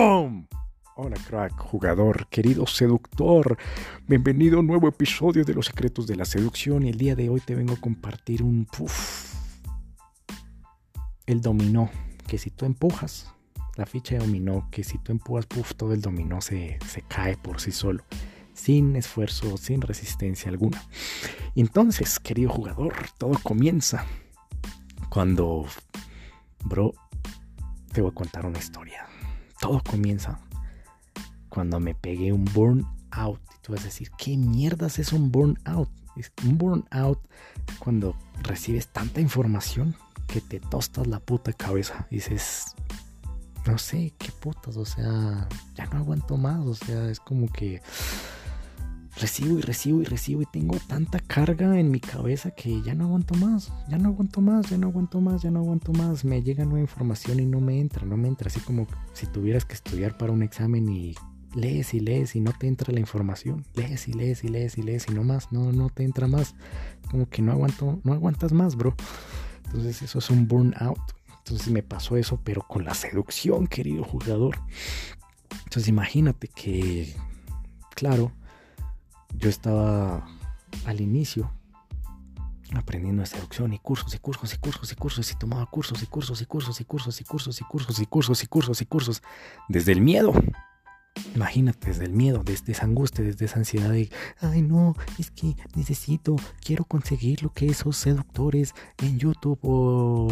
Hola 0.00 1.16
crack, 1.26 1.58
jugador, 1.58 2.28
querido 2.28 2.68
seductor. 2.68 3.58
Bienvenido 4.06 4.58
a 4.58 4.60
un 4.60 4.68
nuevo 4.68 4.86
episodio 4.86 5.44
de 5.44 5.52
Los 5.54 5.66
Secretos 5.66 6.06
de 6.06 6.14
la 6.14 6.24
Seducción 6.24 6.84
y 6.84 6.90
el 6.90 6.98
día 6.98 7.16
de 7.16 7.28
hoy 7.28 7.40
te 7.40 7.56
vengo 7.56 7.74
a 7.74 7.80
compartir 7.80 8.44
un... 8.44 8.68
El 11.26 11.40
dominó, 11.40 11.90
que 12.28 12.38
si 12.38 12.50
tú 12.50 12.64
empujas, 12.64 13.34
la 13.74 13.86
ficha 13.86 14.14
de 14.14 14.20
dominó, 14.20 14.68
que 14.70 14.84
si 14.84 14.98
tú 14.98 15.10
empujas, 15.10 15.46
puff, 15.46 15.74
todo 15.74 15.92
el 15.92 16.00
dominó 16.00 16.40
se, 16.42 16.78
se 16.86 17.02
cae 17.02 17.36
por 17.36 17.60
sí 17.60 17.72
solo, 17.72 18.04
sin 18.54 18.94
esfuerzo, 18.94 19.56
sin 19.56 19.80
resistencia 19.80 20.48
alguna. 20.48 20.80
Entonces, 21.56 22.20
querido 22.20 22.50
jugador, 22.50 22.94
todo 23.18 23.36
comienza 23.42 24.06
cuando, 25.08 25.66
bro, 26.64 26.94
te 27.92 28.00
voy 28.00 28.12
a 28.12 28.14
contar 28.14 28.46
una 28.46 28.60
historia. 28.60 29.07
Todo 29.60 29.82
comienza 29.82 30.38
cuando 31.48 31.80
me 31.80 31.94
pegué 31.94 32.32
un 32.32 32.44
burnout. 32.44 33.40
Y 33.54 33.62
tú 33.62 33.72
vas 33.72 33.82
a 33.82 33.84
decir, 33.84 34.10
¿qué 34.16 34.36
mierdas 34.36 34.98
es 34.98 35.12
un 35.12 35.30
burnout? 35.30 35.88
Un 36.44 36.58
burnout 36.58 37.20
cuando 37.78 38.16
recibes 38.42 38.88
tanta 38.88 39.20
información 39.20 39.94
que 40.26 40.40
te 40.40 40.60
tostas 40.60 41.06
la 41.06 41.20
puta 41.20 41.52
cabeza. 41.52 42.06
Dices, 42.10 42.74
no 43.66 43.78
sé, 43.78 44.14
qué 44.18 44.32
putas, 44.32 44.76
o 44.76 44.84
sea, 44.84 45.48
ya 45.74 45.86
no 45.86 45.98
aguanto 45.98 46.36
más. 46.36 46.64
O 46.66 46.74
sea, 46.74 47.10
es 47.10 47.20
como 47.20 47.50
que 47.52 47.82
recibo 49.20 49.58
y 49.58 49.62
recibo 49.62 50.00
y 50.00 50.04
recibo 50.04 50.42
y 50.42 50.46
tengo 50.46 50.76
tanta 50.86 51.18
carga 51.18 51.78
en 51.78 51.90
mi 51.90 52.00
cabeza 52.00 52.50
que 52.50 52.82
ya 52.82 52.94
no 52.94 53.04
aguanto 53.04 53.34
más, 53.34 53.72
ya 53.88 53.98
no 53.98 54.10
aguanto 54.10 54.40
más, 54.40 54.70
ya 54.70 54.78
no 54.78 54.88
aguanto 54.88 55.20
más, 55.20 55.42
ya 55.42 55.50
no 55.50 55.60
aguanto 55.60 55.92
más. 55.92 56.24
Me 56.24 56.42
llega 56.42 56.64
nueva 56.64 56.80
información 56.80 57.40
y 57.40 57.46
no 57.46 57.60
me 57.60 57.80
entra, 57.80 58.06
no 58.06 58.16
me 58.16 58.28
entra. 58.28 58.48
Así 58.48 58.60
como 58.60 58.86
si 59.12 59.26
tuvieras 59.26 59.64
que 59.64 59.74
estudiar 59.74 60.16
para 60.16 60.32
un 60.32 60.42
examen 60.42 60.88
y 60.88 61.14
lees 61.54 61.94
y 61.94 62.00
lees 62.00 62.36
y 62.36 62.40
no 62.40 62.52
te 62.52 62.68
entra 62.68 62.92
la 62.92 63.00
información. 63.00 63.64
Lees 63.74 64.08
y 64.08 64.12
lees 64.12 64.44
y 64.44 64.48
lees 64.48 64.78
y 64.78 64.82
lees 64.82 65.06
y 65.08 65.14
no 65.14 65.24
más, 65.24 65.52
no, 65.52 65.72
no 65.72 65.90
te 65.90 66.04
entra 66.04 66.26
más. 66.26 66.54
Como 67.10 67.28
que 67.28 67.42
no 67.42 67.52
aguanto, 67.52 68.00
no 68.04 68.12
aguantas 68.12 68.52
más, 68.52 68.76
bro. 68.76 68.94
Entonces 69.66 70.02
eso 70.02 70.18
es 70.18 70.30
un 70.30 70.46
burnout. 70.46 70.98
Entonces 71.38 71.70
me 71.70 71.82
pasó 71.82 72.16
eso, 72.16 72.40
pero 72.44 72.62
con 72.62 72.84
la 72.84 72.94
seducción, 72.94 73.66
querido 73.66 74.04
jugador. 74.04 74.58
Entonces 75.64 75.88
imagínate 75.88 76.48
que, 76.48 77.14
claro, 77.94 78.32
yo 79.34 79.48
estaba 79.48 80.26
al 80.86 81.00
inicio 81.00 81.50
aprendiendo 82.74 83.22
de 83.22 83.26
seducción 83.26 83.72
y 83.72 83.78
cursos 83.78 84.14
y 84.14 84.18
cursos 84.18 84.52
y 84.52 84.58
cursos 84.58 84.92
y 84.92 84.94
cursos 84.94 85.32
y 85.32 85.34
tomaba 85.36 85.66
cursos 85.66 86.02
y 86.02 86.06
cursos 86.06 86.40
y 86.42 86.46
cursos 86.46 86.80
y 86.80 86.84
cursos 86.84 87.20
y 87.20 87.24
cursos 87.24 87.60
y 87.60 87.64
cursos 87.64 88.00
y 88.00 88.06
cursos 88.06 88.42
y 88.42 88.46
cursos 88.46 88.82
y 88.82 88.86
cursos 88.86 89.22
desde 89.68 89.92
el 89.92 90.00
miedo. 90.00 90.32
Imagínate 91.34 91.88
desde 91.88 92.04
el 92.04 92.12
miedo, 92.12 92.42
desde 92.44 92.72
esa 92.72 92.84
angustia, 92.84 93.24
desde 93.24 93.46
esa 93.46 93.58
ansiedad 93.58 93.90
de, 93.90 94.10
ay 94.40 94.62
no, 94.62 94.94
es 95.18 95.30
que 95.30 95.56
necesito, 95.74 96.36
quiero 96.64 96.84
conseguir 96.84 97.42
lo 97.42 97.52
que 97.52 97.66
esos 97.66 97.96
seductores 97.96 98.74
en 98.98 99.18
YouTube 99.18 99.58
o 99.62 100.28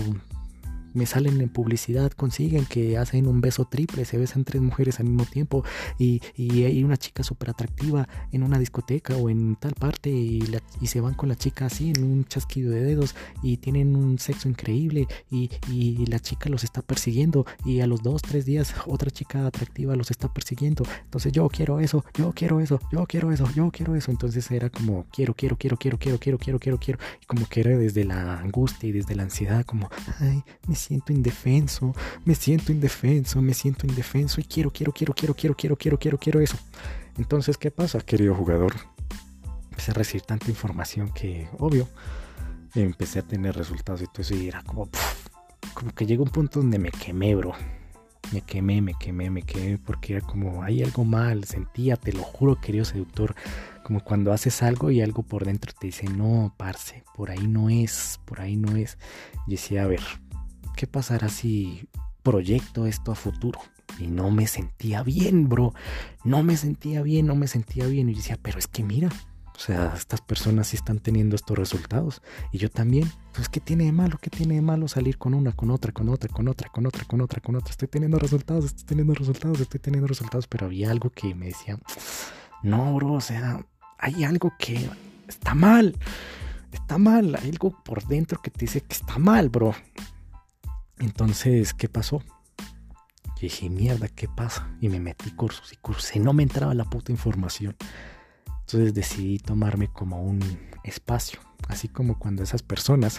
me 0.97 1.07
salen 1.07 1.41
en 1.41 1.49
publicidad, 1.49 2.11
consiguen 2.13 2.65
que 2.67 2.99
hacen 2.99 3.27
un 3.27 3.41
beso 3.41 3.67
triple, 3.67 4.05
se 4.05 4.19
besan 4.19 4.45
tres 4.45 4.63
mujeres 4.63 5.01
al 5.01 5.07
mismo 5.07 5.25
tiempo 5.25 5.65
y, 5.99 6.21
hay 6.67 6.83
una 6.83 6.97
chica 6.97 7.23
súper 7.23 7.51
atractiva 7.51 8.09
en 8.33 8.43
una 8.43 8.59
discoteca 8.59 9.17
o 9.17 9.31
en 9.31 9.57
tal 9.57 9.75
parte 9.75 10.11
y, 10.11 10.43
y, 10.81 10.87
se 10.87 11.01
van 11.01 11.15
con 11.15 11.29
la 11.29 11.37
chica 11.37 11.67
así 11.67 11.93
en 11.95 12.03
un 12.03 12.25
chasquido 12.25 12.71
de 12.71 12.83
dedos 12.83 13.15
y 13.43 13.59
tienen 13.59 13.95
un 13.95 14.19
sexo 14.19 14.49
increíble 14.49 15.07
y, 15.31 15.51
y 15.71 16.07
la 16.07 16.19
chica 16.19 16.49
los 16.49 16.65
está 16.65 16.83
persiguiendo 16.83 17.47
y 17.65 17.81
a 17.81 17.87
los 17.87 18.03
dos, 18.03 18.23
tres 18.23 18.45
días 18.45 18.75
otra 18.87 19.11
chica 19.11 19.47
atractiva 19.47 19.97
los 19.97 20.11
está 20.11 20.33
persiguiendo. 20.33 20.85
Entonces 21.05 21.33
yo 21.33 21.49
quiero 21.49 21.81
eso, 21.81 22.05
yo 22.15 22.33
quiero 22.35 22.61
eso, 22.61 22.81
yo 22.91 23.07
quiero 23.07 23.33
eso, 23.33 23.49
yo 23.55 23.71
quiero 23.71 23.95
eso. 23.95 24.11
Entonces 24.11 24.51
era 24.51 24.71
como 24.71 25.07
quiero, 25.13 25.35
quiero, 25.35 25.57
quiero, 25.57 25.77
quiero, 25.77 25.99
quiero, 25.99 26.19
quiero, 26.19 26.39
quiero, 26.39 26.59
quiero, 26.59 26.79
quiero. 26.79 26.99
Y 27.23 27.27
como 27.27 27.47
que 27.47 27.61
era 27.61 27.77
desde 27.77 28.05
la 28.05 28.39
angustia 28.41 28.89
y 28.89 28.93
desde 28.93 29.15
la 29.15 29.25
ansiedad, 29.25 29.65
como, 29.65 29.91
ay, 30.21 30.43
me 30.67 30.75
siento 30.87 31.13
indefenso, 31.13 31.95
me 32.25 32.35
siento 32.35 32.73
indefenso, 32.73 33.43
me 33.43 33.55
siento 33.55 33.87
indefenso 33.87 34.41
y 34.41 34.45
quiero, 34.45 34.71
quiero, 34.71 34.93
quiero, 34.93 35.15
quiero, 35.15 35.35
quiero, 35.35 35.55
quiero, 35.57 35.77
quiero, 35.77 35.99
quiero, 35.99 36.19
quiero 36.19 36.41
eso. 36.41 36.57
Entonces, 37.19 37.59
¿qué 37.59 37.71
pasa, 37.71 38.01
querido 38.01 38.35
jugador? 38.35 38.75
Empecé 39.71 39.91
a 39.91 39.95
recibir 39.95 40.23
tanta 40.23 40.49
información 40.49 41.11
que, 41.13 41.49
obvio, 41.59 41.89
empecé 42.75 43.19
a 43.19 43.23
tener 43.23 43.57
resultados 43.57 44.03
y 44.03 44.07
todo 44.07 44.23
eso 44.23 44.35
y 44.35 44.49
era 44.49 44.63
como, 44.63 44.89
como 45.75 45.93
que 45.93 46.07
llegó 46.07 46.23
un 46.23 46.31
punto 46.31 46.61
donde 46.61 46.79
me 46.79 46.91
quemé, 46.91 47.35
bro. 47.35 47.53
Me 48.33 48.41
quemé, 48.41 48.83
me 48.83 48.95
quemé, 48.95 49.31
me 49.31 49.43
quemé 49.43 49.79
porque 49.79 50.15
era 50.15 50.27
como, 50.27 50.63
hay 50.63 50.83
algo 50.83 51.05
mal, 51.05 51.45
sentía, 51.45 51.97
te 51.97 52.13
lo 52.13 52.23
juro, 52.23 52.61
querido 52.61 52.85
seductor, 52.85 53.37
como 53.85 54.01
cuando 54.01 54.33
haces 54.33 54.65
algo 54.65 54.91
y 54.91 55.01
algo 55.01 55.23
por 55.23 55.45
dentro 55.45 55.73
te 55.79 55.87
dice, 55.87 56.09
no, 56.09 56.53
parce, 56.57 57.05
por 57.15 57.31
ahí 57.31 57.47
no 57.47 57.71
es, 57.71 58.19
por 58.25 58.41
ahí 58.41 58.57
no 58.57 58.77
es. 58.77 58.99
Y 59.47 59.53
decía, 59.53 59.85
a 59.85 59.87
ver, 59.87 60.01
¿qué 60.77 60.87
pasará 60.87 61.29
si 61.29 61.89
proyecto 62.23 62.87
esto 62.87 63.11
a 63.11 63.17
futuro? 63.17 63.59
Y 63.99 64.07
no 64.07 64.31
me 64.31 64.47
sentía 64.47 65.03
bien, 65.03 65.49
bro. 65.49 65.73
No 66.23 66.43
me 66.43 66.57
sentía 66.57 67.03
bien, 67.03 67.27
no 67.27 67.35
me 67.35 67.49
sentía 67.49 67.87
bien. 67.87 68.09
Y 68.11 68.15
decía, 68.15 68.39
pero 68.41 68.59
es 68.59 68.67
que 68.67 68.85
mira, 68.85 69.09
o 69.57 69.59
sea, 69.59 69.95
estas 69.97 70.21
personas 70.21 70.69
sí 70.69 70.77
están 70.77 70.99
teniendo 70.99 71.35
estos 71.35 71.57
resultados. 71.57 72.21
Y 72.53 72.59
yo 72.59 72.71
también. 72.71 73.11
Entonces, 73.29 73.49
¿qué 73.49 73.61
tiene 73.61 73.85
de 73.85 73.93
malo? 73.93 74.19
¿Qué 74.21 74.29
tiene 74.29 74.57
de 74.57 74.61
malo 74.61 74.87
salir 74.87 75.17
con 75.17 75.33
una, 75.33 75.53
con 75.53 75.71
otra, 75.71 75.93
con 75.93 76.11
otra, 76.11 76.29
con 76.29 76.47
otra, 76.47 76.69
con 76.69 76.87
otra, 76.87 77.05
con 77.05 77.21
otra, 77.23 77.41
con 77.41 77.57
otra? 77.57 77.71
Estoy 77.71 77.89
teniendo 77.89 78.19
resultados, 78.19 78.67
estoy 78.67 78.85
teniendo 78.85 79.15
resultados, 79.15 79.61
estoy 79.61 79.81
teniendo 79.81 80.07
resultados. 80.07 80.47
Pero 80.47 80.67
había 80.67 80.91
algo 80.91 81.09
que 81.11 81.35
me 81.35 81.47
decía, 81.47 81.79
no, 82.63 82.95
bro, 82.95 83.15
o 83.15 83.21
sea, 83.21 83.65
hay 83.99 84.25
algo 84.25 84.53
que 84.59 84.91
está 85.27 85.55
mal. 85.55 85.97
Está 86.73 86.99
mal. 86.99 87.35
Hay 87.37 87.49
algo 87.49 87.83
por 87.83 88.07
dentro 88.07 88.43
que 88.43 88.51
te 88.51 88.67
dice 88.67 88.83
que 88.83 88.95
está 88.95 89.19
mal, 89.19 89.49
bro. 89.49 89.75
Entonces, 90.99 91.75
¿qué 91.75 91.89
pasó? 91.89 92.23
Yo 92.59 93.43
dije, 93.43 93.69
mierda, 93.69 94.09
¿qué 94.09 94.29
pasa? 94.29 94.75
Y 94.81 94.89
me 94.89 94.99
metí 94.99 95.31
cursos 95.31 95.73
y 95.73 95.77
cursos 95.77 96.17
y 96.17 96.21
no 96.21 96.33
me 96.33 96.43
entraba 96.43 96.73
la 96.75 96.85
puta 96.85 97.13
información. 97.13 97.77
Entonces 98.61 98.95
decidí 98.95 99.39
tomarme 99.39 99.89
como 99.89 100.23
un 100.23 100.41
espacio, 100.85 101.41
así 101.69 101.89
como 101.89 102.19
cuando 102.19 102.43
esas 102.43 102.63
personas 102.63 103.19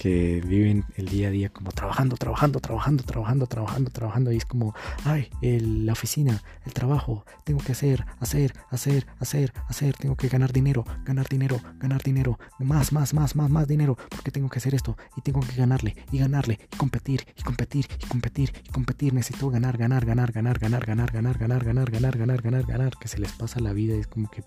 que 0.00 0.40
viven 0.46 0.86
el 0.96 1.08
día 1.08 1.28
a 1.28 1.30
día 1.30 1.50
como 1.50 1.72
trabajando, 1.72 2.16
trabajando, 2.16 2.58
trabajando, 2.58 3.04
trabajando, 3.04 3.46
trabajando, 3.46 3.90
trabajando 3.90 4.32
y 4.32 4.38
es 4.38 4.46
como, 4.46 4.74
ay, 5.04 5.28
la 5.42 5.92
oficina, 5.92 6.42
el 6.64 6.72
trabajo, 6.72 7.26
tengo 7.44 7.60
que 7.60 7.72
hacer, 7.72 8.06
hacer, 8.18 8.54
hacer, 8.70 9.06
hacer, 9.18 9.52
hacer, 9.68 9.94
tengo 9.96 10.16
que 10.16 10.28
ganar 10.28 10.54
dinero, 10.54 10.86
ganar 11.04 11.28
dinero, 11.28 11.60
ganar 11.78 12.02
dinero, 12.02 12.38
más, 12.58 12.94
más, 12.94 13.12
más, 13.12 13.36
más, 13.36 13.50
más 13.50 13.68
dinero, 13.68 13.98
porque 14.08 14.30
tengo 14.30 14.48
que 14.48 14.58
hacer 14.58 14.74
esto 14.74 14.96
y 15.18 15.20
tengo 15.20 15.40
que 15.40 15.54
ganarle 15.54 15.94
y 16.10 16.18
ganarle 16.18 16.58
y 16.72 16.76
competir 16.78 17.26
y 17.36 17.42
competir 17.42 17.86
y 18.02 18.06
competir 18.06 18.52
y 18.64 18.70
competir, 18.70 19.12
necesito 19.12 19.50
ganar, 19.50 19.76
ganar, 19.76 20.06
ganar, 20.06 20.32
ganar, 20.32 20.58
ganar, 20.58 20.86
ganar, 20.86 21.12
ganar, 21.12 21.38
ganar, 21.38 21.64
ganar, 21.64 21.90
ganar, 21.90 22.16
ganar, 22.18 22.42
ganar, 22.42 22.66
ganar, 22.66 22.92
que 22.98 23.08
se 23.08 23.18
les 23.18 23.32
pasa 23.32 23.60
la 23.60 23.74
vida 23.74 23.96
es 23.96 24.06
como 24.06 24.30
que, 24.30 24.42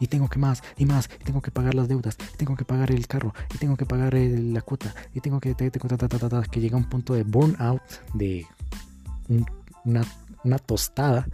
y 0.00 0.06
tengo 0.06 0.28
que 0.28 0.38
más 0.38 0.62
y 0.78 0.86
más, 0.86 1.10
y 1.20 1.24
tengo 1.24 1.42
que 1.42 1.50
pagar 1.50 1.74
las 1.74 1.88
deudas, 1.88 1.93
y 2.00 2.36
tengo 2.36 2.56
que 2.56 2.64
pagar 2.64 2.90
el 2.90 3.06
carro, 3.06 3.34
y 3.54 3.58
tengo 3.58 3.76
que 3.76 3.86
pagar 3.86 4.14
la 4.14 4.62
cuota, 4.62 4.94
y 5.14 5.20
tengo 5.20 5.40
que, 5.40 5.54
te, 5.54 5.70
que 5.70 6.60
llega 6.60 6.76
un 6.76 6.88
punto 6.88 7.14
de 7.14 7.22
burnout, 7.24 7.82
de 8.14 8.46
una, 9.84 10.58
tostada 10.58 11.26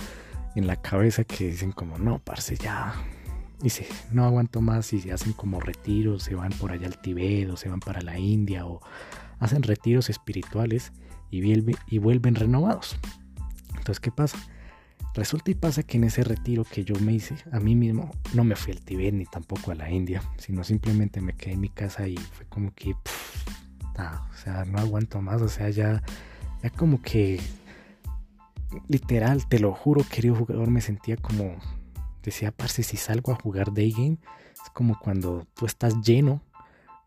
en 0.55 0.67
la 0.67 0.77
cabeza 0.77 1.25
que 1.25 1.49
dicen 1.49 1.73
como, 1.73 1.99
no, 1.99 2.19
parce, 2.19 2.57
ya, 2.57 2.95
dice, 3.61 3.87
no 4.11 4.25
aguanto 4.25 4.61
más 4.61 4.93
y 4.93 5.01
se 5.01 5.13
hacen 5.13 5.33
como 5.33 5.61
retiros, 5.61 6.25
se 6.25 6.35
van 6.35 6.53
por 6.53 6.73
allá 6.73 6.87
al 6.87 7.01
Tibet 7.01 7.49
o 7.51 7.57
se 7.57 7.69
van 7.69 7.81
para 7.81 8.03
la 8.03 8.19
India 8.19 8.67
o 8.67 8.81
hacen 9.39 9.63
retiros 9.63 10.11
espirituales 10.11 10.93
y, 11.31 11.41
y 11.89 11.99
vuelven 11.99 12.35
renovados. 12.35 12.97
Entonces, 13.71 14.01
¿qué 14.01 14.11
pasa? 14.11 14.39
Resulta 15.15 15.51
y 15.51 15.55
pasa 15.55 15.83
que 15.83 15.97
en 15.97 16.05
ese 16.05 16.23
retiro 16.23 16.65
que 16.65 16.85
yo 16.85 16.95
me 17.01 17.13
hice 17.13 17.35
a 17.51 17.59
mí 17.59 17.75
mismo, 17.75 18.11
no 18.33 18.45
me 18.45 18.55
fui 18.55 18.73
al 18.73 18.81
Tibet 18.81 19.13
ni 19.13 19.27
tampoco 19.27 19.73
a 19.73 19.75
la 19.75 19.91
India, 19.91 20.23
sino 20.39 20.63
simplemente 20.63 21.21
me 21.21 21.35
quedé 21.35 21.55
en 21.55 21.61
mi 21.61 21.69
casa 21.69 22.07
y 22.07 22.17
fue 22.17 22.47
como 22.47 22.73
que, 22.75 22.93
o 22.93 24.37
sea, 24.37 24.65
no 24.65 24.79
aguanto 24.79 25.21
más, 25.21 25.43
o 25.43 25.49
sea, 25.49 25.69
ya, 25.71 26.03
ya 26.63 26.71
como 26.71 27.03
que, 27.03 27.41
literal, 28.89 29.49
te 29.49 29.59
lo 29.59 29.75
juro, 29.75 30.05
querido 30.09 30.37
jugador, 30.37 30.71
me 30.71 30.81
sentía 30.81 31.17
como, 31.17 31.57
decía, 32.23 32.53
parce, 32.53 32.85
si 32.85 32.97
salgo 32.97 33.33
a 33.33 33.37
jugar 33.37 33.75
day 33.75 33.91
game, 33.91 34.19
es 34.53 34.71
como 34.73 34.99
cuando 34.99 35.45
tú 35.55 35.67
estás 35.67 36.01
lleno, 36.03 36.41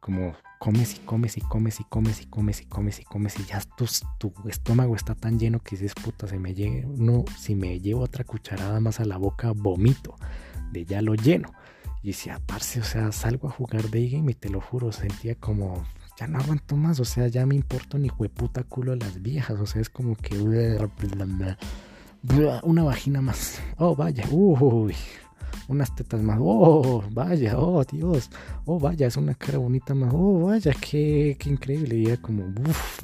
como 0.01 0.33
comes 0.63 0.95
y 0.95 0.99
comes 0.99 1.35
y 1.37 1.41
comes 1.41 1.79
y 1.81 1.83
comes 1.83 2.21
y 2.21 2.25
comes 2.25 2.61
y 2.61 2.65
comes 2.65 2.99
y 3.01 3.03
comes 3.03 3.37
y 3.37 3.43
ya 3.43 3.61
tu, 3.75 4.33
estómago 4.47 4.95
está 4.95 5.13
tan 5.13 5.37
lleno 5.37 5.59
que 5.59 5.75
dices, 5.75 5.93
puta, 5.93 6.25
se 6.25 6.39
me 6.39 6.53
llegue, 6.53 6.87
si 7.37 7.53
me 7.53 7.81
llevo 7.81 7.99
otra 8.03 8.23
cucharada 8.23 8.79
más 8.79 9.01
a 9.01 9.05
la 9.05 9.17
boca, 9.17 9.51
vomito, 9.53 10.15
de 10.71 10.85
ya 10.85 11.01
lo 11.01 11.15
lleno. 11.15 11.51
Y 12.01 12.07
decía, 12.07 12.39
parce, 12.45 12.79
o 12.79 12.83
sea, 12.85 13.11
salgo 13.11 13.49
a 13.49 13.51
jugar 13.51 13.89
day 13.89 14.09
game 14.09 14.31
y 14.31 14.35
te 14.35 14.47
lo 14.47 14.61
juro, 14.61 14.93
sentía 14.93 15.35
como 15.35 15.83
ya 16.17 16.27
no 16.27 16.39
aguanto 16.39 16.77
más, 16.77 16.97
o 17.01 17.05
sea, 17.05 17.27
ya 17.27 17.45
me 17.45 17.55
importo 17.55 17.97
ni 17.97 18.09
hueputa 18.09 18.63
culo 18.63 18.93
a 18.93 18.95
las 18.95 19.21
viejas, 19.21 19.59
o 19.59 19.65
sea, 19.65 19.81
es 19.81 19.89
como 19.89 20.15
que 20.15 20.37
una 22.63 22.83
vagina 22.83 23.21
más, 23.21 23.59
oh 23.77 23.97
vaya, 23.97 24.23
uy, 24.31 24.95
unas 25.67 25.95
tetas 25.95 26.21
más, 26.21 26.37
oh 26.41 27.03
vaya, 27.11 27.57
oh 27.57 27.83
Dios, 27.83 28.29
oh 28.65 28.79
vaya, 28.79 29.07
es 29.07 29.17
una 29.17 29.35
cara 29.35 29.57
bonita 29.57 29.93
más, 29.93 30.13
oh 30.13 30.47
vaya, 30.47 30.73
qué, 30.73 31.35
qué 31.39 31.49
increíble, 31.49 31.95
y 31.95 32.05
ya 32.07 32.17
como, 32.17 32.45
uff, 32.45 32.99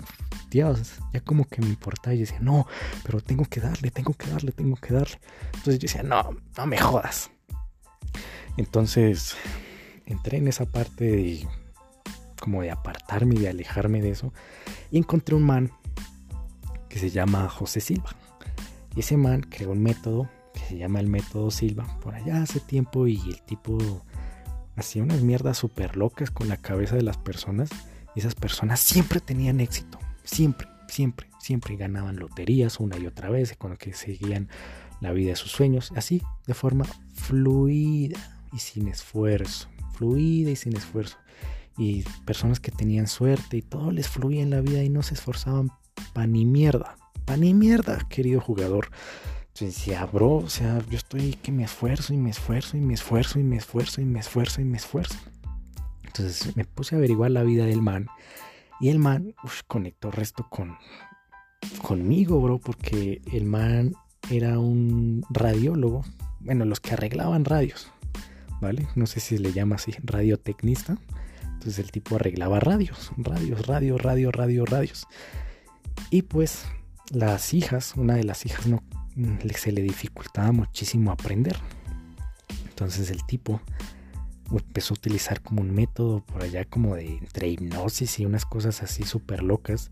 Dios, 0.49 0.95
ya 1.13 1.21
como 1.21 1.45
que 1.45 1.61
me 1.61 1.67
importaba 1.67 2.13
y 2.13 2.19
decía, 2.19 2.39
no, 2.39 2.65
pero 3.03 3.21
tengo 3.21 3.45
que 3.45 3.59
darle, 3.59 3.91
tengo 3.91 4.13
que 4.13 4.29
darle, 4.29 4.51
tengo 4.51 4.75
que 4.77 4.93
darle. 4.93 5.19
Entonces 5.53 5.75
yo 5.75 5.81
decía, 5.81 6.03
no, 6.03 6.35
no 6.57 6.65
me 6.65 6.77
jodas. 6.77 7.29
Entonces 8.57 9.35
entré 10.05 10.37
en 10.37 10.47
esa 10.47 10.65
parte 10.65 11.05
de 11.05 11.47
como 12.41 12.61
de 12.61 12.71
apartarme 12.71 13.35
y 13.35 13.39
de 13.39 13.49
alejarme 13.49 14.01
de 14.01 14.11
eso 14.11 14.33
y 14.91 14.97
encontré 14.97 15.35
un 15.35 15.43
man 15.43 15.71
que 16.87 16.97
se 16.99 17.09
llama 17.09 17.47
José 17.47 17.79
Silva. 17.79 18.15
Y 18.95 19.01
ese 19.01 19.17
man 19.17 19.41
creó 19.41 19.71
un 19.71 19.83
método 19.83 20.27
que 20.53 20.59
se 20.61 20.77
llama 20.77 20.99
el 20.99 21.07
método 21.07 21.51
Silva 21.51 21.99
por 22.01 22.15
allá 22.15 22.41
hace 22.41 22.59
tiempo 22.59 23.07
y 23.07 23.17
el 23.17 23.41
tipo 23.43 23.77
hacía 24.75 25.03
unas 25.03 25.21
mierdas 25.21 25.57
súper 25.57 25.97
locas 25.97 26.31
con 26.31 26.47
la 26.47 26.57
cabeza 26.57 26.95
de 26.95 27.03
las 27.03 27.17
personas 27.17 27.69
y 28.15 28.19
esas 28.19 28.35
personas 28.35 28.79
siempre 28.79 29.19
tenían 29.19 29.59
éxito, 29.59 29.99
siempre, 30.23 30.67
siempre, 30.87 31.27
siempre 31.39 31.75
ganaban 31.75 32.17
loterías 32.17 32.79
una 32.79 32.97
y 32.97 33.05
otra 33.05 33.29
vez 33.29 33.55
con 33.57 33.71
lo 33.71 33.77
que 33.77 33.93
seguían 33.93 34.49
la 35.01 35.11
vida 35.11 35.29
de 35.29 35.35
sus 35.35 35.51
sueños, 35.51 35.91
así 35.95 36.21
de 36.45 36.53
forma 36.53 36.85
fluida 37.13 38.17
y 38.51 38.59
sin 38.59 38.87
esfuerzo, 38.87 39.69
fluida 39.93 40.51
y 40.51 40.55
sin 40.55 40.75
esfuerzo. 40.75 41.17
Y 41.77 42.03
personas 42.25 42.59
que 42.59 42.71
tenían 42.71 43.07
suerte 43.07 43.57
y 43.57 43.61
todo 43.61 43.91
les 43.91 44.09
fluía 44.09 44.41
en 44.41 44.49
la 44.49 44.59
vida 44.59 44.83
y 44.83 44.89
no 44.89 45.01
se 45.01 45.13
esforzaban 45.13 45.69
pa' 46.13 46.27
ni 46.27 46.45
mierda, 46.45 46.97
pa' 47.25 47.37
ni 47.37 47.53
mierda, 47.53 47.99
querido 48.09 48.41
jugador. 48.41 48.89
Entonces 49.59 49.85
decía, 49.85 50.05
bro, 50.05 50.35
o 50.35 50.49
sea, 50.49 50.81
yo 50.89 50.95
estoy 50.95 51.33
que 51.33 51.51
me 51.51 51.65
esfuerzo 51.65 52.13
y 52.13 52.17
me 52.17 52.29
esfuerzo 52.29 52.77
y 52.77 52.79
me 52.79 52.93
esfuerzo 52.93 53.39
y 53.39 53.43
me 53.43 53.57
esfuerzo 53.57 53.99
y 53.99 54.05
me 54.05 54.19
esfuerzo 54.21 54.61
y 54.61 54.63
me 54.63 54.77
esfuerzo. 54.77 55.17
Entonces 56.05 56.55
me 56.55 56.63
puse 56.63 56.95
a 56.95 56.97
averiguar 56.97 57.31
la 57.31 57.43
vida 57.43 57.65
del 57.65 57.81
man. 57.81 58.07
Y 58.79 58.87
el 58.87 58.99
man 58.99 59.35
conectó 59.67 60.11
resto 60.11 60.47
con 60.49 60.77
conmigo, 61.81 62.39
bro, 62.39 62.59
porque 62.59 63.21
el 63.33 63.43
man 63.43 63.95
era 64.29 64.59
un 64.59 65.25
radiólogo. 65.29 66.05
Bueno, 66.39 66.63
los 66.63 66.79
que 66.79 66.93
arreglaban 66.93 67.43
radios. 67.43 67.91
¿vale? 68.61 68.87
No 68.95 69.07
sé 69.07 69.19
si 69.19 69.35
se 69.35 69.43
le 69.43 69.51
llama 69.51 69.75
así, 69.75 69.93
radiotecnista. 70.01 70.97
Entonces 71.43 71.79
el 71.79 71.91
tipo 71.91 72.15
arreglaba 72.15 72.61
radios, 72.61 73.11
radios, 73.17 73.67
radio, 73.67 73.97
radio, 73.97 74.31
radio, 74.31 74.65
radios. 74.65 75.05
Y 76.11 76.21
pues 76.21 76.63
las 77.11 77.53
hijas, 77.53 77.95
una 77.97 78.15
de 78.15 78.23
las 78.23 78.45
hijas 78.45 78.65
no 78.67 78.81
se 79.55 79.71
le 79.71 79.81
dificultaba 79.81 80.51
muchísimo 80.51 81.11
aprender. 81.11 81.57
Entonces 82.69 83.11
el 83.11 83.25
tipo 83.25 83.61
empezó 84.51 84.93
a 84.93 84.97
utilizar 84.97 85.41
como 85.41 85.61
un 85.61 85.73
método 85.73 86.25
por 86.25 86.43
allá 86.43 86.65
como 86.65 86.95
de 86.95 87.17
entre 87.17 87.49
hipnosis 87.49 88.19
y 88.19 88.25
unas 88.25 88.45
cosas 88.45 88.81
así 88.81 89.03
súper 89.03 89.43
locas 89.43 89.91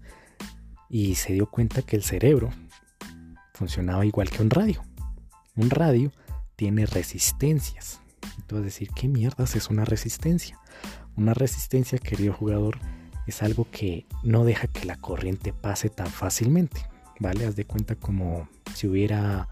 y 0.90 1.16
se 1.16 1.34
dio 1.34 1.48
cuenta 1.48 1.82
que 1.82 1.96
el 1.96 2.04
cerebro 2.04 2.50
funcionaba 3.54 4.06
igual 4.06 4.30
que 4.30 4.42
un 4.42 4.50
radio. 4.50 4.84
Un 5.56 5.70
radio 5.70 6.12
tiene 6.56 6.86
resistencias. 6.86 8.00
Entonces 8.38 8.66
decir, 8.66 8.90
¿qué 8.96 9.08
mierdas 9.08 9.56
es 9.56 9.70
una 9.70 9.84
resistencia? 9.84 10.58
Una 11.16 11.34
resistencia, 11.34 11.98
querido 11.98 12.34
jugador, 12.34 12.80
es 13.26 13.44
algo 13.44 13.68
que 13.70 14.06
no 14.24 14.46
deja 14.46 14.68
que 14.68 14.86
la 14.86 14.96
corriente 14.96 15.52
pase 15.52 15.90
tan 15.90 16.08
fácilmente. 16.08 16.82
¿Vale? 17.20 17.46
Haz 17.46 17.56
de 17.56 17.66
cuenta 17.66 17.96
como 17.96 18.48
si 18.74 18.88
hubiera 18.88 19.48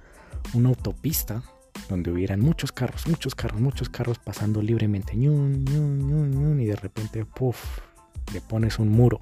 una 0.53 0.69
autopista 0.69 1.43
donde 1.89 2.11
hubieran 2.11 2.39
muchos 2.39 2.71
carros, 2.71 3.07
muchos 3.07 3.35
carros, 3.35 3.59
muchos 3.59 3.89
carros 3.89 4.19
pasando 4.19 4.61
libremente. 4.61 5.13
y 5.15 6.65
de 6.65 6.75
repente, 6.75 7.25
puff, 7.25 7.79
le 8.33 8.41
pones 8.41 8.79
un 8.79 8.89
muro 8.89 9.21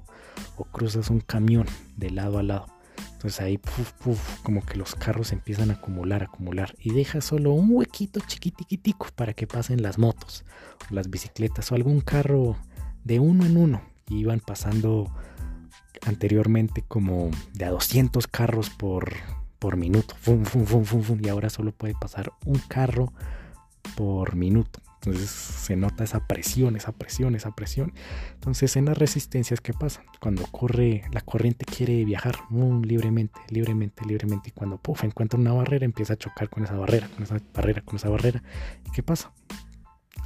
o 0.56 0.64
cruzas 0.64 1.10
un 1.10 1.20
camión 1.20 1.66
de 1.96 2.10
lado 2.10 2.38
a 2.38 2.42
lado. 2.42 2.66
Entonces 3.12 3.40
ahí, 3.40 3.58
puf, 3.58 3.92
puf, 3.92 4.40
como 4.42 4.64
que 4.64 4.76
los 4.76 4.94
carros 4.94 5.32
empiezan 5.32 5.70
a 5.70 5.74
acumular, 5.74 6.22
acumular. 6.22 6.74
Y 6.78 6.92
deja 6.92 7.20
solo 7.20 7.52
un 7.52 7.70
huequito 7.70 8.20
chiquitiquitico 8.20 9.08
para 9.14 9.32
que 9.32 9.46
pasen 9.46 9.82
las 9.82 9.98
motos, 9.98 10.44
o 10.90 10.94
las 10.94 11.08
bicicletas, 11.08 11.72
o 11.72 11.74
algún 11.74 12.00
carro 12.00 12.56
de 13.02 13.20
uno 13.20 13.46
en 13.46 13.56
uno. 13.56 13.82
Y 14.08 14.18
iban 14.18 14.40
pasando 14.40 15.10
anteriormente 16.06 16.84
como 16.86 17.30
de 17.52 17.64
a 17.64 17.70
200 17.70 18.26
carros 18.26 18.70
por, 18.70 19.12
por 19.58 19.76
minuto. 19.76 20.14
y 21.22 21.28
ahora 21.28 21.50
solo 21.50 21.72
puede 21.72 21.94
pasar 21.94 22.32
un 22.44 22.58
carro 22.58 23.12
por 23.96 24.36
minuto. 24.36 24.80
Entonces 25.06 25.30
se 25.30 25.76
nota 25.76 26.02
esa 26.02 26.26
presión, 26.26 26.76
esa 26.76 26.92
presión, 26.92 27.34
esa 27.34 27.50
presión. 27.54 27.92
Entonces 28.34 28.76
en 28.76 28.86
las 28.86 28.96
resistencias, 28.96 29.60
¿qué 29.60 29.74
pasa? 29.74 30.02
Cuando 30.20 30.44
corre, 30.46 31.04
la 31.12 31.20
corriente 31.20 31.66
quiere 31.66 32.04
viajar 32.04 32.36
libremente, 32.50 33.38
libremente, 33.50 34.04
libremente. 34.06 34.48
Y 34.48 34.52
cuando 34.52 34.78
puff, 34.78 35.04
encuentra 35.04 35.38
una 35.38 35.52
barrera, 35.52 35.84
empieza 35.84 36.14
a 36.14 36.16
chocar 36.16 36.48
con 36.48 36.64
esa 36.64 36.76
barrera, 36.76 37.08
con 37.08 37.22
esa 37.24 37.36
barrera, 37.52 37.82
con 37.82 37.96
esa 37.96 38.08
barrera. 38.08 38.42
¿Y 38.86 38.90
qué 38.92 39.02
pasa? 39.02 39.32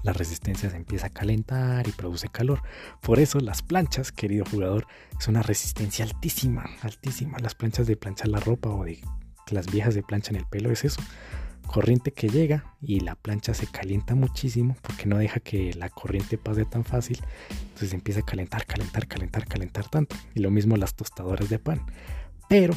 La 0.02 0.12
resistencia 0.12 0.70
se 0.70 0.76
empieza 0.76 1.06
a 1.08 1.10
calentar 1.10 1.86
y 1.88 1.92
produce 1.92 2.28
calor. 2.28 2.62
Por 3.00 3.18
eso 3.18 3.40
las 3.40 3.62
planchas, 3.62 4.12
querido 4.12 4.44
jugador, 4.44 4.86
es 5.18 5.28
una 5.28 5.42
resistencia 5.42 6.04
altísima, 6.04 6.64
altísima. 6.82 7.38
Las 7.38 7.54
planchas 7.54 7.86
de 7.86 7.96
planchar 7.96 8.28
la 8.28 8.40
ropa 8.40 8.68
o 8.70 8.84
de 8.84 9.00
las 9.50 9.66
viejas 9.70 9.94
de 9.94 10.02
plancha 10.02 10.30
en 10.30 10.36
el 10.36 10.46
pelo 10.46 10.70
es 10.70 10.84
eso 10.84 11.00
corriente 11.68 12.12
que 12.12 12.28
llega 12.28 12.64
y 12.80 13.00
la 13.00 13.14
plancha 13.14 13.54
se 13.54 13.66
calienta 13.66 14.16
muchísimo 14.16 14.76
porque 14.82 15.06
no 15.06 15.18
deja 15.18 15.38
que 15.38 15.72
la 15.74 15.88
corriente 15.90 16.36
pase 16.36 16.64
tan 16.64 16.84
fácil. 16.84 17.20
Entonces 17.50 17.92
empieza 17.92 18.20
a 18.20 18.24
calentar, 18.24 18.66
calentar, 18.66 19.06
calentar, 19.06 19.46
calentar 19.46 19.88
tanto. 19.88 20.16
Y 20.34 20.40
lo 20.40 20.50
mismo 20.50 20.76
las 20.76 20.96
tostadoras 20.96 21.48
de 21.48 21.60
pan. 21.60 21.82
Pero, 22.48 22.74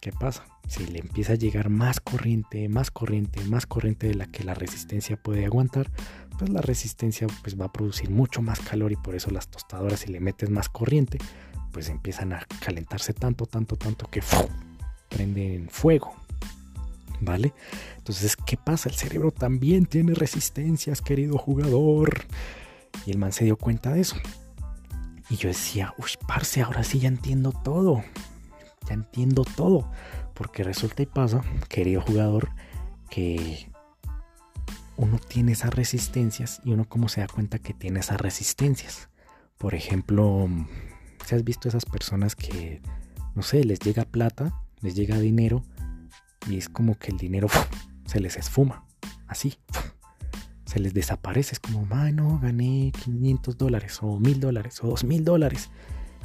¿qué 0.00 0.12
pasa? 0.12 0.44
Si 0.68 0.86
le 0.86 0.98
empieza 0.98 1.34
a 1.34 1.36
llegar 1.36 1.70
más 1.70 2.00
corriente, 2.00 2.68
más 2.68 2.90
corriente, 2.90 3.42
más 3.44 3.66
corriente 3.66 4.08
de 4.08 4.14
la 4.14 4.26
que 4.26 4.44
la 4.44 4.54
resistencia 4.54 5.16
puede 5.16 5.46
aguantar, 5.46 5.90
pues 6.38 6.50
la 6.50 6.60
resistencia 6.60 7.26
pues 7.42 7.60
va 7.60 7.66
a 7.66 7.72
producir 7.72 8.10
mucho 8.10 8.42
más 8.42 8.60
calor 8.60 8.92
y 8.92 8.96
por 8.96 9.14
eso 9.14 9.30
las 9.30 9.48
tostadoras 9.48 10.00
si 10.00 10.10
le 10.10 10.20
metes 10.20 10.50
más 10.50 10.68
corriente, 10.68 11.18
pues 11.72 11.88
empiezan 11.88 12.32
a 12.32 12.46
calentarse 12.60 13.12
tanto, 13.12 13.46
tanto, 13.46 13.76
tanto 13.76 14.08
que 14.08 14.22
prenden 15.08 15.68
fuego 15.68 16.14
¿vale? 17.22 17.54
Entonces, 17.96 18.36
¿qué 18.36 18.56
pasa? 18.56 18.88
El 18.88 18.96
cerebro 18.96 19.30
también 19.30 19.86
tiene 19.86 20.14
resistencias, 20.14 21.00
querido 21.00 21.38
jugador. 21.38 22.24
Y 23.06 23.12
el 23.12 23.18
man 23.18 23.32
se 23.32 23.44
dio 23.44 23.56
cuenta 23.56 23.92
de 23.92 24.00
eso. 24.00 24.16
Y 25.30 25.36
yo 25.36 25.48
decía, 25.48 25.94
uy, 25.98 26.10
parce, 26.26 26.62
ahora 26.62 26.84
sí 26.84 26.98
ya 26.98 27.08
entiendo 27.08 27.52
todo. 27.52 28.02
Ya 28.88 28.94
entiendo 28.94 29.44
todo. 29.44 29.90
Porque 30.34 30.64
resulta 30.64 31.02
y 31.02 31.06
pasa, 31.06 31.42
querido 31.68 32.00
jugador, 32.02 32.50
que 33.08 33.70
uno 34.96 35.18
tiene 35.18 35.52
esas 35.52 35.74
resistencias 35.74 36.60
y 36.64 36.72
uno 36.72 36.88
cómo 36.88 37.08
se 37.08 37.20
da 37.20 37.28
cuenta 37.28 37.58
que 37.58 37.74
tiene 37.74 38.00
esas 38.00 38.20
resistencias. 38.20 39.08
Por 39.58 39.74
ejemplo, 39.74 40.48
si 41.26 41.34
has 41.34 41.44
visto 41.44 41.68
esas 41.68 41.84
personas 41.84 42.36
que, 42.36 42.82
no 43.34 43.42
sé, 43.42 43.64
les 43.64 43.78
llega 43.78 44.04
plata, 44.04 44.52
les 44.80 44.94
llega 44.94 45.18
dinero 45.18 45.62
y 46.48 46.58
es 46.58 46.68
como 46.68 46.98
que 46.98 47.10
el 47.10 47.18
dinero 47.18 47.48
se 48.06 48.20
les 48.20 48.36
esfuma, 48.36 48.84
así, 49.28 49.54
se 50.66 50.80
les 50.80 50.94
desaparece, 50.94 51.52
es 51.54 51.60
como, 51.60 51.86
no, 52.12 52.38
gané 52.40 52.92
500 53.04 53.58
dólares 53.58 53.98
o 54.02 54.18
1000 54.18 54.40
dólares 54.40 54.82
o 54.82 54.88
2000 54.88 55.24
dólares. 55.24 55.70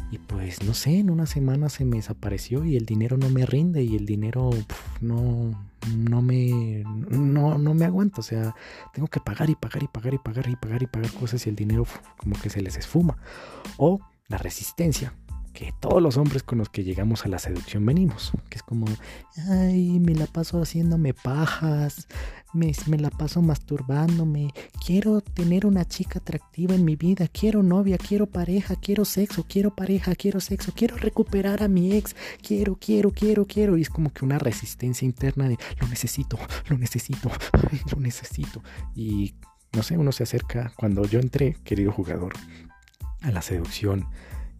Y 0.09 0.19
pues 0.19 0.63
no 0.63 0.73
sé, 0.73 0.99
en 0.99 1.09
una 1.09 1.25
semana 1.25 1.67
se 1.67 1.83
me 1.83 1.97
desapareció 1.97 2.63
y 2.63 2.77
el 2.77 2.85
dinero 2.85 3.17
no 3.17 3.29
me 3.29 3.45
rinde 3.45 3.83
y 3.83 3.97
el 3.97 4.05
dinero 4.05 4.51
no, 5.01 5.51
no, 5.95 6.21
me, 6.21 6.83
no, 7.09 7.57
no 7.57 7.73
me 7.73 7.85
aguanta. 7.85 8.21
O 8.21 8.23
sea, 8.23 8.55
tengo 8.93 9.07
que 9.07 9.19
pagar 9.19 9.49
y 9.49 9.55
pagar 9.55 9.83
y 9.83 9.87
pagar 9.87 10.13
y 10.13 10.17
pagar 10.17 10.49
y 10.49 10.55
pagar 10.55 10.83
y 10.83 10.87
pagar 10.87 11.11
cosas 11.11 11.45
y 11.45 11.49
el 11.49 11.55
dinero 11.55 11.85
como 12.17 12.39
que 12.39 12.49
se 12.49 12.61
les 12.61 12.77
esfuma. 12.77 13.17
O 13.77 13.99
la 14.27 14.37
resistencia, 14.37 15.13
que 15.57 15.73
todos 15.79 16.03
los 16.03 16.17
hombres 16.17 16.43
con 16.43 16.59
los 16.59 16.69
que 16.69 16.83
llegamos 16.83 17.25
a 17.25 17.29
la 17.29 17.39
seducción 17.39 17.83
venimos. 17.83 18.31
Que 18.47 18.57
es 18.57 18.63
como, 18.63 18.85
ay, 19.49 19.99
me 19.99 20.13
la 20.13 20.27
paso 20.27 20.61
haciéndome 20.61 21.15
pajas, 21.15 22.07
me, 22.53 22.73
me, 22.85 22.99
la 22.99 23.09
paso 23.09 23.41
masturbándome, 23.41 24.53
quiero 24.85 25.19
tener 25.21 25.65
una 25.65 25.83
chica 25.85 26.19
atractiva 26.19 26.75
en 26.75 26.85
mi 26.85 26.95
vida, 26.95 27.27
quiero 27.27 27.63
novia, 27.63 27.97
quiero 27.97 28.27
pareja, 28.27 28.75
quiero 28.75 29.03
sexo, 29.03 29.47
quiero 29.49 29.73
pareja, 29.73 30.13
quiero 30.13 30.39
sexo, 30.41 30.73
quiero 30.75 30.95
recuperar 30.95 31.63
a 31.63 31.67
mi 31.67 31.93
ex, 31.93 32.15
quiero, 32.43 32.75
quiero, 32.75 33.09
quiero, 33.09 33.47
quiero. 33.47 33.77
Y 33.79 33.81
es 33.81 33.89
como 33.89 34.13
que 34.13 34.25
una 34.25 34.37
resistencia 34.37 35.07
interna 35.07 35.49
de, 35.49 35.57
lo 35.81 35.87
necesito, 35.87 36.37
lo 36.69 36.77
necesito, 36.77 37.31
lo 37.91 37.99
necesito. 37.99 38.61
Y 38.93 39.33
no 39.73 39.81
sé, 39.81 39.97
uno 39.97 40.11
se 40.11 40.21
acerca, 40.21 40.71
cuando 40.75 41.03
yo 41.05 41.19
entré, 41.19 41.57
querido 41.63 41.91
jugador, 41.91 42.33
a 43.21 43.31
la 43.31 43.41
seducción 43.41 44.05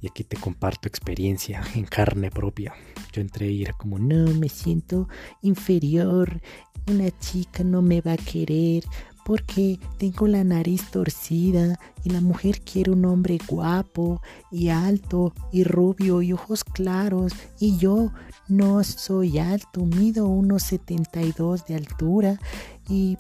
Y 0.01 0.08
aquí 0.08 0.24
te 0.24 0.38
comparto 0.38 0.88
experiencia 0.88 1.62
en 1.75 1.86
carne 1.86 2.30
propia. 2.30 2.74
Yo 3.12 3.22
entré 3.22 3.50
y 3.51 3.63
era 3.63 3.74
como, 3.74 4.00
no, 4.00 4.34
me 4.36 4.50
siento 4.50 5.08
inferior. 5.42 6.42
Una 6.89 7.12
chica 7.20 7.63
no 7.63 7.82
me 7.82 8.01
va 8.01 8.13
a 8.13 8.18
querer 8.18 8.84
porque 9.27 9.77
tengo 9.98 10.25
la 10.25 10.46
nariz 10.46 10.89
torcida 10.89 11.77
y 12.06 12.12
la 12.12 12.22
mujer 12.22 12.62
quiere 12.62 12.92
un 12.92 13.04
hombre 13.04 13.38
guapo 13.46 14.22
y 14.50 14.70
alto 14.70 15.34
y 15.51 15.66
rubio 15.66 16.22
y 16.22 16.32
ojos 16.32 16.63
claros 16.63 17.34
y 17.60 17.77
yo 17.77 18.13
no 18.48 18.82
soy 18.86 19.38
alto, 19.38 19.84
mido 19.84 20.27
unos 20.27 20.63
72 20.63 21.66
de 21.66 21.75
altura 21.75 22.39
y 22.88 23.18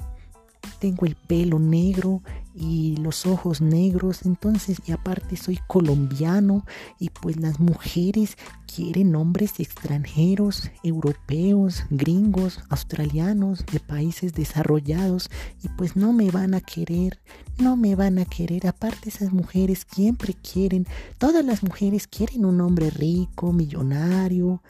tengo 0.79 1.05
el 1.05 1.17
pelo 1.17 1.59
negro 1.59 2.21
y 2.59 2.97
los 2.97 3.25
ojos 3.25 3.61
negros, 3.61 4.25
entonces 4.25 4.77
y 4.85 4.91
aparte 4.91 5.37
soy 5.37 5.59
colombiano 5.67 6.65
y 6.99 7.09
pues 7.09 7.37
las 7.37 7.59
mujeres 7.59 8.37
quieren 8.73 9.15
hombres 9.15 9.59
extranjeros, 9.59 10.71
europeos, 10.83 11.83
gringos, 11.89 12.61
australianos, 12.69 13.65
de 13.71 13.79
países 13.79 14.33
desarrollados 14.33 15.29
y 15.63 15.69
pues 15.69 15.95
no 15.95 16.13
me 16.13 16.31
van 16.31 16.55
a 16.55 16.61
querer, 16.61 17.19
no 17.59 17.77
me 17.77 17.95
van 17.95 18.17
a 18.17 18.25
querer, 18.25 18.65
aparte 18.67 19.09
esas 19.09 19.31
mujeres 19.31 19.85
siempre 19.93 20.33
quieren, 20.33 20.87
todas 21.19 21.45
las 21.45 21.63
mujeres 21.63 22.07
quieren 22.07 22.45
un 22.45 22.59
hombre 22.61 22.89
rico, 22.89 23.53
millonario, 23.53 24.63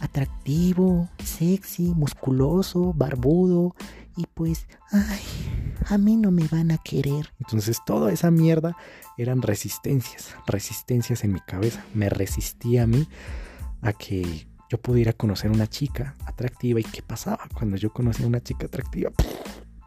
atractivo, 0.00 1.08
sexy, 1.22 1.94
musculoso, 1.94 2.92
barbudo 2.94 3.74
y 4.16 4.26
pues, 4.34 4.66
ay, 4.90 5.20
a 5.86 5.98
mí 5.98 6.16
no 6.16 6.30
me 6.30 6.46
van 6.48 6.70
a 6.70 6.78
querer. 6.78 7.32
Entonces 7.40 7.78
toda 7.84 8.12
esa 8.12 8.30
mierda 8.30 8.76
eran 9.18 9.42
resistencias, 9.42 10.34
resistencias 10.46 11.24
en 11.24 11.32
mi 11.32 11.40
cabeza. 11.40 11.84
Me 11.94 12.08
resistía 12.08 12.84
a 12.84 12.86
mí 12.86 13.08
a 13.82 13.92
que 13.92 14.46
yo 14.70 14.80
pudiera 14.80 15.12
conocer 15.12 15.50
una 15.50 15.66
chica 15.66 16.14
atractiva 16.26 16.80
y 16.80 16.84
qué 16.84 17.02
pasaba 17.02 17.48
cuando 17.52 17.76
yo 17.76 17.92
conocía 17.92 18.24
a 18.24 18.28
una 18.28 18.42
chica 18.42 18.66
atractiva. 18.66 19.10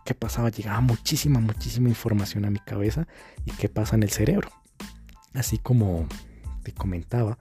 ¿Qué 0.06 0.14
pasaba? 0.14 0.50
Llegaba 0.50 0.80
muchísima, 0.82 1.40
muchísima 1.40 1.90
información 1.90 2.46
a 2.46 2.50
mi 2.50 2.60
cabeza 2.60 3.08
y 3.46 3.52
qué 3.52 3.68
pasa 3.68 3.96
en 3.96 4.04
el 4.04 4.12
cerebro. 4.12 4.50
Así 5.34 5.58
como 5.58 6.08
te 6.64 6.72
comentaba, 6.72 7.38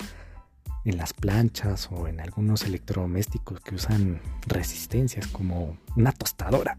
en 0.86 0.96
las 0.96 1.12
planchas 1.12 1.88
o 1.90 2.06
en 2.06 2.20
algunos 2.20 2.62
electrodomésticos 2.62 3.60
que 3.60 3.74
usan 3.74 4.20
resistencias 4.46 5.26
como 5.26 5.76
una 5.96 6.12
tostadora. 6.12 6.78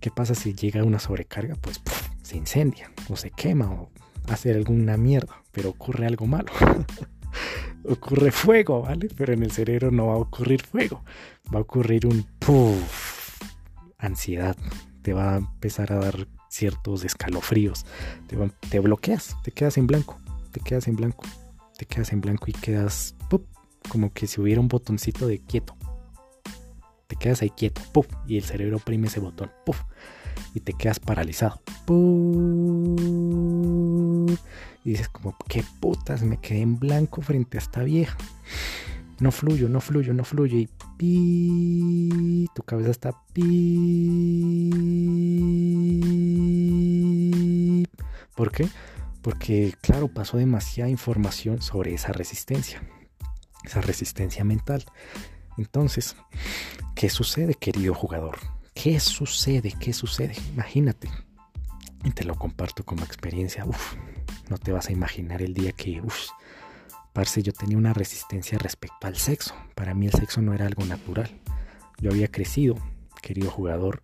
¿Qué 0.00 0.10
pasa 0.10 0.34
si 0.34 0.54
llega 0.54 0.84
una 0.84 0.98
sobrecarga? 0.98 1.54
Pues 1.60 1.80
se 2.22 2.36
incendia 2.36 2.92
o 3.08 3.16
se 3.16 3.30
quema 3.30 3.70
o 3.70 3.90
hace 4.28 4.52
alguna 4.52 4.96
mierda, 4.96 5.42
pero 5.52 5.70
ocurre 5.70 6.06
algo 6.06 6.26
malo. 6.26 6.52
ocurre 7.84 8.30
fuego, 8.30 8.82
¿vale? 8.82 9.08
Pero 9.16 9.32
en 9.32 9.42
el 9.42 9.50
cerebro 9.50 9.90
no 9.90 10.08
va 10.08 10.14
a 10.14 10.18
ocurrir 10.18 10.62
fuego, 10.62 11.04
va 11.52 11.58
a 11.58 11.62
ocurrir 11.62 12.06
un 12.06 12.26
puff, 12.38 13.40
ansiedad, 13.98 14.56
te 15.02 15.12
va 15.12 15.34
a 15.34 15.38
empezar 15.38 15.92
a 15.92 15.96
dar 15.96 16.28
ciertos 16.48 17.04
escalofríos, 17.04 17.86
te, 18.26 18.36
te 18.68 18.80
bloqueas, 18.80 19.36
te 19.44 19.52
quedas 19.52 19.78
en 19.78 19.86
blanco, 19.86 20.18
te 20.50 20.60
quedas 20.60 20.88
en 20.88 20.96
blanco 20.96 21.24
te 21.80 21.86
quedas 21.86 22.12
en 22.12 22.20
blanco 22.20 22.44
y 22.48 22.52
quedas 22.52 23.14
como 23.88 24.12
que 24.12 24.26
si 24.26 24.38
hubiera 24.38 24.60
un 24.60 24.68
botoncito 24.68 25.26
de 25.26 25.38
quieto. 25.38 25.74
Te 27.10 27.16
quedas 27.16 27.42
ahí 27.42 27.50
quieto, 27.50 27.82
y 28.28 28.36
el 28.36 28.44
cerebro 28.44 28.76
oprime 28.76 29.08
ese 29.08 29.18
botón, 29.18 29.50
y 30.54 30.60
te 30.60 30.74
quedas 30.74 31.00
paralizado. 31.00 31.60
y 34.84 34.90
dices 34.90 35.08
como, 35.08 35.36
qué 35.48 35.64
putas, 35.80 36.22
me 36.22 36.36
quedé 36.38 36.60
en 36.60 36.78
blanco 36.78 37.20
frente 37.20 37.58
a 37.58 37.60
esta 37.60 37.82
vieja. 37.82 38.16
No 39.18 39.32
fluyo, 39.32 39.68
no 39.68 39.80
fluyo, 39.80 40.14
no 40.14 40.22
fluyo. 40.22 40.56
Y 40.56 40.68
pi, 40.96 42.46
tu 42.54 42.62
cabeza 42.62 42.92
está 42.92 43.12
pi. 43.34 44.70
¿Por 48.36 48.52
qué? 48.52 48.68
porque 49.22 49.74
claro, 49.80 50.08
pasó 50.08 50.36
demasiada 50.36 50.88
información 50.88 51.60
sobre 51.60 51.94
esa 51.94 52.12
resistencia, 52.12 52.82
esa 53.64 53.80
resistencia 53.80 54.44
mental. 54.44 54.84
Entonces, 55.56 56.16
¿qué 56.94 57.08
sucede, 57.08 57.54
querido 57.54 57.94
jugador? 57.94 58.38
¿Qué 58.74 58.98
sucede? 59.00 59.74
¿Qué 59.78 59.92
sucede? 59.92 60.34
Imagínate. 60.52 61.10
Y 62.04 62.10
te 62.12 62.24
lo 62.24 62.34
comparto 62.34 62.84
como 62.84 63.04
experiencia. 63.04 63.66
No 64.48 64.58
te 64.58 64.72
vas 64.72 64.88
a 64.88 64.92
imaginar 64.92 65.42
el 65.42 65.54
día 65.54 65.72
que, 65.72 66.00
uf, 66.00 66.28
parce, 67.12 67.42
yo 67.42 67.52
tenía 67.52 67.76
una 67.76 67.92
resistencia 67.92 68.58
respecto 68.58 69.06
al 69.06 69.16
sexo. 69.16 69.54
Para 69.74 69.94
mí 69.94 70.06
el 70.06 70.12
sexo 70.12 70.40
no 70.40 70.54
era 70.54 70.66
algo 70.66 70.84
natural. 70.84 71.30
Yo 71.98 72.10
había 72.10 72.28
crecido, 72.28 72.76
querido 73.20 73.50
jugador, 73.50 74.02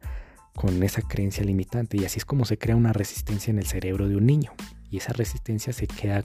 con 0.55 0.83
esa 0.83 1.03
creencia 1.03 1.45
limitante 1.45 1.97
y 1.99 2.05
así 2.05 2.19
es 2.19 2.25
como 2.25 2.45
se 2.45 2.59
crea 2.59 2.77
una 2.77 2.93
resistencia 2.93 3.51
en 3.51 3.59
el 3.59 3.67
cerebro 3.67 4.09
de 4.09 4.17
un 4.17 4.27
niño 4.27 4.53
y 4.91 4.97
esa 4.97 5.13
resistencia 5.13 5.73
se 5.73 5.87
queda 5.87 6.25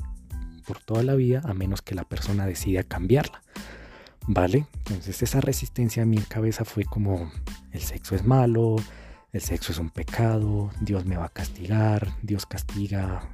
por 0.65 0.79
toda 0.79 1.03
la 1.03 1.15
vida 1.15 1.41
a 1.43 1.53
menos 1.53 1.81
que 1.81 1.95
la 1.95 2.05
persona 2.05 2.45
decida 2.45 2.83
cambiarla. 2.83 3.41
¿Vale? 4.27 4.65
Entonces 4.77 5.21
esa 5.23 5.41
resistencia 5.41 6.03
a 6.03 6.05
mi 6.05 6.19
cabeza 6.19 6.63
fue 6.63 6.85
como 6.85 7.31
el 7.71 7.81
sexo 7.81 8.15
es 8.15 8.23
malo, 8.23 8.75
el 9.33 9.41
sexo 9.41 9.71
es 9.71 9.79
un 9.79 9.89
pecado, 9.89 10.71
Dios 10.79 11.05
me 11.05 11.17
va 11.17 11.25
a 11.25 11.29
castigar, 11.29 12.13
Dios 12.21 12.45
castiga 12.45 13.29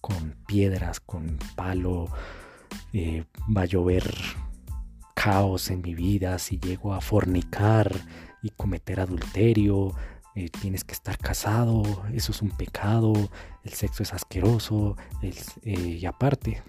con 0.00 0.34
piedras, 0.46 1.00
con 1.00 1.38
palo, 1.54 2.08
eh, 2.92 3.24
va 3.54 3.62
a 3.62 3.66
llover 3.66 4.04
caos 5.14 5.70
en 5.70 5.82
mi 5.82 5.94
vida 5.94 6.38
si 6.38 6.58
llego 6.58 6.94
a 6.94 7.00
fornicar 7.00 7.92
y 8.42 8.50
cometer 8.50 9.00
adulterio, 9.00 9.94
eh, 10.34 10.48
tienes 10.48 10.82
que 10.82 10.94
estar 10.94 11.18
casado, 11.18 11.82
eso 12.12 12.32
es 12.32 12.40
un 12.40 12.50
pecado, 12.50 13.12
el 13.64 13.72
sexo 13.72 14.02
es 14.02 14.12
asqueroso, 14.12 14.96
eh, 15.22 15.98
y 16.00 16.06
aparte 16.06 16.62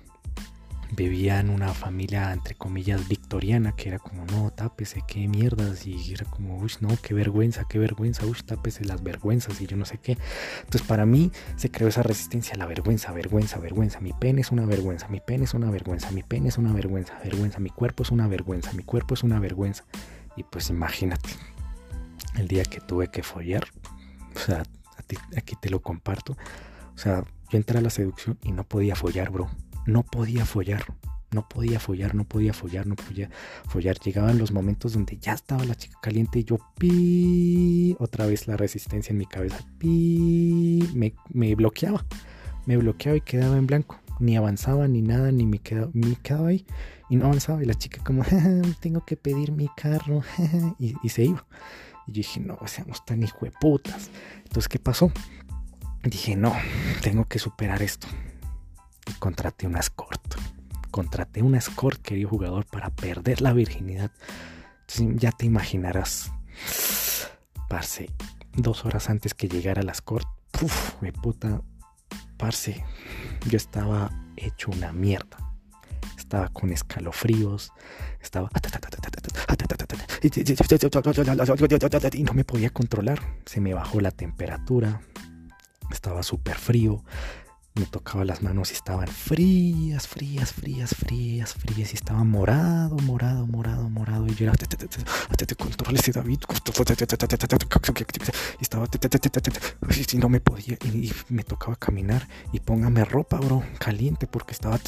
vivía 0.95 1.39
en 1.39 1.49
una 1.49 1.73
familia 1.73 2.31
entre 2.33 2.55
comillas 2.55 3.07
victoriana 3.07 3.75
que 3.75 3.89
era 3.89 3.99
como 3.99 4.25
no, 4.25 4.51
tápese, 4.51 5.03
qué 5.07 5.27
mierdas, 5.27 5.85
y 5.87 6.13
era 6.13 6.25
como, 6.25 6.57
uy, 6.57 6.71
no, 6.81 6.89
qué 7.01 7.13
vergüenza, 7.13 7.65
qué 7.67 7.79
vergüenza, 7.79 8.25
uy, 8.25 8.37
tápese 8.45 8.85
las 8.85 9.03
vergüenzas 9.03 9.59
y 9.61 9.67
yo 9.67 9.77
no 9.77 9.85
sé 9.85 9.97
qué. 9.97 10.17
Entonces 10.59 10.87
para 10.87 11.05
mí 11.05 11.31
se 11.55 11.71
creó 11.71 11.89
esa 11.89 12.03
resistencia 12.03 12.55
a 12.55 12.57
la 12.57 12.65
vergüenza, 12.65 13.11
vergüenza, 13.11 13.59
vergüenza, 13.59 13.99
mi 13.99 14.13
pene 14.13 14.41
es 14.41 14.51
una 14.51 14.65
vergüenza, 14.65 15.07
mi 15.07 15.19
pene 15.19 15.45
es 15.45 15.53
una 15.53 15.71
vergüenza, 15.71 16.11
mi 16.11 16.23
pene 16.23 16.49
es 16.49 16.57
una 16.57 16.73
vergüenza, 16.73 17.19
vergüenza, 17.23 17.59
mi 17.59 17.69
cuerpo 17.69 18.03
es 18.03 18.11
una 18.11 18.27
vergüenza, 18.27 18.73
mi 18.73 18.83
cuerpo 18.83 19.13
es 19.13 19.23
una 19.23 19.39
vergüenza. 19.39 19.85
Y 20.35 20.43
pues 20.43 20.69
imagínate, 20.69 21.29
el 22.35 22.47
día 22.47 22.63
que 22.63 22.79
tuve 22.79 23.09
que 23.09 23.23
follar, 23.23 23.67
o 24.35 24.39
sea, 24.39 24.63
aquí 25.35 25.55
te 25.59 25.69
lo 25.69 25.81
comparto, 25.81 26.33
o 26.95 26.97
sea, 26.97 27.23
yo 27.49 27.57
entré 27.57 27.77
a 27.77 27.81
la 27.81 27.89
seducción 27.89 28.37
y 28.41 28.51
no 28.51 28.63
podía 28.63 28.95
follar, 28.95 29.29
bro, 29.29 29.49
no 29.85 30.03
podía 30.03 30.45
follar, 30.45 30.85
no 31.33 31.47
podía 31.47 31.79
follar, 31.79 32.15
no 32.15 32.23
podía 32.25 32.53
follar, 32.53 32.87
no 32.87 32.95
podía 32.95 33.29
follar. 33.67 33.97
Llegaban 33.99 34.37
los 34.37 34.51
momentos 34.51 34.93
donde 34.93 35.17
ya 35.17 35.33
estaba 35.33 35.63
la 35.65 35.75
chica 35.75 35.97
caliente 36.01 36.39
y 36.39 36.43
yo 36.43 36.59
pi, 36.77 37.95
otra 37.99 38.25
vez 38.25 38.47
la 38.47 38.55
resistencia 38.55 39.11
en 39.11 39.17
mi 39.17 39.25
cabeza, 39.25 39.59
pi, 39.77 40.87
me, 40.93 41.55
bloqueaba, 41.55 42.05
me 42.65 42.77
bloqueaba 42.77 43.17
y 43.17 43.21
quedaba 43.21 43.57
en 43.57 43.67
blanco. 43.67 43.99
Ni 44.19 44.37
avanzaba 44.37 44.87
ni 44.87 45.01
nada, 45.01 45.31
ni 45.31 45.45
me 45.45 45.57
quedaba, 45.57 45.89
me 45.93 46.15
quedaba 46.15 46.49
ahí 46.49 46.65
y 47.09 47.15
no 47.15 47.25
avanzaba. 47.25 47.63
Y 47.63 47.65
la 47.65 47.73
chica 47.73 48.01
como, 48.03 48.23
tengo 48.79 49.03
que 49.03 49.17
pedir 49.17 49.51
mi 49.51 49.67
carro 49.75 50.21
y, 50.79 51.09
se 51.09 51.25
iba. 51.25 51.45
Y 52.07 52.11
yo 52.11 52.17
dije, 52.17 52.39
no, 52.39 52.59
seamos 52.67 53.03
tan 53.05 53.23
hijo 53.23 53.39
de 53.41 53.51
putas. 53.51 54.11
Entonces, 54.43 54.69
¿qué 54.69 54.77
pasó? 54.79 55.11
Dije, 56.03 56.35
no, 56.35 56.53
tengo 57.01 57.25
que 57.25 57.39
superar 57.39 57.81
esto. 57.81 58.07
Contraté 59.19 59.67
una 59.67 59.79
escort. 59.79 60.35
Contraté 60.91 61.41
una 61.41 61.57
escort, 61.57 62.01
querido 62.01 62.29
jugador, 62.29 62.65
para 62.65 62.89
perder 62.89 63.41
la 63.41 63.53
virginidad. 63.53 64.11
Ya 64.97 65.31
te 65.31 65.45
imaginarás. 65.45 66.31
Parce, 67.69 68.09
dos 68.53 68.85
horas 68.85 69.09
antes 69.09 69.33
que 69.33 69.47
llegara 69.47 69.81
la 69.81 69.91
escort, 69.91 70.27
me 71.01 71.11
puta. 71.11 71.61
Parce, 72.37 72.83
yo 73.47 73.57
estaba 73.57 74.11
hecho 74.35 74.71
una 74.71 74.91
mierda. 74.91 75.37
Estaba 76.17 76.49
con 76.49 76.71
escalofríos, 76.71 77.71
estaba 78.21 78.49
y 82.13 82.23
no 82.23 82.33
me 82.33 82.43
podía 82.43 82.69
controlar. 82.69 83.19
Se 83.45 83.59
me 83.59 83.73
bajó 83.73 83.99
la 83.99 84.11
temperatura, 84.11 85.01
estaba 85.91 86.23
súper 86.23 86.57
frío. 86.57 87.03
Me 87.75 87.85
tocaba 87.85 88.23
las 88.23 88.43
manos 88.43 88.71
y 88.71 88.73
estaban 88.73 89.07
frías, 89.07 90.07
frías, 90.07 90.53
frías, 90.53 90.93
frías, 90.93 91.53
frías 91.53 91.91
y 91.91 91.95
estaba 91.95 92.23
morado, 92.23 92.97
morado, 92.97 93.47
morado, 93.47 93.89
morado 93.89 94.27
y 94.27 94.35
yo 94.35 94.45
era 94.45 94.53
te 94.53 95.55
controles 95.55 96.11
David 96.13 96.39
y 98.59 98.63
estaba 98.63 98.85
y 100.13 100.17
no 100.17 100.29
me 100.29 100.39
podía 100.39 100.77
y 100.83 101.11
me 101.29 101.43
tocaba 101.43 101.75
caminar 101.75 102.27
y 102.51 102.59
póngame 102.59 103.05
ropa, 103.05 103.39
bro, 103.39 103.63
caliente 103.79 104.27
porque 104.27 104.51
estaba 104.53 104.79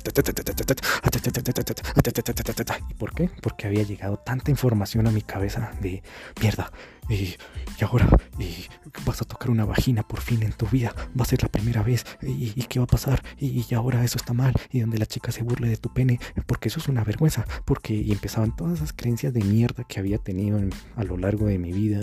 ¿Y 2.89 2.93
por 2.93 3.13
qué? 3.13 3.29
Porque 3.41 3.67
había 3.67 3.83
llegado 3.83 4.17
tanta 4.17 4.51
información 4.51 5.07
a 5.07 5.11
mi 5.11 5.21
cabeza 5.21 5.71
de 5.81 6.03
mierda, 6.41 6.71
y, 7.09 7.35
ahora 7.83 8.07
y 8.39 8.65
vas 9.05 9.21
a 9.21 9.25
tocar 9.25 9.49
una 9.49 9.65
vagina 9.65 10.03
por 10.03 10.21
fin 10.21 10.43
en 10.43 10.53
tu 10.53 10.65
vida, 10.67 10.93
va 11.17 11.23
a 11.23 11.25
ser 11.25 11.43
la 11.43 11.49
primera 11.49 11.83
vez, 11.83 12.05
y, 12.21 12.51
qué 12.63 12.79
va 12.79 12.85
a 12.85 12.87
pasar, 12.87 13.21
y, 13.37 13.73
ahora 13.73 14.03
eso 14.03 14.17
está 14.17 14.33
mal, 14.33 14.53
y 14.71 14.79
donde 14.79 14.97
la 14.97 15.05
chica 15.05 15.31
se 15.31 15.43
burle 15.43 15.69
de 15.69 15.77
tu 15.77 15.93
pene, 15.93 16.19
porque 16.47 16.69
eso 16.69 16.79
es 16.79 16.87
una 16.87 17.03
vergüenza, 17.03 17.45
porque 17.65 17.93
y 17.93 18.11
empezaban 18.11 18.55
todas 18.55 18.75
esas 18.75 18.93
creencias 18.93 19.33
de 19.33 19.43
mierda 19.43 19.83
que 19.83 19.99
había 19.99 20.17
tenido 20.17 20.59
a 20.95 21.03
lo 21.03 21.17
largo 21.17 21.47
de 21.47 21.57
mi 21.57 21.71
vida, 21.71 21.99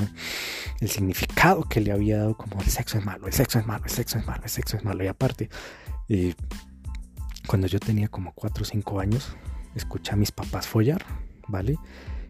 el 0.80 0.88
significado 0.88 1.64
que 1.64 1.80
le 1.80 1.92
había 1.92 2.18
dado 2.18 2.36
como 2.36 2.60
el 2.60 2.68
sexo 2.68 2.98
es 2.98 3.04
malo, 3.04 3.26
el 3.26 3.32
sexo 3.32 3.58
es 3.58 3.66
malo, 3.66 3.84
el 3.84 3.90
sexo 3.90 4.18
es 4.18 4.26
malo, 4.26 4.42
el 4.44 4.50
sexo 4.50 4.76
es 4.76 4.84
malo, 4.84 5.04
y 5.04 5.08
aparte, 5.08 5.48
cuando 7.46 7.66
yo 7.66 7.80
tenía 7.80 8.08
como 8.08 8.32
4 8.32 8.62
o 8.62 8.64
5 8.64 9.00
años, 9.00 9.36
escuché 9.74 10.12
a 10.12 10.16
mis 10.16 10.30
papás 10.30 10.68
follar, 10.68 11.04
¿vale? 11.48 11.76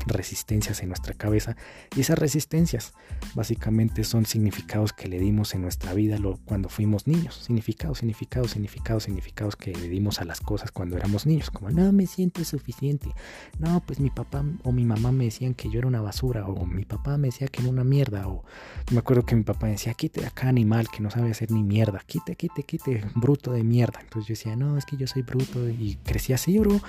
resistencias 0.07 0.83
en 0.83 0.89
nuestra 0.89 1.15
cabeza 1.15 1.57
y 1.97 2.01
esas 2.01 2.19
resistencias 2.19 2.93
básicamente 3.35 4.05
son 4.05 4.27
significados 4.27 4.93
que 4.93 5.09
le 5.09 5.19
dimos 5.19 5.55
en 5.55 5.63
nuestra 5.63 5.95
vida 5.95 6.19
cuando 6.45 6.69
fuimos 6.69 7.07
niños, 7.07 7.37
significados, 7.37 7.99
significados, 7.99 8.53
significados, 8.53 9.05
significados 9.05 9.57
que 9.57 9.73
le 9.73 9.89
dimos 9.89 10.21
a 10.21 10.25
las 10.25 10.41
cosas 10.41 10.71
cuando 10.71 10.97
éramos 10.97 11.27
niños, 11.27 11.51
como 11.51 11.71
no 11.71 11.93
me 11.93 12.07
siento 12.07 12.45
suficiente, 12.45 13.11
no, 13.59 13.83
pues 13.85 14.01
mi 14.01 14.11
papá 14.11 14.45
o 14.63 14.73
mi 14.73 14.85
mamá 14.85 15.13
me 15.13 15.25
decían 15.25 15.55
que 15.55 15.71
yo 15.71 15.79
era 15.79 15.89
una 15.89 16.01
basura 16.01 16.47
o 16.47 16.67
mi 16.67 16.85
papá 16.85 17.17
me 17.19 17.29
decía 17.29 17.49
que 17.49 17.63
era 17.63 17.71
una 17.71 17.85
mierda 17.85 18.29
o 18.29 18.45
me 18.91 18.99
acuerdo 18.99 19.25
que 19.25 19.37
mi 19.37 19.43
papá 19.43 19.67
decía, 19.67 19.95
quite 19.95 20.21
de 20.21 20.27
acá 20.27 20.49
animal 20.49 20.89
que 20.89 21.01
no 21.01 21.11
sabe 21.11 21.31
hacer 21.31 21.51
ni 21.51 21.63
mierda, 21.63 22.01
quite, 22.07 22.37
quite, 22.37 22.63
quite, 22.63 23.05
bruto 23.15 23.53
de 23.53 23.63
mierda, 23.63 24.01
entonces 24.01 24.29
yo 24.29 24.33
decía, 24.33 24.57
no, 24.57 24.77
es 24.77 24.85
que 24.85 24.97
yo 24.97 25.07
soy 25.07 25.23
bruto 25.23 25.69
y 25.69 25.97
crecí 26.05 26.33
así, 26.33 26.59
bro, 26.59 26.73
yo 26.73 26.81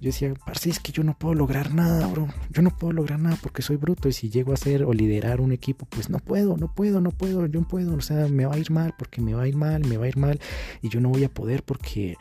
decía, 0.00 0.32
parce, 0.44 0.70
es 0.70 0.80
que 0.80 0.92
yo 0.92 1.02
no 1.04 1.16
puedo 1.16 1.34
lograr 1.34 1.72
nada, 1.72 2.06
bro, 2.06 2.28
no 2.64 2.70
puedo 2.70 2.92
lograr 2.92 3.20
nada 3.20 3.38
porque 3.40 3.62
soy 3.62 3.76
bruto 3.76 4.08
y 4.08 4.12
si 4.12 4.30
llego 4.30 4.52
a 4.52 4.56
ser 4.56 4.82
o 4.84 4.92
liderar 4.92 5.40
un 5.40 5.52
equipo, 5.52 5.86
pues 5.86 6.10
no 6.10 6.18
puedo, 6.18 6.56
no 6.56 6.74
puedo, 6.74 7.00
no 7.00 7.10
puedo, 7.10 7.46
yo 7.46 7.60
no 7.60 7.68
puedo, 7.68 7.94
o 7.94 8.00
sea, 8.00 8.26
me 8.28 8.46
va 8.46 8.54
a 8.54 8.58
ir 8.58 8.70
mal 8.70 8.94
porque 8.98 9.20
me 9.20 9.34
va 9.34 9.42
a 9.42 9.48
ir 9.48 9.56
mal, 9.56 9.84
me 9.84 9.96
va 9.96 10.06
a 10.06 10.08
ir 10.08 10.16
mal 10.16 10.40
y 10.82 10.88
yo 10.88 11.00
no 11.00 11.10
voy 11.10 11.24
a 11.24 11.28
poder 11.28 11.62
porque 11.62 12.16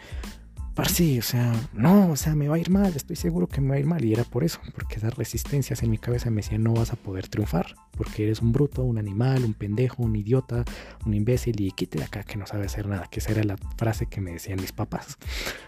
Parce, 0.75 1.19
o 1.19 1.21
sea, 1.21 1.53
no, 1.73 2.09
o 2.09 2.15
sea, 2.15 2.33
me 2.33 2.47
va 2.47 2.55
a 2.55 2.59
ir 2.59 2.71
mal, 2.71 2.91
estoy 2.95 3.15
seguro 3.15 3.47
que 3.47 3.62
me 3.62 3.69
va 3.69 3.75
a 3.75 3.79
ir 3.79 3.86
mal. 3.86 4.03
Y 4.03 4.12
era 4.12 4.23
por 4.23 4.43
eso, 4.43 4.59
porque 4.73 4.95
esas 4.95 5.15
resistencias 5.15 5.83
en 5.83 5.91
mi 5.91 5.99
cabeza 5.99 6.31
me 6.31 6.38
decían, 6.38 6.63
no 6.63 6.73
vas 6.73 6.91
a 6.91 6.95
poder 6.95 7.27
triunfar, 7.27 7.75
porque 7.95 8.23
eres 8.23 8.41
un 8.41 8.51
bruto, 8.51 8.81
un 8.81 8.97
animal, 8.97 9.45
un 9.45 9.53
pendejo, 9.53 10.01
un 10.01 10.15
idiota, 10.15 10.65
un 11.05 11.13
imbécil, 11.13 11.62
y 11.62 11.71
quite 11.71 11.99
de 11.99 12.05
acá 12.05 12.23
que 12.23 12.38
no 12.38 12.47
sabe 12.47 12.65
hacer 12.65 12.88
nada, 12.88 13.07
que 13.12 13.19
esa 13.19 13.31
era 13.31 13.43
la 13.43 13.57
frase 13.77 14.07
que 14.07 14.19
me 14.19 14.31
decían 14.31 14.59
mis 14.59 14.71
papás, 14.71 15.19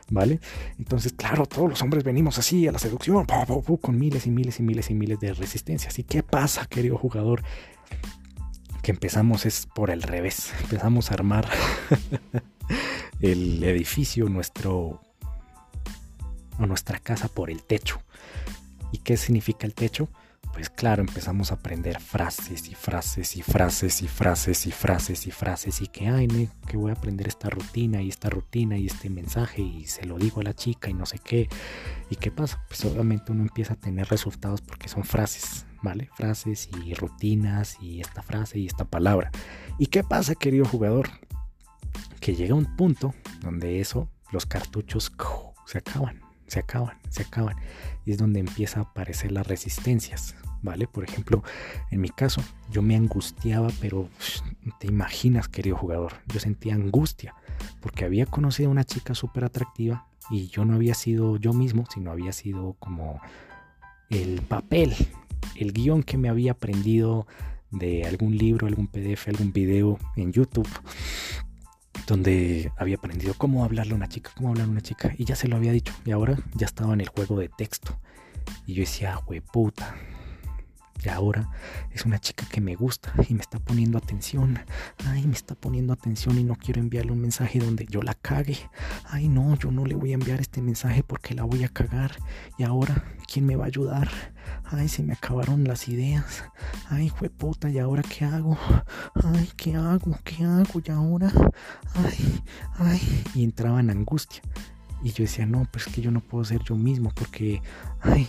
¿vale? 0.10 0.40
Entonces, 0.80 1.14
claro, 1.14 1.46
todos 1.46 1.70
los 1.70 1.82
hombres 1.84 2.04
venimos 2.04 2.40
así 2.40 2.68
a 2.68 2.72
la 2.72 2.80
seducción, 2.80 3.28
con 3.80 4.00
miles 4.00 4.26
y 4.26 4.32
miles 4.32 4.60
y 4.60 4.64
miles 4.64 4.90
y 4.90 4.96
miles 4.96 5.20
de 5.20 5.34
resistencias. 5.34 6.00
¿Y 6.00 6.04
qué 6.04 6.24
pasa, 6.24 6.66
querido 6.66 6.98
jugador? 6.98 7.44
Que 8.82 8.92
empezamos 8.92 9.46
es 9.46 9.68
por 9.68 9.92
el 9.92 10.02
revés, 10.02 10.52
empezamos 10.62 11.12
a 11.12 11.14
armar 11.14 11.48
el 13.20 13.64
edificio, 13.64 14.30
nuestro 14.30 15.02
o 16.60 16.66
nuestra 16.66 17.00
casa 17.00 17.28
por 17.28 17.50
el 17.50 17.64
techo. 17.64 18.02
¿Y 18.92 19.00
qué 19.00 19.18
significa 19.18 19.68
el 19.68 19.74
techo? 19.74 20.10
Pues 20.54 20.70
claro, 20.70 21.02
empezamos 21.02 21.52
a 21.52 21.56
aprender 21.56 22.00
frases 22.00 22.70
y 22.70 22.76
frases 22.76 23.36
y 23.36 23.42
frases 23.42 24.02
y 24.02 24.08
frases 24.08 24.66
y 24.66 24.72
frases 24.72 25.28
y 25.28 25.32
frases 25.32 25.82
y 25.82 25.88
que, 25.88 26.08
ay, 26.08 26.50
que 26.66 26.78
voy 26.78 26.92
a 26.92 26.94
aprender 26.94 27.28
esta 27.28 27.50
rutina 27.50 28.02
y 28.02 28.08
esta 28.08 28.30
rutina 28.30 28.78
y 28.78 28.86
este 28.86 29.10
mensaje 29.10 29.62
y 29.62 29.86
se 29.86 30.06
lo 30.06 30.18
digo 30.18 30.40
a 30.40 30.46
la 30.46 30.54
chica 30.54 30.90
y 30.90 30.94
no 30.94 31.06
sé 31.06 31.20
qué. 31.20 31.50
¿Y 32.10 32.16
qué 32.16 32.32
pasa? 32.32 32.64
Pues 32.70 32.86
obviamente 32.86 33.34
uno 33.34 33.42
empieza 33.42 33.74
a 33.74 33.80
tener 33.80 34.08
resultados 34.08 34.62
porque 34.62 34.88
son 34.88 35.04
frases, 35.04 35.66
¿vale? 35.82 36.10
Frases 36.16 36.70
y 36.86 36.94
rutinas 36.94 37.76
y 37.82 38.00
esta 38.00 38.22
frase 38.22 38.58
y 38.58 38.68
esta 38.68 38.86
palabra. 38.86 39.32
¿Y 39.78 39.88
qué 39.88 40.06
pasa, 40.06 40.36
querido 40.36 40.64
jugador? 40.64 41.10
Que 42.26 42.34
llega 42.34 42.56
un 42.56 42.66
punto 42.76 43.14
donde 43.42 43.80
eso, 43.80 44.10
los 44.32 44.48
cartuchos 44.48 45.12
se 45.68 45.78
acaban, 45.78 46.22
se 46.48 46.58
acaban, 46.58 46.98
se 47.08 47.22
acaban. 47.22 47.56
Y 48.04 48.14
es 48.14 48.18
donde 48.18 48.40
empieza 48.40 48.80
a 48.80 48.84
aparecer 48.84 49.32
las 49.32 49.46
resistencias, 49.46 50.36
¿vale? 50.64 50.88
Por 50.88 51.04
ejemplo, 51.04 51.44
en 51.92 52.02
mi 52.02 52.10
caso, 52.10 52.42
yo 52.72 52.82
me 52.82 52.96
angustiaba, 52.96 53.68
pero 53.80 54.10
te 54.80 54.88
imaginas, 54.88 55.48
querido 55.48 55.78
jugador, 55.78 56.14
yo 56.26 56.40
sentía 56.40 56.74
angustia 56.74 57.36
porque 57.80 58.06
había 58.06 58.26
conocido 58.26 58.70
a 58.70 58.72
una 58.72 58.86
chica 58.86 59.14
súper 59.14 59.44
atractiva 59.44 60.08
y 60.32 60.48
yo 60.48 60.66
no 60.66 60.74
había 60.74 60.96
sido 60.96 61.38
yo 61.38 61.54
mismo, 61.54 61.86
sino 61.94 62.10
había 62.10 62.32
sido 62.32 62.76
como 62.80 63.22
el 64.10 64.42
papel, 64.42 64.96
el 65.56 65.74
guion 65.74 66.02
que 66.02 66.18
me 66.18 66.30
había 66.30 66.54
aprendido 66.54 67.28
de 67.70 68.04
algún 68.06 68.36
libro, 68.36 68.66
algún 68.66 68.88
PDF, 68.88 69.28
algún 69.28 69.54
video 69.54 70.00
en 70.16 70.32
YouTube 70.32 70.68
donde 72.08 72.72
había 72.78 72.98
aprendido 72.98 73.34
cómo 73.38 73.64
hablarle 73.64 73.94
a 73.94 73.96
una 73.96 74.10
chica, 74.10 74.32
cómo 74.36 74.50
hablar 74.50 74.68
a 74.68 74.70
una 74.70 74.82
chica, 74.82 75.14
y 75.18 75.26
ya 75.26 75.36
se 75.36 75.48
lo 75.48 75.56
había 75.56 75.72
dicho, 75.72 75.94
y 76.06 76.12
ahora 76.12 76.38
ya 76.54 76.66
estaba 76.66 76.94
en 76.94 77.02
el 77.02 77.10
juego 77.10 77.40
de 77.40 77.50
texto. 77.50 78.00
Y 78.66 78.74
yo 78.74 78.82
decía, 78.82 79.16
güey, 79.26 79.42
puta, 79.42 79.96
y 81.04 81.10
ahora 81.10 81.50
es 81.92 82.06
una 82.06 82.20
chica 82.20 82.46
que 82.50 82.62
me 82.62 82.76
gusta 82.76 83.14
y 83.30 83.34
me 83.34 83.42
está 83.42 83.60
poniendo 83.60 83.98
atención. 83.98 84.60
Ay, 85.06 85.28
me 85.28 85.34
está 85.34 85.56
poniendo 85.56 85.94
atención 85.94 86.38
y 86.38 86.44
no 86.44 86.56
quiero 86.56 86.82
enviarle 86.82 87.12
un 87.12 87.22
mensaje 87.22 87.60
donde 87.60 87.86
yo 87.86 88.02
la 88.02 88.14
cague. 88.14 88.58
Ay, 89.10 89.28
no, 89.28 89.56
yo 89.56 89.72
no 89.72 89.86
le 89.86 89.96
voy 89.96 90.12
a 90.12 90.16
enviar 90.16 90.42
este 90.42 90.62
mensaje 90.62 91.04
porque 91.04 91.36
la 91.36 91.44
voy 91.44 91.64
a 91.64 91.70
cagar. 91.70 92.16
Y 92.58 92.64
ahora, 92.64 93.04
¿quién 93.32 93.46
me 93.46 93.56
va 93.56 93.66
a 93.66 93.68
ayudar? 93.68 94.10
Ay, 94.64 94.88
se 94.88 95.04
me 95.04 95.14
acabaron 95.14 95.64
las 95.66 95.88
ideas. 95.90 96.44
Ay, 96.90 97.12
puta, 97.38 97.70
¿y 97.70 97.78
ahora 97.78 98.02
qué 98.02 98.26
hago? 98.26 98.58
Ay, 99.14 99.50
¿qué 99.56 99.76
hago? 99.76 100.18
¿Qué 100.24 100.44
hago? 100.44 100.82
¿Y 100.84 100.92
ahora? 100.92 101.32
Ay, 101.94 102.42
ay. 102.80 103.24
Y 103.36 103.44
entraba 103.44 103.80
en 103.80 103.92
angustia. 103.92 104.42
Y 105.04 105.12
yo 105.12 105.24
decía, 105.24 105.46
no, 105.46 105.68
pero 105.72 105.86
es 105.86 105.94
que 105.94 106.02
yo 106.02 106.10
no 106.10 106.22
puedo 106.22 106.44
ser 106.46 106.64
yo 106.64 106.76
mismo 106.76 107.12
porque, 107.14 107.62
ay, 108.02 108.28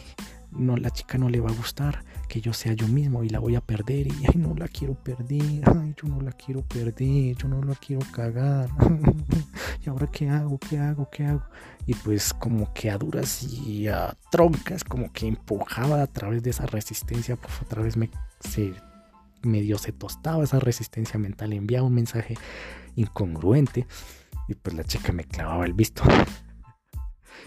no, 0.59 0.77
la 0.77 0.90
chica 0.90 1.19
no 1.19 1.29
le 1.29 1.40
va 1.40 1.51
a 1.51 1.55
gustar 1.55 2.05
que 2.29 2.40
yo 2.40 2.53
sea 2.53 2.73
yo 2.73 2.88
mismo 2.88 3.23
y 3.23 3.29
la 3.29 3.38
voy 3.38 3.57
a 3.57 3.61
perder 3.61 4.07
y 4.07 4.27
ay, 4.27 4.37
no 4.37 4.55
la 4.55 4.69
quiero 4.69 4.95
perder, 4.95 5.62
ay, 5.64 5.95
yo 6.01 6.09
no 6.09 6.21
la 6.21 6.33
quiero 6.33 6.62
perder, 6.62 7.37
yo 7.37 7.49
no 7.49 7.62
la 7.62 7.75
quiero 7.75 8.03
cagar. 8.12 8.69
¿Y 9.85 9.88
ahora 9.88 10.07
qué 10.09 10.29
hago? 10.29 10.59
¿Qué 10.59 10.79
hago? 10.79 11.09
¿Qué 11.11 11.25
hago? 11.25 11.42
Y 11.87 11.95
pues 11.95 12.33
como 12.35 12.73
que 12.73 12.90
a 12.90 12.99
duras 12.99 13.42
y 13.45 13.88
a 13.88 14.16
troncas, 14.31 14.83
como 14.83 15.12
que 15.12 15.27
empujaba 15.27 16.03
a 16.03 16.07
través 16.07 16.42
de 16.42 16.51
esa 16.51 16.66
resistencia, 16.66 17.37
pues 17.37 17.55
otra 17.62 17.83
vez 17.83 17.97
me 17.97 18.11
se 18.40 18.75
medio 19.42 19.79
se 19.79 19.92
tostaba 19.92 20.42
esa 20.42 20.59
resistencia 20.59 21.19
mental, 21.19 21.53
enviaba 21.53 21.87
un 21.87 21.95
mensaje 21.95 22.35
incongruente 22.97 23.87
y 24.49 24.55
pues 24.55 24.75
la 24.75 24.85
chica 24.85 25.12
me 25.12 25.25
clavaba 25.25 25.64
el 25.64 25.73
visto. 25.73 26.03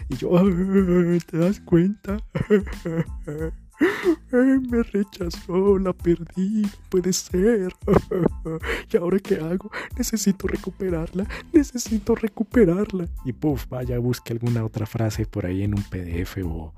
Y 0.08 0.16
yo, 0.16 0.30
¿te 1.26 1.38
das 1.38 1.60
cuenta? 1.60 2.18
Me 4.32 4.82
rechazó, 4.82 5.78
la 5.78 5.92
perdí, 5.92 6.62
no 6.62 6.68
puede 6.88 7.12
ser. 7.12 7.74
¿Y 8.92 8.96
ahora 8.96 9.18
qué 9.18 9.36
hago? 9.36 9.70
Necesito 9.96 10.46
recuperarla, 10.46 11.26
necesito 11.52 12.14
recuperarla. 12.14 13.08
Y 13.24 13.32
puff, 13.32 13.68
vaya, 13.68 13.98
busque 13.98 14.32
alguna 14.32 14.64
otra 14.64 14.86
frase 14.86 15.26
por 15.26 15.46
ahí 15.46 15.62
en 15.62 15.74
un 15.74 15.82
PDF 15.82 16.38
o 16.44 16.74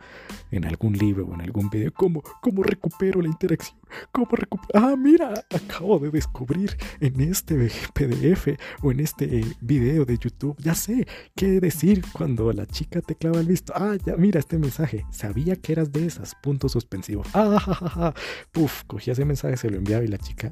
en 0.51 0.65
algún 0.65 0.97
libro 0.97 1.27
o 1.27 1.35
en 1.35 1.41
algún 1.41 1.71
video. 1.71 1.93
¿Cómo, 1.93 2.23
cómo 2.41 2.63
recupero 2.63 3.21
la 3.21 3.29
interacción? 3.29 3.79
¿Cómo 4.13 4.29
recupero? 4.33 4.71
Ah, 4.75 4.95
mira, 4.97 5.35
acabo 5.51 5.99
de 5.99 6.11
descubrir 6.11 6.77
en 7.01 7.21
este 7.21 7.71
PDF 7.95 8.49
o 8.83 8.93
en 8.93 9.01
este 9.01 9.45
video 9.61 10.05
de 10.05 10.17
YouTube, 10.17 10.57
ya 10.59 10.75
sé 10.75 11.07
qué 11.35 11.61
decir 11.61 12.05
cuando 12.13 12.53
la 12.53 12.67
chica 12.67 13.01
te 13.01 13.15
clava 13.15 13.41
el 13.41 13.47
visto. 13.47 13.73
Ah, 13.77 13.97
ya, 14.05 14.17
mira 14.17 14.39
este 14.39 14.59
mensaje. 14.59 15.05
Sabía 15.11 15.57
que 15.57 15.73
eras 15.73 15.93
de 15.93 16.07
esas. 16.07 16.35
Puntos 16.43 16.73
suspensivos. 16.73 16.92
Ah, 17.35 18.15
Puf, 18.53 18.85
cogía 18.87 19.13
ese 19.13 19.25
mensaje, 19.25 19.57
se 19.57 19.71
lo 19.71 19.77
enviaba 19.77 20.05
y 20.05 20.09
la 20.09 20.19
chica, 20.19 20.51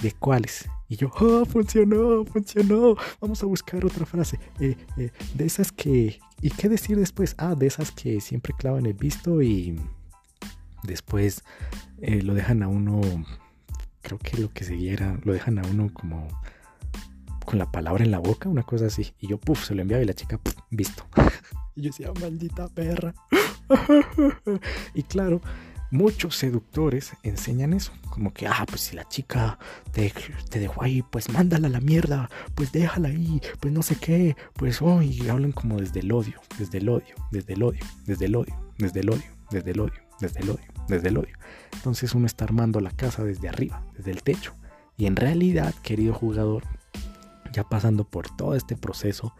¿de 0.00 0.12
cuáles? 0.12 0.68
Y 0.88 0.96
yo, 0.96 1.10
oh, 1.20 1.44
funcionó, 1.44 2.24
funcionó. 2.24 2.96
Vamos 3.20 3.42
a 3.42 3.46
buscar 3.46 3.84
otra 3.84 4.06
frase. 4.06 4.38
Eh, 4.60 4.76
eh, 4.96 5.10
de 5.34 5.44
esas 5.44 5.72
que. 5.72 6.20
¿Y 6.40 6.50
qué 6.50 6.68
decir 6.68 6.98
después? 6.98 7.34
Ah, 7.38 7.54
de 7.54 7.66
esas 7.66 7.90
que 7.90 8.20
siempre 8.20 8.52
clavan 8.56 8.86
el 8.86 8.92
visto 8.92 9.40
y 9.42 9.76
después 10.82 11.42
eh, 12.00 12.22
lo 12.22 12.34
dejan 12.34 12.62
a 12.62 12.68
uno. 12.68 13.00
Creo 14.02 14.18
que 14.18 14.36
lo 14.38 14.50
que 14.50 14.64
seguía 14.64 14.92
era. 14.92 15.18
Lo 15.24 15.32
dejan 15.32 15.58
a 15.58 15.62
uno 15.66 15.90
como. 15.92 16.28
Con 17.44 17.58
la 17.58 17.70
palabra 17.70 18.04
en 18.04 18.10
la 18.10 18.18
boca, 18.18 18.48
una 18.48 18.62
cosa 18.62 18.86
así. 18.86 19.14
Y 19.20 19.28
yo, 19.28 19.38
puf, 19.38 19.64
se 19.66 19.74
lo 19.74 19.82
enviaba 19.82 20.02
y 20.02 20.06
la 20.06 20.14
chica, 20.14 20.40
visto. 20.70 21.06
y 21.74 21.82
yo 21.82 21.90
decía, 21.90 22.12
maldita 22.20 22.68
perra. 22.68 23.14
y 24.94 25.02
claro, 25.02 25.40
muchos 25.90 26.36
seductores 26.36 27.12
enseñan 27.22 27.72
eso, 27.72 27.92
como 28.10 28.32
que, 28.32 28.46
ah, 28.46 28.64
pues 28.68 28.80
si 28.82 28.96
la 28.96 29.08
chica 29.08 29.58
te, 29.92 30.12
te, 30.50 30.58
dejó 30.58 30.82
ahí, 30.82 31.02
pues 31.02 31.30
mándala 31.30 31.68
a 31.68 31.70
la 31.70 31.80
mierda, 31.80 32.28
pues 32.54 32.72
déjala 32.72 33.08
ahí, 33.08 33.40
pues 33.60 33.72
no 33.72 33.82
sé 33.82 33.96
qué, 33.96 34.36
pues, 34.54 34.82
oh, 34.82 35.02
y 35.02 35.28
hablan 35.28 35.52
como 35.52 35.78
desde 35.78 36.00
el 36.00 36.12
odio, 36.12 36.40
desde 36.58 36.78
el 36.78 36.88
odio, 36.88 37.14
desde 37.30 37.54
el 37.54 37.62
odio, 37.62 37.84
desde 38.06 38.26
el 38.26 38.36
odio, 38.36 38.54
desde 38.78 39.00
el 39.00 39.10
odio, 39.10 39.24
desde 39.50 39.70
el 39.70 39.80
odio, 39.80 40.00
desde 40.20 40.40
el 40.40 40.50
odio, 40.50 40.66
desde 40.88 41.08
el 41.08 41.18
odio. 41.18 41.38
Entonces 41.74 42.14
uno 42.14 42.26
está 42.26 42.44
armando 42.44 42.80
la 42.80 42.90
casa 42.90 43.22
desde 43.24 43.48
arriba, 43.48 43.84
desde 43.96 44.10
el 44.10 44.22
techo. 44.22 44.54
Y 44.96 45.06
en 45.06 45.16
realidad, 45.16 45.74
querido 45.82 46.14
jugador, 46.14 46.64
ya 47.52 47.64
pasando 47.64 48.04
por 48.04 48.34
todo 48.34 48.54
este 48.54 48.76
proceso, 48.76 49.34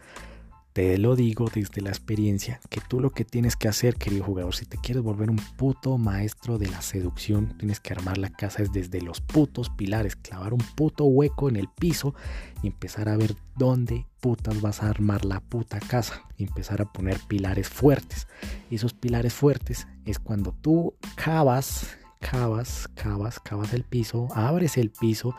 te 0.75 0.97
lo 0.97 1.15
digo 1.15 1.49
desde 1.55 1.81
la 1.81 1.87
experiencia, 1.87 2.59
que 2.69 2.81
tú 2.81 2.99
lo 2.99 3.11
que 3.11 3.23
tienes 3.23 3.55
que 3.55 3.69
hacer, 3.69 3.95
querido 3.95 4.25
jugador, 4.25 4.53
si 4.53 4.65
te 4.65 4.77
quieres 4.77 5.03
volver 5.03 5.29
un 5.29 5.39
puto 5.55 5.97
maestro 5.97 6.57
de 6.57 6.67
la 6.67 6.81
seducción, 6.81 7.57
tienes 7.57 7.79
que 7.79 7.93
armar 7.93 8.17
la 8.17 8.29
casa 8.29 8.61
desde 8.69 9.01
los 9.01 9.21
putos 9.21 9.69
pilares, 9.69 10.17
clavar 10.17 10.53
un 10.53 10.59
puto 10.75 11.05
hueco 11.05 11.47
en 11.47 11.55
el 11.55 11.69
piso 11.69 12.13
y 12.61 12.67
empezar 12.67 13.07
a 13.07 13.15
ver 13.15 13.37
dónde 13.55 14.05
putas 14.19 14.59
vas 14.59 14.83
a 14.83 14.89
armar 14.89 15.23
la 15.23 15.39
puta 15.39 15.79
casa 15.79 16.25
empezar 16.37 16.81
a 16.81 16.91
poner 16.91 17.19
pilares 17.25 17.69
fuertes. 17.69 18.27
Y 18.69 18.75
esos 18.75 18.93
pilares 18.93 19.33
fuertes 19.33 19.87
es 20.03 20.19
cuando 20.19 20.51
tú 20.51 20.93
cavas, 21.15 21.97
cavas, 22.19 22.89
cavas, 22.95 23.39
cavas 23.39 23.73
el 23.73 23.85
piso, 23.85 24.27
abres 24.35 24.77
el 24.77 24.91
piso 24.91 25.35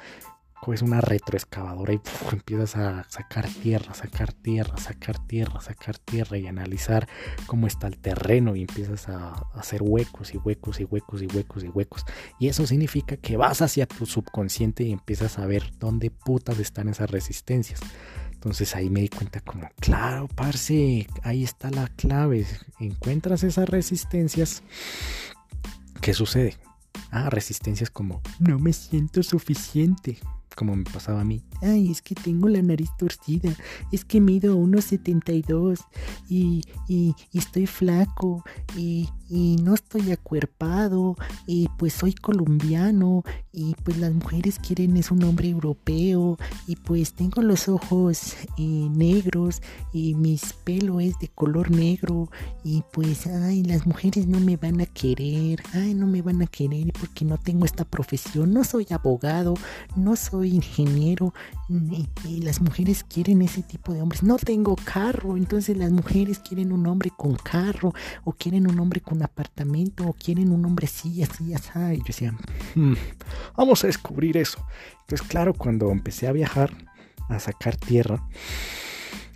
es 0.73 0.83
una 0.83 1.01
retroexcavadora 1.01 1.93
y 1.93 2.01
empiezas 2.33 2.77
a 2.77 3.05
sacar 3.09 3.49
tierra, 3.49 3.95
sacar 3.95 4.33
tierra, 4.33 4.77
sacar 4.79 5.19
tierra, 5.27 5.61
sacar 5.61 5.99
tierra 5.99 6.39
y 6.39 6.47
analizar 6.47 7.09
cómo 7.47 7.67
está 7.67 7.87
el 7.87 7.99
terreno 7.99 8.57
y 8.57 8.63
empiezas 8.63 9.09
a, 9.09 9.33
hacer 9.55 9.83
huecos 9.83 10.35
y 10.35 10.39
huecos 10.39 10.81
y 10.81 10.85
huecos 10.85 11.23
y 11.23 11.27
huecos 11.27 11.65
y 11.65 11.69
huecos. 11.69 12.05
Y 12.41 12.49
eso 12.49 12.67
significa 12.67 13.17
que 13.17 13.37
vas 13.37 13.63
hacia 13.63 13.87
tu 13.87 14.07
subconsciente 14.07 14.83
y 14.83 14.93
empiezas 14.93 15.39
a 15.39 15.47
ver 15.47 15.73
dónde 15.79 16.11
putas 16.11 16.59
están 16.59 16.89
esas 16.89 17.11
resistencias. 17.11 17.81
Entonces 18.33 18.75
ahí 18.75 18.91
me 18.91 19.01
di 19.01 19.09
cuenta 19.09 19.41
como, 19.41 19.69
claro, 19.81 20.29
parce, 20.35 21.07
ahí 21.23 21.45
está 21.45 21.71
la 21.71 21.87
clave. 21.89 22.47
Encuentras 22.81 23.45
esas 23.45 23.69
resistencias. 23.69 24.63
¿Qué 26.01 26.13
sucede? 26.13 26.57
Ah, 27.11 27.31
resistencias 27.31 27.91
como, 27.91 28.21
no 28.39 28.59
me 28.59 28.73
siento 28.73 29.23
suficiente 29.23 30.19
como 30.55 30.77
me 30.77 30.85
pasaba 30.85 31.21
a 31.21 31.25
mí. 31.25 31.43
Ay, 31.63 31.91
es 31.91 32.03
que 32.03 32.15
tengo 32.15 32.49
la 32.49 32.63
nariz 32.63 32.91
torcida, 32.99 33.51
es 33.93 34.05
que 34.05 34.21
mido 34.21 34.57
1,72 34.59 35.81
y, 36.29 36.63
y, 36.89 37.15
y 37.33 37.39
estoy 37.39 37.67
flaco 37.67 38.45
y, 38.77 39.09
y 39.29 39.57
no 39.57 39.75
estoy 39.75 40.13
acuerpado 40.13 41.17
y 41.47 41.69
pues 41.79 41.93
soy 41.95 42.13
colombiano 42.15 43.25
y 43.53 43.75
pues 43.85 43.99
las 43.99 44.13
mujeres 44.13 44.59
quieren 44.59 44.97
es 44.97 45.11
un 45.11 45.25
hombre 45.25 45.49
europeo 45.49 46.39
y 46.67 46.77
pues 46.77 47.15
tengo 47.15 47.43
los 47.43 47.69
ojos 47.69 48.35
eh, 48.59 48.63
negros 48.63 49.63
y 49.93 50.15
mis 50.15 50.53
pelo 50.53 51.01
es 51.01 51.19
de 51.19 51.29
color 51.29 51.71
negro 51.71 52.31
y 52.63 52.85
pues 52.93 53.27
ay 53.27 53.65
las 53.65 53.87
mujeres 53.87 54.27
no 54.27 54.39
me 54.39 54.57
van 54.57 54.81
a 54.81 54.87
querer 54.87 55.63
ay 55.73 55.95
no 55.95 56.07
me 56.07 56.23
van 56.23 56.43
a 56.43 56.47
querer 56.47 56.93
porque 56.93 57.25
no 57.25 57.39
tengo 57.39 57.65
esta 57.65 57.85
profesión 57.85 58.53
no 58.53 58.63
soy 58.63 58.87
abogado 58.91 59.55
no 59.97 60.15
soy 60.15 60.36
ingeniero 60.45 61.35
y, 61.69 62.07
las 62.41 62.61
mujeres 62.61 63.03
quieren 63.03 63.43
ese 63.43 63.63
tipo 63.63 63.93
de 63.93 64.03
hombres 64.03 64.23
no 64.23 64.37
tengo 64.37 64.77
carro 64.77 65.37
entonces 65.37 65.77
las 65.77 65.91
mujeres 65.91 66.39
quieren 66.39 66.73
un 66.73 66.87
hombre 66.87 67.11
con 67.17 67.35
carro 67.35 67.93
o 68.25 68.33
quieren 68.33 68.69
un 68.69 68.79
hombre 68.79 69.01
con 69.01 69.23
apartamento 69.23 70.07
o 70.07 70.13
quieren 70.13 70.53
un 70.53 70.65
hombre 70.65 70.87
así, 70.87 71.23
así, 71.23 71.55
así. 71.55 71.71
Y 71.93 71.99
yo 71.99 72.05
decía, 72.07 72.35
hmm, 72.75 72.95
vamos 73.57 73.85
a 73.85 73.87
descubrir 73.87 74.37
eso. 74.37 74.65
Entonces, 75.01 75.27
claro, 75.27 75.55
cuando 75.55 75.91
empecé 75.91 76.27
a 76.27 76.33
viajar, 76.33 76.73
a 77.29 77.39
sacar 77.39 77.77
tierra, 77.77 78.27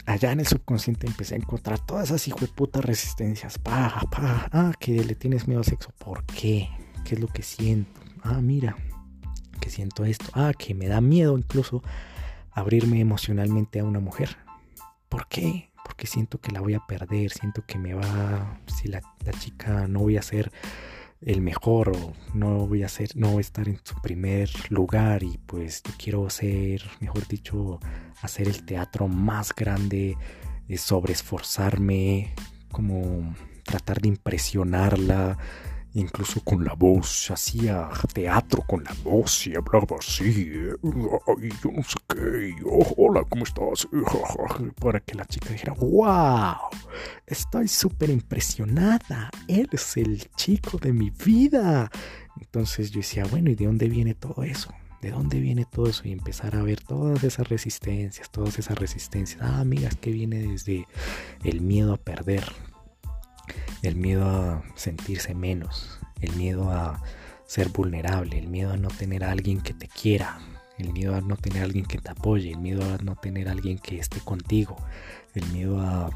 allá 0.07 0.33
en 0.33 0.41
el 0.41 0.47
subconsciente 0.47 1.07
empecé 1.07 1.35
a 1.35 1.39
encontrar 1.39 1.79
todas 1.85 2.11
esas 2.11 2.35
putas 2.51 2.85
resistencias. 2.85 3.59
Pa, 3.59 4.03
pa, 4.11 4.49
ah, 4.53 4.73
que 4.79 5.05
le 5.05 5.15
tienes 5.15 5.47
miedo 5.47 5.61
al 5.61 5.67
sexo. 5.67 5.93
¿Por 5.99 6.25
qué? 6.25 6.69
¿Qué 7.05 7.15
es 7.15 7.21
lo 7.21 7.29
que 7.29 7.43
siento? 7.43 8.01
Ah, 8.23 8.41
mira, 8.41 8.77
siento 9.71 10.05
esto. 10.05 10.27
Ah, 10.35 10.53
que 10.57 10.75
me 10.75 10.89
da 10.89 11.01
miedo 11.01 11.39
incluso 11.39 11.83
abrirme 12.53 13.01
emocionalmente 13.01 13.81
a 13.81 13.85
una 13.85 14.01
mujer. 14.01 14.37
¿Por 15.09 15.27
qué? 15.29 15.71
porque 15.91 16.07
siento 16.07 16.41
que 16.41 16.53
la 16.53 16.61
voy 16.61 16.75
a 16.75 16.87
perder, 16.87 17.33
siento 17.33 17.65
que 17.67 17.77
me 17.77 17.95
va, 17.95 18.61
si 18.67 18.87
la, 18.87 19.03
chica 19.41 19.89
no 19.89 19.99
voy 19.99 20.17
a 20.17 20.23
ser 20.23 20.53
el 21.21 21.41
mejor 21.41 21.91
o 21.91 22.13
no 22.33 22.67
voy 22.67 22.85
a 22.85 22.89
ser, 22.89 23.11
no 23.17 23.31
voy 23.31 23.39
a 23.39 23.41
estar 23.41 23.69
en 23.69 23.81
su 23.83 24.01
primer 24.01 24.49
lugar 24.71 25.25
y 25.25 25.39
pues 25.47 25.83
quiero 25.99 26.31
ser, 26.31 26.83
mejor 27.01 27.27
dicho, 27.27 27.81
hacer 28.23 28.47
el 28.47 28.65
teatro 28.65 29.09
más 29.09 29.53
grande, 29.53 30.17
eh, 30.69 30.79
sobreesforzarme, 30.79 32.35
como 32.71 33.35
tratar 33.65 34.01
de 34.01 34.09
impresionarla, 34.09 35.39
incluso 35.95 36.41
con 36.43 36.65
la 36.65 36.75
voz, 36.75 37.31
hacía 37.31 37.89
teatro 38.13 38.63
con 38.63 38.85
la 38.85 38.95
voz 39.03 39.47
y 39.47 39.55
hablaba 39.55 39.97
así, 39.99 40.25
y 40.25 41.49
yo 41.63 41.71
no 41.73 41.83
sé 41.83 41.97
qué, 42.09 42.55
oh, 42.65 42.95
hola, 42.97 43.25
¿cómo 43.29 43.45
estás? 43.45 43.89
Para 44.81 45.01
que 45.01 45.15
la 45.15 45.25
chica 45.27 45.51
dijera, 45.51 45.75
wow, 45.75 46.57
estoy 47.27 47.69
súper 47.69 48.11
impresionada, 48.11 49.31
él 49.49 49.69
es 49.73 49.97
el 49.97 50.31
chico 50.37 50.79
de 50.79 50.93
mi 50.93 51.11
vida. 51.11 51.91
Entonces 52.41 52.91
yo 52.91 53.01
decía, 53.01 53.25
bueno, 53.25 53.51
¿y 53.51 53.55
de 53.55 53.67
dónde 53.67 53.89
viene 53.89 54.15
todo 54.15 54.43
eso? 54.43 54.73
¿De 55.03 55.11
dónde 55.11 55.41
viene 55.41 55.67
todo 55.71 55.89
eso? 55.89 56.03
Y 56.07 56.13
empezar 56.13 56.57
a 56.57 56.63
ver 56.63 56.81
todas 56.81 57.25
esas 57.25 57.49
resistencias, 57.49 58.31
todas 58.31 58.59
esas 58.59 58.79
resistencias. 58.79 59.41
Ah, 59.43 59.61
amigas, 59.61 59.97
que 59.97 60.11
viene 60.11 60.39
desde 60.39 60.87
el 61.43 61.61
miedo 61.61 61.95
a 61.95 61.97
perder, 61.97 62.45
el 63.83 63.97
miedo 63.97 64.29
a 64.29 64.63
sentirse 64.77 65.35
menos, 65.35 66.01
el 66.21 66.33
miedo 66.37 66.71
a 66.71 67.03
ser 67.47 67.71
vulnerable, 67.71 68.39
el 68.39 68.49
miedo 68.49 68.73
a 68.73 68.77
no 68.77 68.89
tener 68.89 69.25
a 69.25 69.33
alguien 69.33 69.61
que 69.61 69.75
te 69.75 69.89
quiera, 69.89 70.39
el 70.79 70.93
miedo 70.93 71.15
a 71.15 71.21
no 71.21 71.37
tener 71.37 71.63
a 71.63 71.65
alguien 71.65 71.85
que 71.85 71.99
te 71.99 72.11
apoye, 72.11 72.51
el 72.51 72.59
miedo 72.59 72.83
a 72.83 72.99
no 72.99 73.17
tener 73.17 73.49
a 73.49 73.53
alguien 73.53 73.79
que 73.79 73.99
esté 73.99 74.21
contigo, 74.21 74.77
el 75.35 75.47
miedo 75.53 75.81
a 75.81 76.11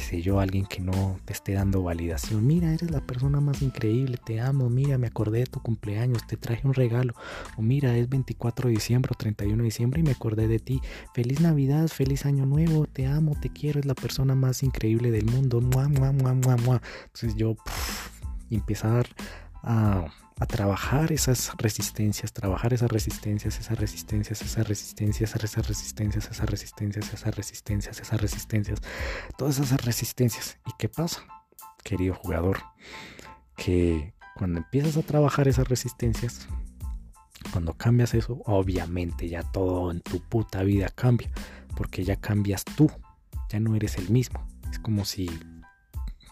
sé 0.00 0.22
yo, 0.22 0.40
alguien 0.40 0.66
que 0.66 0.80
no 0.80 1.18
te 1.24 1.32
esté 1.32 1.52
dando 1.52 1.82
validación. 1.82 2.46
Mira, 2.46 2.72
eres 2.72 2.90
la 2.90 3.00
persona 3.00 3.40
más 3.40 3.62
increíble, 3.62 4.18
te 4.24 4.40
amo, 4.40 4.68
mira, 4.68 4.98
me 4.98 5.06
acordé 5.06 5.40
de 5.40 5.46
tu 5.46 5.60
cumpleaños, 5.60 6.26
te 6.26 6.36
traje 6.36 6.66
un 6.66 6.74
regalo. 6.74 7.14
O 7.56 7.62
mira, 7.62 7.96
es 7.96 8.08
24 8.08 8.68
de 8.68 8.74
diciembre 8.74 9.10
o 9.14 9.16
31 9.16 9.56
de 9.56 9.64
diciembre 9.64 10.00
y 10.00 10.02
me 10.02 10.10
acordé 10.10 10.48
de 10.48 10.58
ti. 10.58 10.80
Feliz 11.14 11.40
Navidad, 11.40 11.88
feliz 11.88 12.26
Año 12.26 12.46
Nuevo, 12.46 12.86
te 12.86 13.06
amo, 13.06 13.36
te 13.40 13.50
quiero, 13.50 13.80
es 13.80 13.86
la 13.86 13.94
persona 13.94 14.34
más 14.34 14.62
increíble 14.62 15.10
del 15.10 15.26
mundo. 15.26 15.60
Mua, 15.60 15.88
mua, 15.88 16.12
mua. 16.12 16.82
Entonces 17.04 17.36
yo 17.36 17.54
empezar 18.50 19.06
a 19.62 20.06
a 20.40 20.46
trabajar 20.46 21.12
esas 21.12 21.52
resistencias, 21.58 22.32
trabajar 22.32 22.72
esas 22.72 22.90
resistencias, 22.90 23.58
esas 23.60 23.78
resistencias, 23.78 24.40
esas 24.40 24.66
resistencias, 24.66 25.34
esas 25.34 25.68
resistencias, 25.68 26.30
esas 26.30 26.46
resistencias, 26.48 27.12
esas 27.12 27.36
resistencias, 27.36 28.00
esas 28.00 28.20
resistencias, 28.20 28.80
todas 29.36 29.58
esas 29.58 29.84
resistencias. 29.84 30.58
¿Y 30.66 30.70
qué 30.78 30.88
pasa, 30.88 31.26
querido 31.84 32.14
jugador? 32.14 32.58
Que 33.54 34.14
cuando 34.34 34.60
empiezas 34.60 34.96
a 34.96 35.02
trabajar 35.02 35.46
esas 35.46 35.68
resistencias, 35.68 36.48
cuando 37.52 37.74
cambias 37.74 38.14
eso, 38.14 38.40
obviamente 38.46 39.28
ya 39.28 39.42
todo 39.42 39.90
en 39.90 40.00
tu 40.00 40.20
puta 40.20 40.62
vida 40.62 40.88
cambia, 40.88 41.30
porque 41.76 42.02
ya 42.02 42.16
cambias 42.16 42.64
tú, 42.64 42.90
ya 43.50 43.60
no 43.60 43.76
eres 43.76 43.98
el 43.98 44.08
mismo. 44.08 44.48
Es 44.72 44.78
como 44.78 45.04
si, 45.04 45.28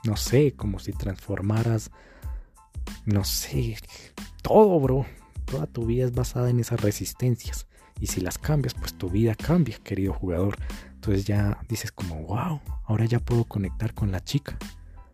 no 0.05 0.17
sé, 0.17 0.55
como 0.57 0.79
si 0.79 0.93
transformaras 0.93 1.91
no 3.05 3.25
sé, 3.25 3.77
todo, 4.43 4.79
bro. 4.81 5.07
Toda 5.45 5.67
tu 5.67 5.87
vida 5.87 6.05
es 6.05 6.13
basada 6.13 6.51
en 6.51 6.61
esas 6.61 6.81
resistencias. 6.81 7.67
Y 8.01 8.07
si 8.07 8.21
las 8.21 8.39
cambias, 8.39 8.75
pues 8.75 8.95
tu 8.95 9.09
vida 9.09 9.35
cambia, 9.35 9.79
querido 9.79 10.13
jugador. 10.13 10.57
Entonces 10.95 11.25
ya 11.25 11.59
dices 11.69 11.91
como, 11.91 12.23
wow, 12.27 12.61
ahora 12.85 13.07
ya 13.07 13.19
puedo 13.19 13.45
conectar 13.45 13.95
con 13.95 14.13
la 14.13 14.23
chica. 14.23 14.59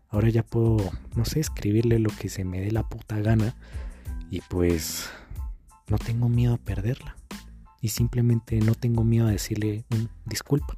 Ahora 0.09 0.29
ya 0.29 0.43
puedo, 0.43 0.77
no 1.15 1.25
sé, 1.25 1.39
escribirle 1.39 1.99
lo 1.99 2.09
que 2.09 2.29
se 2.29 2.43
me 2.43 2.59
dé 2.59 2.71
la 2.71 2.87
puta 2.87 3.19
gana. 3.19 3.55
Y 4.29 4.41
pues 4.41 5.09
no 5.87 5.97
tengo 5.97 6.27
miedo 6.29 6.55
a 6.55 6.57
perderla. 6.57 7.15
Y 7.81 7.89
simplemente 7.89 8.59
no 8.59 8.75
tengo 8.75 9.03
miedo 9.03 9.27
a 9.27 9.31
decirle 9.31 9.85
un 9.91 10.09
disculpa 10.25 10.77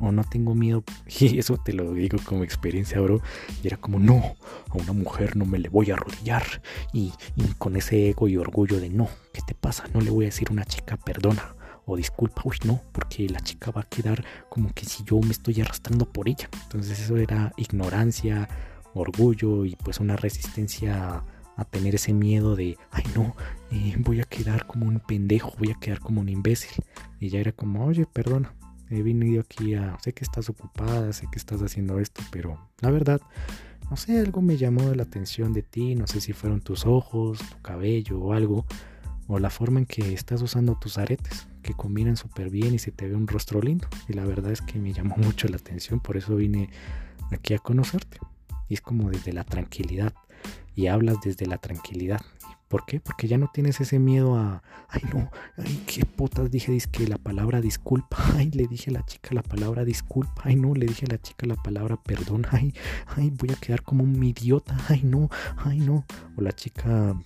o 0.00 0.12
no 0.12 0.24
tengo 0.24 0.54
miedo. 0.54 0.82
Y 1.20 1.38
eso 1.38 1.56
te 1.58 1.72
lo 1.72 1.92
digo 1.92 2.18
como 2.24 2.44
experiencia, 2.44 3.00
bro. 3.00 3.20
Y 3.62 3.66
era 3.66 3.76
como, 3.76 3.98
no, 3.98 4.36
a 4.68 4.74
una 4.74 4.92
mujer 4.92 5.36
no 5.36 5.44
me 5.44 5.58
le 5.58 5.68
voy 5.68 5.90
a 5.90 5.94
arrodillar. 5.94 6.62
Y, 6.92 7.12
con 7.58 7.76
ese 7.76 8.08
ego 8.08 8.28
y 8.28 8.36
orgullo 8.36 8.80
de, 8.80 8.88
no, 8.88 9.08
¿qué 9.32 9.42
te 9.46 9.54
pasa? 9.54 9.84
No 9.92 10.00
le 10.00 10.10
voy 10.10 10.24
a 10.24 10.28
decir 10.28 10.48
a 10.50 10.52
una 10.52 10.64
chica, 10.64 10.96
perdona 10.96 11.56
o 11.86 11.96
disculpa, 11.96 12.42
uy, 12.44 12.56
no, 12.64 12.80
porque 12.92 13.28
la 13.28 13.40
chica 13.40 13.72
va 13.72 13.80
a 13.80 13.88
quedar 13.88 14.24
como 14.48 14.72
que 14.72 14.84
si 14.84 15.02
yo 15.02 15.18
me 15.18 15.32
estoy 15.32 15.60
arrastrando 15.60 16.06
por 16.06 16.28
ella. 16.28 16.48
Entonces 16.64 17.00
eso 17.00 17.16
era 17.16 17.52
ignorancia, 17.56 18.48
orgullo 18.94 19.64
y 19.64 19.76
pues 19.76 19.98
una 19.98 20.16
resistencia 20.16 21.24
a 21.56 21.64
tener 21.64 21.94
ese 21.94 22.12
miedo 22.12 22.56
de, 22.56 22.78
ay 22.90 23.04
no, 23.14 23.36
eh, 23.70 23.94
voy 23.98 24.20
a 24.20 24.24
quedar 24.24 24.66
como 24.66 24.86
un 24.86 25.00
pendejo, 25.00 25.52
voy 25.58 25.72
a 25.72 25.78
quedar 25.78 26.00
como 26.00 26.20
un 26.20 26.28
imbécil. 26.28 26.82
Y 27.18 27.28
ya 27.28 27.40
era 27.40 27.52
como, 27.52 27.84
oye, 27.84 28.06
perdona, 28.06 28.54
he 28.90 29.02
venido 29.02 29.40
aquí 29.40 29.74
a, 29.74 29.98
sé 30.00 30.12
que 30.12 30.24
estás 30.24 30.48
ocupada, 30.48 31.12
sé 31.12 31.26
que 31.30 31.38
estás 31.38 31.62
haciendo 31.62 31.98
esto, 31.98 32.22
pero 32.30 32.58
la 32.80 32.90
verdad, 32.90 33.20
no 33.90 33.96
sé, 33.96 34.18
algo 34.18 34.42
me 34.42 34.56
llamó 34.56 34.94
la 34.94 35.04
atención 35.04 35.52
de 35.52 35.62
ti, 35.62 35.94
no 35.94 36.06
sé 36.06 36.20
si 36.20 36.32
fueron 36.32 36.60
tus 36.60 36.86
ojos, 36.86 37.38
tu 37.38 37.62
cabello 37.62 38.20
o 38.20 38.32
algo, 38.32 38.66
o 39.26 39.38
la 39.38 39.50
forma 39.50 39.80
en 39.80 39.86
que 39.86 40.12
estás 40.12 40.42
usando 40.42 40.76
tus 40.76 40.98
aretes, 40.98 41.46
que 41.62 41.74
combinan 41.74 42.16
súper 42.16 42.50
bien 42.50 42.74
y 42.74 42.78
se 42.78 42.90
te 42.90 43.08
ve 43.08 43.14
un 43.14 43.28
rostro 43.28 43.60
lindo. 43.60 43.86
Y 44.08 44.14
la 44.14 44.24
verdad 44.24 44.50
es 44.50 44.60
que 44.60 44.78
me 44.78 44.92
llamó 44.92 45.16
mucho 45.18 45.48
la 45.48 45.56
atención, 45.56 46.00
por 46.00 46.16
eso 46.16 46.36
vine 46.36 46.70
aquí 47.30 47.54
a 47.54 47.58
conocerte. 47.58 48.18
Y 48.68 48.74
es 48.74 48.80
como 48.80 49.10
desde 49.10 49.32
la 49.32 49.44
tranquilidad, 49.44 50.12
y 50.74 50.86
hablas 50.86 51.18
desde 51.22 51.46
la 51.46 51.58
tranquilidad. 51.58 52.20
¿Por 52.70 52.86
qué? 52.86 53.00
Porque 53.00 53.26
ya 53.26 53.36
no 53.36 53.50
tienes 53.52 53.80
ese 53.80 53.98
miedo 53.98 54.36
a, 54.36 54.62
ay 54.88 55.02
no, 55.12 55.28
ay 55.56 55.82
qué 55.88 56.04
putas 56.04 56.52
dije, 56.52 56.78
que 56.92 57.08
la 57.08 57.18
palabra 57.18 57.60
disculpa, 57.60 58.16
ay 58.36 58.52
le 58.52 58.68
dije 58.68 58.90
a 58.90 58.92
la 58.92 59.04
chica 59.04 59.34
la 59.34 59.42
palabra 59.42 59.84
disculpa, 59.84 60.42
ay 60.44 60.54
no, 60.54 60.72
le 60.74 60.86
dije 60.86 61.04
a 61.06 61.10
la 61.10 61.20
chica 61.20 61.48
la 61.48 61.56
palabra 61.56 61.96
perdón, 61.96 62.46
ay, 62.52 62.72
ay 63.16 63.30
voy 63.30 63.50
a 63.50 63.56
quedar 63.56 63.82
como 63.82 64.04
un 64.04 64.22
idiota, 64.22 64.78
ay 64.88 65.02
no, 65.02 65.28
ay 65.56 65.80
no, 65.80 66.04
o 66.36 66.42
la 66.42 66.52
chica, 66.52 67.20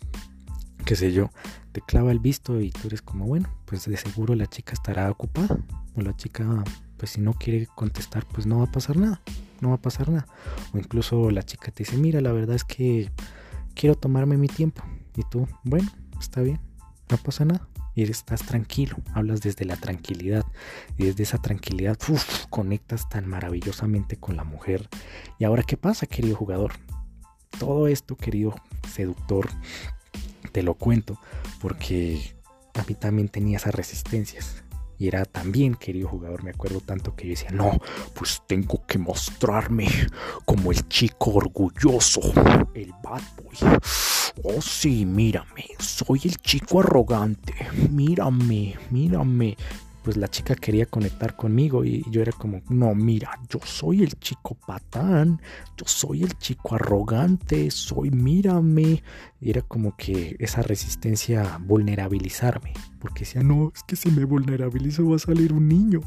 qué 0.86 0.96
sé 0.96 1.12
yo, 1.12 1.28
te 1.72 1.82
clava 1.82 2.10
el 2.10 2.20
visto 2.20 2.58
y 2.62 2.70
tú 2.70 2.86
eres 2.86 3.02
como, 3.02 3.26
bueno, 3.26 3.50
pues 3.66 3.84
de 3.84 3.98
seguro 3.98 4.34
la 4.34 4.46
chica 4.46 4.72
estará 4.72 5.10
ocupada, 5.10 5.58
o 5.94 6.00
la 6.00 6.16
chica, 6.16 6.64
pues 6.96 7.10
si 7.10 7.20
no 7.20 7.34
quiere 7.34 7.66
contestar, 7.66 8.24
pues 8.32 8.46
no 8.46 8.60
va 8.60 8.64
a 8.64 8.72
pasar 8.72 8.96
nada, 8.96 9.20
no 9.60 9.68
va 9.68 9.74
a 9.74 9.82
pasar 9.82 10.08
nada, 10.08 10.26
o 10.72 10.78
incluso 10.78 11.30
la 11.30 11.42
chica 11.42 11.70
te 11.70 11.84
dice, 11.84 11.98
mira, 11.98 12.22
la 12.22 12.32
verdad 12.32 12.56
es 12.56 12.64
que 12.64 13.10
quiero 13.74 13.94
tomarme 13.94 14.38
mi 14.38 14.48
tiempo 14.48 14.82
y 15.16 15.22
tú, 15.24 15.46
bueno, 15.62 15.90
está 16.20 16.40
bien, 16.40 16.60
no 17.10 17.16
pasa 17.16 17.44
nada. 17.44 17.68
Y 17.96 18.02
estás 18.02 18.42
tranquilo, 18.42 18.96
hablas 19.12 19.40
desde 19.40 19.64
la 19.64 19.76
tranquilidad. 19.76 20.44
Y 20.98 21.04
desde 21.04 21.22
esa 21.22 21.38
tranquilidad, 21.38 21.96
conectas 22.50 23.08
tan 23.08 23.28
maravillosamente 23.28 24.16
con 24.16 24.36
la 24.36 24.42
mujer. 24.42 24.88
Y 25.38 25.44
ahora, 25.44 25.62
¿qué 25.62 25.76
pasa, 25.76 26.06
querido 26.06 26.36
jugador? 26.36 26.72
Todo 27.58 27.86
esto, 27.86 28.16
querido 28.16 28.54
seductor, 28.92 29.48
te 30.50 30.64
lo 30.64 30.74
cuento 30.74 31.20
porque 31.60 32.34
a 32.74 32.82
mí 32.82 32.94
también 32.94 33.28
tenía 33.28 33.58
esas 33.58 33.74
resistencias. 33.74 34.64
Y 34.98 35.08
era 35.08 35.24
también, 35.24 35.74
querido 35.74 36.08
jugador, 36.08 36.44
me 36.44 36.50
acuerdo 36.50 36.80
tanto 36.80 37.14
que 37.14 37.24
yo 37.26 37.30
decía, 37.30 37.50
no, 37.50 37.80
pues 38.14 38.42
tengo 38.46 38.84
que 38.86 38.98
mostrarme 38.98 39.88
como 40.44 40.72
el 40.72 40.88
chico 40.88 41.32
orgulloso, 41.32 42.20
el 42.74 42.92
bad 43.02 43.22
boy. 43.36 43.80
Oh 44.42 44.60
sí, 44.60 45.06
mírame, 45.06 45.64
soy 45.78 46.20
el 46.24 46.36
chico 46.38 46.80
arrogante. 46.80 47.54
Mírame, 47.90 48.76
mírame 48.90 49.56
pues 50.04 50.18
la 50.18 50.28
chica 50.28 50.54
quería 50.54 50.84
conectar 50.84 51.34
conmigo 51.34 51.82
y 51.82 52.04
yo 52.10 52.20
era 52.20 52.30
como, 52.32 52.60
no, 52.68 52.94
mira, 52.94 53.40
yo 53.48 53.58
soy 53.64 54.02
el 54.02 54.12
chico 54.20 54.54
patán, 54.54 55.40
yo 55.78 55.86
soy 55.86 56.22
el 56.22 56.36
chico 56.36 56.74
arrogante, 56.74 57.70
soy, 57.70 58.10
mírame. 58.10 59.02
Y 59.40 59.50
era 59.50 59.62
como 59.62 59.96
que 59.96 60.36
esa 60.38 60.60
resistencia 60.60 61.58
vulnerabilizarme, 61.58 62.74
porque 63.04 63.20
decía, 63.20 63.42
no, 63.42 63.70
es 63.74 63.82
que 63.82 63.96
si 63.96 64.10
me 64.10 64.24
vulnerabilizo 64.24 65.06
va 65.06 65.16
a 65.16 65.18
salir 65.18 65.52
un 65.52 65.68
niño, 65.68 66.00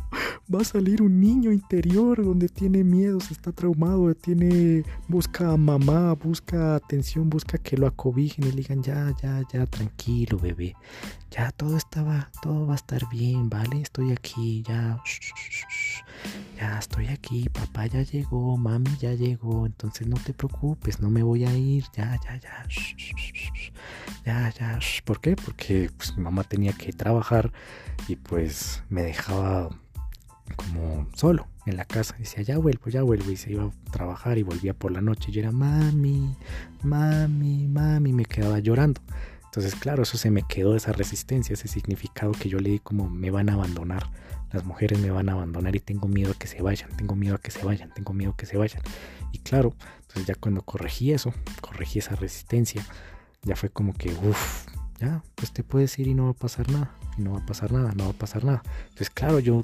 va 0.51 0.61
a 0.61 0.63
salir 0.63 1.03
un 1.03 1.19
niño 1.19 1.51
interior 1.51 2.25
donde 2.25 2.49
tiene 2.49 2.83
miedos, 2.83 3.29
está 3.29 3.51
traumado, 3.51 4.15
tiene, 4.15 4.83
busca 5.07 5.51
a 5.51 5.57
mamá, 5.57 6.13
busca 6.13 6.73
atención, 6.73 7.29
busca 7.29 7.59
que 7.59 7.77
lo 7.77 7.85
acobijen 7.85 8.47
y 8.47 8.49
le 8.49 8.63
digan, 8.63 8.81
ya, 8.81 9.13
ya, 9.21 9.43
ya, 9.53 9.67
tranquilo, 9.67 10.39
bebé, 10.39 10.75
ya 11.29 11.51
todo 11.51 11.77
estaba, 11.77 12.31
todo 12.41 12.65
va 12.65 12.73
a 12.73 12.77
estar 12.77 13.07
bien, 13.11 13.47
¿vale? 13.47 13.79
Estoy 13.79 14.11
aquí, 14.11 14.63
ya, 14.67 14.99
ya 16.57 16.79
estoy 16.79 17.07
aquí, 17.07 17.49
papá 17.49 17.87
ya 17.87 18.01
llegó, 18.01 18.57
mami 18.57 18.89
ya 18.99 19.13
llegó, 19.13 19.65
entonces 19.65 20.07
no 20.07 20.17
te 20.17 20.33
preocupes, 20.33 20.99
no 20.99 21.09
me 21.09 21.23
voy 21.23 21.45
a 21.45 21.55
ir, 21.55 21.85
ya, 21.95 22.19
ya, 22.23 22.37
ya, 22.37 22.65
ya, 24.25 24.49
ya, 24.49 24.79
¿por 25.05 25.21
qué? 25.21 25.35
Porque 25.35 25.89
pues, 25.95 26.15
mi 26.17 26.23
mamá 26.23 26.43
tenía 26.43 26.73
que 26.73 26.91
trabajar 26.93 27.51
y 28.07 28.15
pues 28.15 28.83
me 28.89 29.03
dejaba 29.03 29.69
como 30.55 31.07
solo 31.13 31.47
en 31.65 31.77
la 31.77 31.85
casa. 31.85 32.15
Decía, 32.17 32.43
ya 32.43 32.57
vuelvo, 32.57 32.89
ya 32.89 33.03
vuelvo. 33.03 33.31
Y 33.31 33.37
se 33.37 33.51
iba 33.51 33.63
a 33.65 33.91
trabajar 33.91 34.37
y 34.37 34.43
volvía 34.43 34.73
por 34.73 34.91
la 34.91 35.01
noche. 35.01 35.29
Y 35.29 35.33
yo 35.33 35.41
era, 35.41 35.51
mami, 35.51 36.35
mami, 36.83 37.67
mami. 37.67 38.13
Me 38.13 38.25
quedaba 38.25 38.59
llorando. 38.59 39.01
Entonces, 39.45 39.75
claro, 39.75 40.03
eso 40.03 40.17
se 40.17 40.29
me 40.29 40.43
quedó, 40.43 40.75
esa 40.75 40.91
resistencia, 40.93 41.53
ese 41.53 41.67
significado 41.67 42.31
que 42.31 42.49
yo 42.49 42.59
le 42.59 42.69
di 42.69 42.79
como 42.79 43.09
me 43.09 43.31
van 43.31 43.49
a 43.49 43.53
abandonar, 43.53 44.11
las 44.51 44.65
mujeres 44.65 44.99
me 44.99 45.11
van 45.11 45.29
a 45.29 45.33
abandonar 45.33 45.75
y 45.75 45.79
tengo 45.79 46.07
miedo 46.07 46.31
a 46.31 46.35
que 46.35 46.47
se 46.47 46.61
vayan, 46.61 46.89
tengo 46.95 47.15
miedo 47.15 47.35
a 47.35 47.39
que 47.39 47.51
se 47.51 47.63
vayan, 47.63 47.93
tengo 47.93 48.13
miedo 48.13 48.31
a 48.31 48.37
que 48.37 48.45
se 48.45 48.57
vayan. 48.57 48.81
Y 49.31 49.39
claro, 49.39 49.75
entonces 50.01 50.25
ya 50.25 50.35
cuando 50.35 50.61
corregí 50.61 51.11
eso, 51.11 51.33
corregí 51.61 51.99
esa 51.99 52.15
resistencia, 52.15 52.85
ya 53.43 53.55
fue 53.55 53.69
como 53.69 53.93
que, 53.93 54.09
uff, 54.09 54.65
ya, 54.99 55.23
pues 55.35 55.51
te 55.51 55.63
puedes 55.63 55.97
ir 55.99 56.07
y 56.07 56.13
no 56.13 56.25
va 56.25 56.31
a 56.31 56.33
pasar 56.33 56.69
nada, 56.71 56.95
y 57.17 57.21
no 57.21 57.33
va 57.33 57.39
a 57.39 57.45
pasar 57.45 57.71
nada, 57.71 57.93
no 57.93 58.05
va 58.05 58.11
a 58.11 58.13
pasar 58.13 58.43
nada. 58.43 58.63
Entonces, 58.83 59.09
claro, 59.09 59.39
yo 59.39 59.61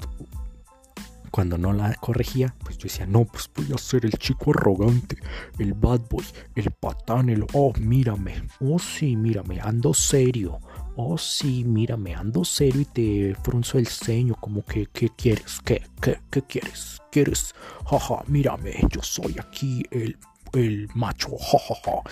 cuando 1.34 1.58
no 1.58 1.72
la 1.72 1.92
corregía, 1.94 2.54
pues 2.62 2.78
yo 2.78 2.84
decía, 2.84 3.06
no, 3.06 3.24
pues 3.24 3.50
voy 3.56 3.66
a 3.74 3.78
ser 3.78 4.04
el 4.04 4.12
chico 4.12 4.52
arrogante, 4.52 5.18
el 5.58 5.74
bad 5.74 6.02
boy, 6.08 6.24
el 6.54 6.70
patán, 6.70 7.28
el, 7.28 7.44
oh, 7.54 7.72
mírame, 7.80 8.46
oh 8.60 8.78
sí, 8.78 9.16
mírame, 9.16 9.60
ando 9.60 9.92
serio, 9.94 10.60
oh 10.96 11.18
sí, 11.18 11.64
mírame, 11.64 12.14
ando 12.14 12.44
serio 12.44 12.80
y 12.80 12.84
te 12.84 13.34
frunzo 13.42 13.78
el 13.78 13.86
ceño, 13.86 14.34
como 14.34 14.64
que, 14.64 14.86
¿qué 14.86 15.08
quieres? 15.10 15.60
¿Qué, 15.64 15.82
qué, 16.00 16.20
qué 16.30 16.42
quieres? 16.42 17.00
¿Quieres? 17.10 17.54
Jaja, 17.86 18.22
mírame, 18.26 18.74
yo 18.90 19.02
soy 19.02 19.36
aquí 19.38 19.82
el, 19.90 20.16
el 20.52 20.88
macho, 20.94 21.36
jajaja. 21.36 22.02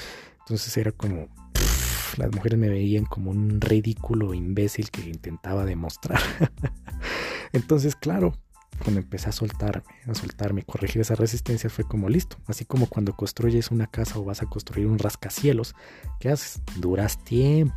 Entonces 0.41 0.77
era 0.77 0.93
como, 0.93 1.29
las 2.17 2.33
mujeres 2.33 2.59
me 2.59 2.69
veían 2.69 3.05
como 3.05 3.31
un 3.31 3.61
ridículo 3.61 4.35
imbécil 4.35 4.91
que 4.91 5.03
intentaba 5.03 5.65
demostrar. 5.65 6.21
Entonces, 7.53 7.97
claro, 7.97 8.35
cuando 8.83 9.01
empecé 9.01 9.29
a 9.29 9.33
soltarme, 9.33 9.85
a 10.07 10.15
soltarme, 10.15 10.63
corregir 10.65 11.03
esa 11.03 11.15
resistencia, 11.15 11.71
fue 11.71 11.85
como 11.85 12.09
listo. 12.09 12.37
Así 12.47 12.65
como 12.65 12.87
cuando 12.87 13.15
construyes 13.15 13.71
una 13.71 13.87
casa 13.87 14.19
o 14.19 14.25
vas 14.25 14.43
a 14.43 14.47
construir 14.47 14.87
un 14.87 14.99
rascacielos, 14.99 15.75
¿qué 16.19 16.31
haces? 16.31 16.61
Duras 16.77 17.23
tiempo, 17.23 17.75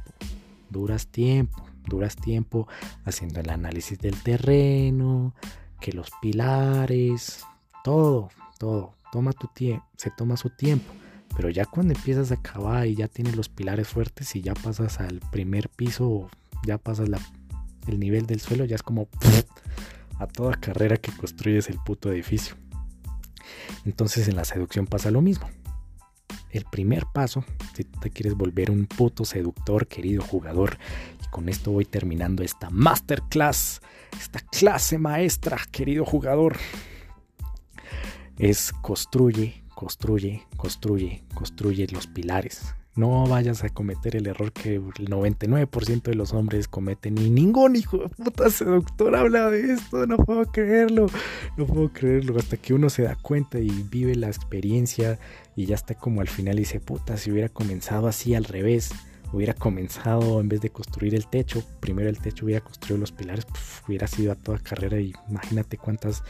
duras 0.69 1.07
tiempo, 1.07 1.65
duras 1.87 2.15
tiempo 2.15 2.67
haciendo 3.03 3.39
el 3.39 3.49
análisis 3.49 3.99
del 3.99 4.21
terreno, 4.21 5.33
que 5.79 5.91
los 5.91 6.09
pilares, 6.21 7.43
todo, 7.83 8.29
todo, 8.57 8.95
toma 9.11 9.33
tu 9.33 9.47
tiempo, 9.47 9.85
se 9.97 10.11
toma 10.11 10.37
su 10.37 10.49
tiempo. 10.49 10.91
Pero 11.35 11.49
ya 11.49 11.65
cuando 11.65 11.93
empiezas 11.93 12.31
a 12.31 12.35
acabar 12.35 12.87
y 12.87 12.95
ya 12.95 13.07
tienes 13.07 13.35
los 13.35 13.49
pilares 13.49 13.87
fuertes 13.87 14.35
y 14.35 14.41
ya 14.41 14.53
pasas 14.53 14.99
al 14.99 15.19
primer 15.31 15.69
piso, 15.69 16.29
ya 16.65 16.77
pasas 16.77 17.09
el 17.87 17.99
nivel 17.99 18.25
del 18.25 18.39
suelo, 18.39 18.65
ya 18.65 18.75
es 18.75 18.83
como 18.83 19.07
a 20.19 20.27
toda 20.27 20.53
carrera 20.53 20.97
que 20.97 21.11
construyes 21.11 21.69
el 21.69 21.77
puto 21.79 22.11
edificio. 22.11 22.55
Entonces 23.85 24.27
en 24.27 24.35
la 24.35 24.45
seducción 24.45 24.87
pasa 24.87 25.11
lo 25.11 25.21
mismo. 25.21 25.47
El 26.55 26.63
primer 26.63 27.05
paso, 27.05 27.43
si 27.73 27.83
te 27.83 28.09
quieres 28.09 28.33
volver 28.33 28.71
un 28.71 28.85
puto 28.85 29.25
seductor, 29.25 29.87
querido 29.87 30.23
jugador, 30.23 30.77
y 31.21 31.27
con 31.27 31.49
esto 31.49 31.71
voy 31.71 31.83
terminando 31.83 32.43
esta 32.43 32.69
masterclass, 32.69 33.81
esta 34.17 34.39
clase 34.39 34.97
maestra, 34.97 35.57
querido 35.69 36.05
jugador, 36.05 36.55
es 38.37 38.71
construye, 38.71 39.65
construye, 39.75 40.47
construye, 40.55 41.25
construye 41.33 41.87
los 41.91 42.07
pilares. 42.07 42.73
No 42.95 43.25
vayas 43.25 43.63
a 43.63 43.69
cometer 43.69 44.15
el 44.15 44.27
error 44.27 44.53
que 44.53 44.75
el 44.75 45.09
99% 45.09 46.03
de 46.03 46.15
los 46.15 46.33
hombres 46.33 46.69
cometen 46.69 47.17
y 47.17 47.29
ningún 47.29 47.75
hijo 47.75 47.97
de 47.97 48.09
puta 48.09 48.49
seductor 48.49 49.15
habla 49.15 49.49
de 49.49 49.73
esto. 49.73 50.07
No 50.07 50.17
puedo 50.17 50.45
creerlo. 50.45 51.07
No 51.57 51.65
puedo 51.65 51.91
creerlo. 51.91 52.37
Hasta 52.37 52.55
que 52.55 52.73
uno 52.73 52.89
se 52.89 53.03
da 53.03 53.15
cuenta 53.15 53.59
y 53.59 53.69
vive 53.89 54.15
la 54.15 54.27
experiencia 54.27 55.19
y 55.57 55.65
ya 55.65 55.75
está 55.75 55.95
como 55.95 56.21
al 56.21 56.29
final 56.29 56.55
y 56.55 56.59
dice, 56.59 56.79
puta, 56.79 57.17
si 57.17 57.31
hubiera 57.31 57.49
comenzado 57.49 58.07
así 58.07 58.33
al 58.33 58.45
revés 58.45 58.91
hubiera 59.35 59.53
comenzado 59.53 60.39
en 60.39 60.49
vez 60.49 60.61
de 60.61 60.69
construir 60.69 61.15
el 61.15 61.27
techo, 61.27 61.63
primero 61.79 62.09
el 62.09 62.19
techo 62.19 62.45
hubiera 62.45 62.61
construido 62.63 62.99
los 62.99 63.11
pilares, 63.11 63.45
hubiera 63.87 64.07
sido 64.07 64.31
a 64.31 64.35
toda 64.35 64.59
carrera 64.59 64.99
y 64.99 65.13
imagínate 65.29 65.77
cuántas 65.77 66.23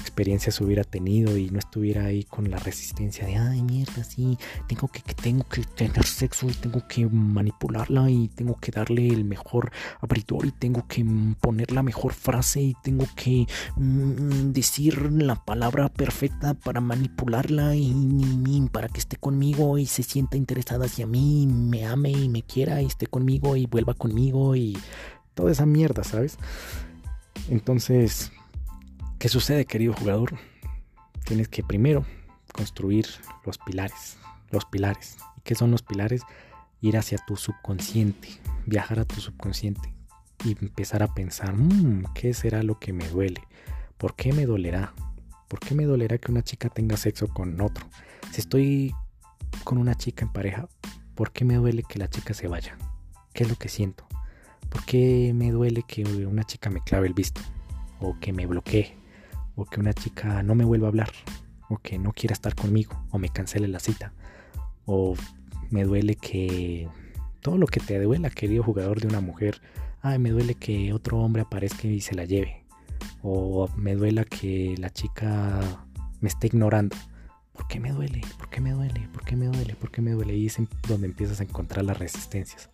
experiencias 0.00 0.60
hubiera 0.60 0.84
tenido 0.84 1.36
y 1.36 1.50
no 1.50 1.58
estuviera 1.58 2.06
ahí 2.06 2.24
con 2.24 2.50
la 2.50 2.58
resistencia 2.58 3.26
de, 3.26 3.36
ay 3.36 3.62
mierda, 3.62 4.02
sí, 4.04 4.36
tengo 4.66 4.88
que, 4.88 5.02
tengo 5.14 5.44
que 5.48 5.62
tener 5.62 6.04
sexo 6.04 6.46
y 6.48 6.52
tengo 6.52 6.86
que 6.88 7.06
manipularla 7.06 8.10
y 8.10 8.28
tengo 8.28 8.56
que 8.56 8.72
darle 8.72 9.08
el 9.08 9.24
mejor 9.24 9.70
abridor 10.00 10.46
y 10.46 10.52
tengo 10.52 10.86
que 10.86 11.04
poner 11.40 11.72
la 11.72 11.82
mejor 11.82 12.12
frase 12.12 12.60
y 12.60 12.74
tengo 12.82 13.06
que 13.14 13.46
mm, 13.76 14.52
decir 14.52 15.12
la 15.12 15.36
palabra 15.36 15.88
perfecta 15.88 16.54
para 16.54 16.80
manipularla 16.80 17.74
y, 17.76 17.92
y, 18.46 18.68
para 18.72 18.88
que 18.88 18.98
esté 18.98 19.16
conmigo 19.16 19.78
y 19.78 19.86
se 19.86 20.02
sienta 20.02 20.36
interesada 20.36 20.86
hacia 20.86 21.06
mí, 21.06 21.46
me 21.46 21.86
ame 21.86 22.10
y 22.10 22.28
me 22.28 22.42
quiera 22.48 22.82
y 22.82 22.86
esté 22.86 23.06
conmigo 23.06 23.54
y 23.56 23.66
vuelva 23.66 23.94
conmigo 23.94 24.56
y 24.56 24.76
toda 25.34 25.52
esa 25.52 25.66
mierda, 25.66 26.02
¿sabes? 26.02 26.38
Entonces, 27.48 28.32
¿qué 29.18 29.28
sucede, 29.28 29.66
querido 29.66 29.92
jugador? 29.92 30.36
Tienes 31.24 31.48
que 31.48 31.62
primero 31.62 32.04
construir 32.52 33.06
los 33.44 33.58
pilares, 33.58 34.16
los 34.50 34.64
pilares. 34.64 35.16
¿Y 35.36 35.42
qué 35.42 35.54
son 35.54 35.70
los 35.70 35.82
pilares? 35.82 36.22
Ir 36.80 36.96
hacia 36.96 37.18
tu 37.26 37.36
subconsciente, 37.36 38.28
viajar 38.66 38.98
a 38.98 39.04
tu 39.04 39.20
subconsciente 39.20 39.94
y 40.44 40.56
empezar 40.60 41.02
a 41.02 41.14
pensar, 41.14 41.54
mmm, 41.54 42.04
¿qué 42.14 42.34
será 42.34 42.62
lo 42.62 42.78
que 42.78 42.92
me 42.92 43.08
duele? 43.08 43.42
¿Por 43.96 44.14
qué 44.14 44.32
me 44.32 44.46
dolerá? 44.46 44.92
¿Por 45.48 45.60
qué 45.60 45.74
me 45.74 45.84
dolerá 45.84 46.18
que 46.18 46.30
una 46.30 46.42
chica 46.42 46.68
tenga 46.68 46.96
sexo 46.96 47.28
con 47.28 47.60
otro? 47.60 47.86
Si 48.32 48.40
estoy 48.40 48.94
con 49.64 49.78
una 49.78 49.94
chica 49.94 50.24
en 50.24 50.32
pareja, 50.32 50.68
¿Por 51.18 51.32
qué 51.32 51.44
me 51.44 51.56
duele 51.56 51.82
que 51.82 51.98
la 51.98 52.08
chica 52.08 52.32
se 52.32 52.46
vaya? 52.46 52.78
¿Qué 53.32 53.42
es 53.42 53.50
lo 53.50 53.56
que 53.56 53.68
siento? 53.68 54.06
¿Por 54.68 54.84
qué 54.84 55.32
me 55.34 55.50
duele 55.50 55.82
que 55.82 56.04
una 56.04 56.44
chica 56.44 56.70
me 56.70 56.80
clave 56.80 57.08
el 57.08 57.12
visto? 57.12 57.40
O 57.98 58.16
que 58.20 58.32
me 58.32 58.46
bloquee. 58.46 58.96
O 59.56 59.64
que 59.64 59.80
una 59.80 59.92
chica 59.92 60.44
no 60.44 60.54
me 60.54 60.64
vuelva 60.64 60.86
a 60.86 60.90
hablar. 60.90 61.10
O 61.68 61.78
que 61.78 61.98
no 61.98 62.12
quiera 62.12 62.34
estar 62.34 62.54
conmigo. 62.54 63.04
O 63.10 63.18
me 63.18 63.30
cancele 63.30 63.66
la 63.66 63.80
cita. 63.80 64.12
O 64.86 65.16
me 65.70 65.82
duele 65.82 66.14
que... 66.14 66.88
Todo 67.40 67.58
lo 67.58 67.66
que 67.66 67.80
te 67.80 68.00
duela, 68.00 68.30
querido 68.30 68.62
jugador 68.62 69.00
de 69.00 69.08
una 69.08 69.20
mujer. 69.20 69.60
Ay, 70.00 70.20
me 70.20 70.30
duele 70.30 70.54
que 70.54 70.92
otro 70.92 71.18
hombre 71.18 71.42
aparezca 71.42 71.88
y 71.88 72.00
se 72.00 72.14
la 72.14 72.26
lleve. 72.26 72.64
O 73.24 73.68
me 73.76 73.96
duela 73.96 74.24
que 74.24 74.76
la 74.78 74.90
chica 74.90 75.84
me 76.20 76.28
esté 76.28 76.46
ignorando. 76.46 76.94
¿Por 77.58 77.66
qué 77.66 77.80
me 77.80 77.90
duele? 77.90 78.22
¿Por 78.38 78.48
qué 78.48 78.60
me 78.60 78.70
duele? 78.70 79.08
¿Por 79.12 79.24
qué 79.24 79.36
me 79.36 79.46
duele? 79.46 79.74
¿Por 79.74 79.90
qué 79.90 80.00
me 80.00 80.12
duele? 80.12 80.36
Y 80.36 80.46
es 80.46 80.56
donde 80.88 81.08
empiezas 81.08 81.40
a 81.40 81.42
encontrar 81.42 81.84
las 81.84 81.98
resistencias. 81.98 82.70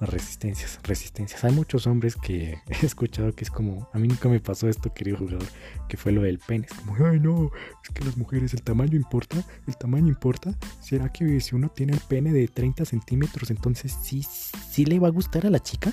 Las 0.00 0.08
resistencias, 0.08 0.80
resistencias. 0.82 1.44
Hay 1.44 1.52
muchos 1.52 1.86
hombres 1.86 2.16
que 2.16 2.58
he 2.82 2.86
escuchado 2.86 3.34
que 3.34 3.44
es 3.44 3.50
como, 3.50 3.88
a 3.92 3.98
mí 3.98 4.08
nunca 4.08 4.30
me 4.30 4.40
pasó 4.40 4.68
esto, 4.68 4.92
querido 4.94 5.18
jugador, 5.18 5.44
que 5.86 5.98
fue 5.98 6.12
lo 6.12 6.22
del 6.22 6.38
pene. 6.38 6.66
Es 6.68 6.76
como, 6.78 6.96
ay 7.06 7.20
no, 7.20 7.50
es 7.84 7.90
que 7.90 8.04
las 8.04 8.16
mujeres, 8.16 8.54
el 8.54 8.62
tamaño 8.62 8.96
importa, 8.96 9.44
el 9.66 9.76
tamaño 9.76 10.08
importa. 10.08 10.54
¿Será 10.80 11.12
que 11.12 11.38
si 11.40 11.54
uno 11.54 11.68
tiene 11.68 11.92
el 11.92 12.00
pene 12.00 12.32
de 12.32 12.48
30 12.48 12.86
centímetros, 12.86 13.50
entonces 13.50 13.96
sí, 14.02 14.22
sí 14.22 14.86
le 14.86 14.98
va 14.98 15.08
a 15.08 15.12
gustar 15.12 15.46
a 15.46 15.50
la 15.50 15.60
chica? 15.60 15.92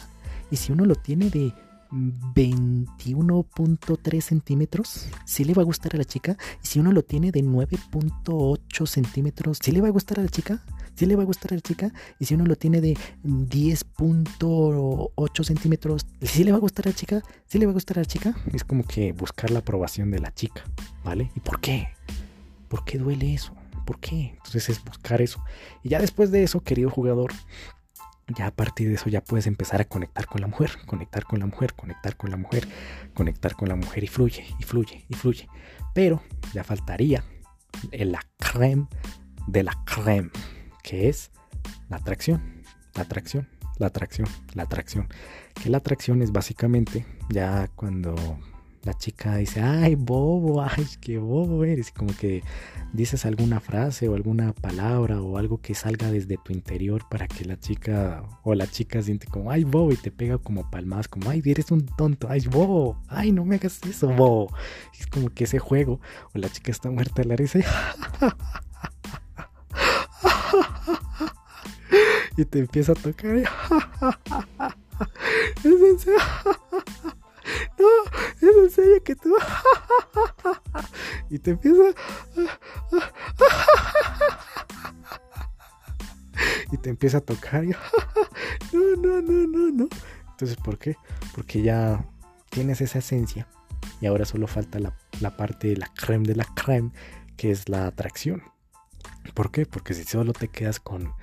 Y 0.49 0.56
si 0.56 0.71
uno 0.71 0.86
lo 0.86 0.95
tiene 0.95 1.30
de 1.30 1.54
21.3 1.91 4.21
centímetros, 4.21 5.08
si 5.25 5.43
le 5.43 5.54
va 5.54 5.63
a 5.63 5.65
gustar 5.65 5.95
a 5.95 5.97
la 5.97 6.06
chica. 6.06 6.38
Y 6.63 6.67
si 6.67 6.80
uno 6.80 6.91
lo 6.91 7.02
tiene 7.04 7.32
de 7.32 7.43
9.8 7.43 8.86
centímetros, 8.86 9.58
si 9.62 9.71
le 9.71 9.82
va 9.82 9.88
a 9.88 9.91
gustar 9.91 10.19
a 10.19 10.23
la 10.23 10.30
chica. 10.30 10.63
Si 10.95 11.06
le 11.06 11.15
va 11.15 11.21
a 11.23 11.25
gustar 11.25 11.54
a 11.54 11.56
la 11.56 11.62
chica. 11.62 11.93
Y 12.19 12.25
si 12.25 12.36
uno 12.36 12.45
lo 12.45 12.58
tiene 12.58 12.82
de 12.82 12.97
10.8 13.23 15.43
centímetros, 15.43 16.06
si 16.21 16.43
le 16.43 16.52
va 16.52 16.58
a 16.58 16.62
gustar 16.62 16.88
a 16.88 16.89
la 16.89 16.95
chica. 16.95 17.21
Si 17.47 17.58
le 17.58 17.65
va 17.65 17.71
a 17.71 17.73
gustar 17.73 17.97
a 17.97 18.02
la 18.02 18.06
chica. 18.06 18.36
Es 18.54 18.65
como 18.65 18.84
que 18.84 19.13
buscar 19.13 19.49
la 19.52 19.60
aprobación 19.60 20.12
de 20.12 20.19
la 20.19 20.34
chica, 20.34 20.63
¿vale? 21.04 21.32
¿Y 21.36 21.39
por 21.39 21.62
qué? 21.62 21.89
¿Por 22.67 22.84
qué 22.84 22.97
duele 22.97 23.34
eso? 23.34 23.54
¿Por 23.86 23.99
qué? 23.99 24.34
Entonces 24.36 24.67
es 24.69 24.84
buscar 24.84 25.21
eso. 25.21 25.41
Y 25.84 25.89
ya 25.89 25.99
después 25.99 26.32
de 26.32 26.43
eso, 26.43 26.60
querido 26.60 26.89
jugador, 26.89 27.32
ya 28.35 28.47
a 28.47 28.51
partir 28.51 28.89
de 28.89 28.95
eso 28.95 29.09
ya 29.09 29.21
puedes 29.21 29.47
empezar 29.47 29.81
a 29.81 29.85
conectar 29.85 30.25
con 30.27 30.41
la 30.41 30.47
mujer, 30.47 30.71
conectar 30.85 31.23
con 31.23 31.39
la 31.39 31.45
mujer, 31.45 31.73
conectar 31.73 32.15
con 32.15 32.29
la 32.29 32.37
mujer, 32.37 32.67
conectar 33.13 33.55
con 33.55 33.69
la 33.69 33.75
mujer 33.75 34.03
y 34.03 34.07
fluye, 34.07 34.45
y 34.59 34.63
fluye, 34.63 35.05
y 35.07 35.13
fluye. 35.15 35.47
Pero 35.93 36.21
ya 36.53 36.63
faltaría 36.63 37.23
la 37.91 38.21
creme 38.37 38.87
de 39.47 39.63
la 39.63 39.73
creme, 39.85 40.29
que 40.83 41.09
es 41.09 41.31
la 41.89 41.97
atracción, 41.97 42.63
la 42.95 43.03
atracción, 43.03 43.47
la 43.77 43.87
atracción, 43.87 44.27
la 44.53 44.63
atracción. 44.63 45.07
Que 45.61 45.69
la 45.69 45.77
atracción 45.77 46.21
es 46.21 46.31
básicamente 46.31 47.05
ya 47.29 47.67
cuando 47.75 48.15
la 48.83 48.93
chica 48.93 49.35
dice, 49.37 49.61
ay, 49.61 49.95
bobo, 49.95 50.61
ay, 50.63 50.85
qué 51.01 51.17
bobo 51.17 51.63
eres. 51.63 51.89
Y 51.89 51.91
como 51.91 52.15
que 52.15 52.43
dices 52.93 53.25
alguna 53.25 53.59
frase 53.59 54.07
o 54.07 54.15
alguna 54.15 54.53
palabra 54.53 55.21
o 55.21 55.37
algo 55.37 55.61
que 55.61 55.75
salga 55.75 56.11
desde 56.11 56.37
tu 56.37 56.53
interior 56.53 57.03
para 57.09 57.27
que 57.27 57.45
la 57.45 57.59
chica 57.59 58.23
o 58.43 58.55
la 58.55 58.67
chica 58.67 59.01
siente 59.01 59.27
como, 59.27 59.51
ay, 59.51 59.63
bobo, 59.63 59.91
y 59.91 59.97
te 59.97 60.11
pega 60.11 60.37
como 60.37 60.69
palmas, 60.69 61.07
como, 61.07 61.29
ay, 61.29 61.41
eres 61.45 61.71
un 61.71 61.85
tonto, 61.85 62.27
ay, 62.29 62.41
bobo, 62.47 62.97
ay, 63.07 63.31
no 63.31 63.45
me 63.45 63.55
hagas 63.55 63.79
eso, 63.87 64.07
bobo. 64.09 64.53
es 64.97 65.07
como 65.07 65.29
que 65.29 65.45
ese 65.45 65.59
juego, 65.59 65.99
o 66.33 66.39
la 66.39 66.49
chica 66.49 66.71
está 66.71 66.89
muerta 66.89 67.23
la 67.23 67.35
risa 67.35 67.59
y, 72.37 72.45
te 72.45 72.59
empieza 72.59 72.93
a 72.93 72.95
tocar. 72.95 73.43
no, 77.79 77.87
es 78.35 78.43
en 78.57 78.69
serio 78.69 79.01
que 79.03 79.15
tú. 79.15 79.33
y 81.29 81.39
te 81.39 81.51
empieza. 81.51 81.83
y 86.71 86.77
te 86.77 86.89
empieza 86.89 87.19
a 87.19 87.21
tocar. 87.21 87.63
no, 87.65 87.75
no, 88.97 89.21
no, 89.21 89.47
no, 89.47 89.71
no. 89.71 89.87
Entonces, 90.31 90.57
¿por 90.57 90.77
qué? 90.77 90.97
Porque 91.35 91.61
ya 91.61 92.05
tienes 92.49 92.81
esa 92.81 92.99
esencia 92.99 93.47
y 94.01 94.07
ahora 94.07 94.25
solo 94.25 94.47
falta 94.47 94.79
la, 94.79 94.93
la 95.19 95.35
parte 95.35 95.69
de 95.69 95.77
la 95.77 95.87
creme 95.93 96.27
de 96.27 96.35
la 96.35 96.45
creme, 96.55 96.91
que 97.37 97.51
es 97.51 97.69
la 97.69 97.87
atracción. 97.87 98.43
¿Por 99.33 99.51
qué? 99.51 99.65
Porque 99.65 99.93
si 99.93 100.03
solo 100.03 100.33
te 100.33 100.47
quedas 100.47 100.79
con, 100.79 101.13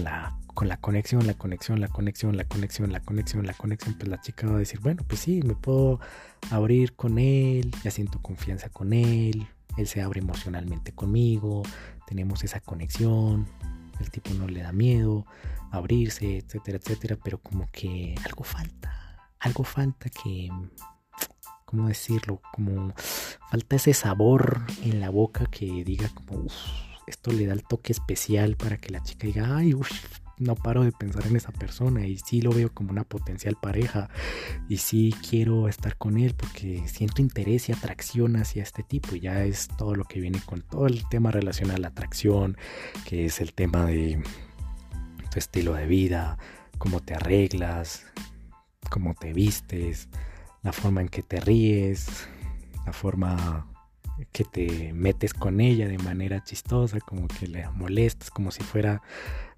la 0.00 0.36
con 0.54 0.68
la 0.68 0.76
conexión, 0.76 1.26
la 1.26 1.34
conexión, 1.34 1.80
la 1.80 1.88
conexión, 1.88 2.36
la 2.36 2.44
conexión, 2.44 2.92
la 2.92 3.00
conexión, 3.00 3.46
la 3.46 3.54
conexión, 3.54 3.94
pues 3.94 4.08
la 4.08 4.20
chica 4.20 4.46
va 4.46 4.56
a 4.56 4.58
decir, 4.58 4.80
bueno, 4.80 5.02
pues 5.06 5.20
sí, 5.20 5.42
me 5.42 5.54
puedo 5.54 6.00
abrir 6.50 6.94
con 6.94 7.18
él, 7.18 7.72
ya 7.82 7.90
siento 7.90 8.20
confianza 8.22 8.68
con 8.68 8.92
él, 8.92 9.46
él 9.76 9.86
se 9.86 10.00
abre 10.00 10.20
emocionalmente 10.20 10.92
conmigo, 10.92 11.62
tenemos 12.06 12.44
esa 12.44 12.60
conexión, 12.60 13.46
el 14.00 14.10
tipo 14.10 14.30
no 14.34 14.46
le 14.46 14.62
da 14.62 14.72
miedo 14.72 15.26
abrirse, 15.72 16.38
etcétera, 16.38 16.78
etcétera, 16.78 17.18
pero 17.22 17.38
como 17.38 17.68
que 17.72 18.14
algo 18.24 18.44
falta, 18.44 19.18
algo 19.40 19.64
falta 19.64 20.08
que 20.08 20.48
¿cómo 21.64 21.88
decirlo? 21.88 22.40
Como 22.52 22.94
falta 23.50 23.76
ese 23.76 23.94
sabor 23.94 24.62
en 24.82 25.00
la 25.00 25.10
boca 25.10 25.46
que 25.46 25.84
diga 25.84 26.08
como, 26.10 26.46
esto 27.06 27.32
le 27.32 27.46
da 27.46 27.52
el 27.52 27.64
toque 27.64 27.92
especial 27.92 28.56
para 28.56 28.76
que 28.76 28.90
la 28.90 29.02
chica 29.02 29.26
diga, 29.26 29.56
ay, 29.56 29.74
uff, 29.74 29.90
no 30.38 30.56
paro 30.56 30.82
de 30.82 30.92
pensar 30.92 31.26
en 31.26 31.36
esa 31.36 31.52
persona 31.52 32.06
y 32.06 32.18
sí 32.18 32.40
lo 32.40 32.50
veo 32.50 32.72
como 32.72 32.90
una 32.90 33.04
potencial 33.04 33.56
pareja 33.60 34.08
y 34.68 34.78
sí 34.78 35.14
quiero 35.28 35.68
estar 35.68 35.96
con 35.96 36.18
él 36.18 36.34
porque 36.36 36.82
siento 36.88 37.22
interés 37.22 37.68
y 37.68 37.72
atracción 37.72 38.36
hacia 38.36 38.62
este 38.62 38.82
tipo 38.82 39.14
y 39.14 39.20
ya 39.20 39.44
es 39.44 39.68
todo 39.78 39.94
lo 39.94 40.04
que 40.04 40.20
viene 40.20 40.40
con 40.44 40.62
todo 40.62 40.86
el 40.86 41.08
tema 41.08 41.30
relacionado 41.30 41.76
a 41.76 41.80
la 41.80 41.88
atracción, 41.88 42.56
que 43.04 43.26
es 43.26 43.40
el 43.40 43.52
tema 43.54 43.86
de 43.86 44.22
tu 45.30 45.38
estilo 45.38 45.74
de 45.74 45.86
vida, 45.86 46.38
cómo 46.78 47.00
te 47.00 47.14
arreglas, 47.14 48.04
cómo 48.90 49.14
te 49.14 49.32
vistes, 49.32 50.08
la 50.62 50.72
forma 50.72 51.00
en 51.00 51.08
que 51.08 51.22
te 51.22 51.40
ríes, 51.40 52.28
la 52.86 52.92
forma 52.92 53.73
que 54.32 54.44
te 54.44 54.92
metes 54.92 55.34
con 55.34 55.60
ella 55.60 55.88
de 55.88 55.98
manera 55.98 56.42
chistosa, 56.42 57.00
como 57.00 57.28
que 57.28 57.46
le 57.46 57.68
molestas, 57.70 58.30
como 58.30 58.50
si 58.50 58.62
fuera 58.62 59.02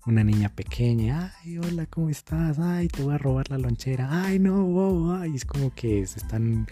una 0.07 0.23
niña 0.23 0.49
pequeña, 0.49 1.35
ay, 1.43 1.59
hola, 1.59 1.87
¿cómo 1.87 2.11
estás? 2.11 2.59
Ay, 2.59 2.89
te 2.89 3.03
voy 3.03 3.15
a 3.15 3.19
robar 3.19 3.51
la 3.51 3.59
lonchera, 3.59 4.09
ay, 4.25 4.39
no, 4.39 4.65
wow, 4.65 5.15
ay, 5.15 5.35
es 5.35 5.45
como 5.45 5.75
que 5.75 6.07
se 6.07 6.21
están 6.21 6.67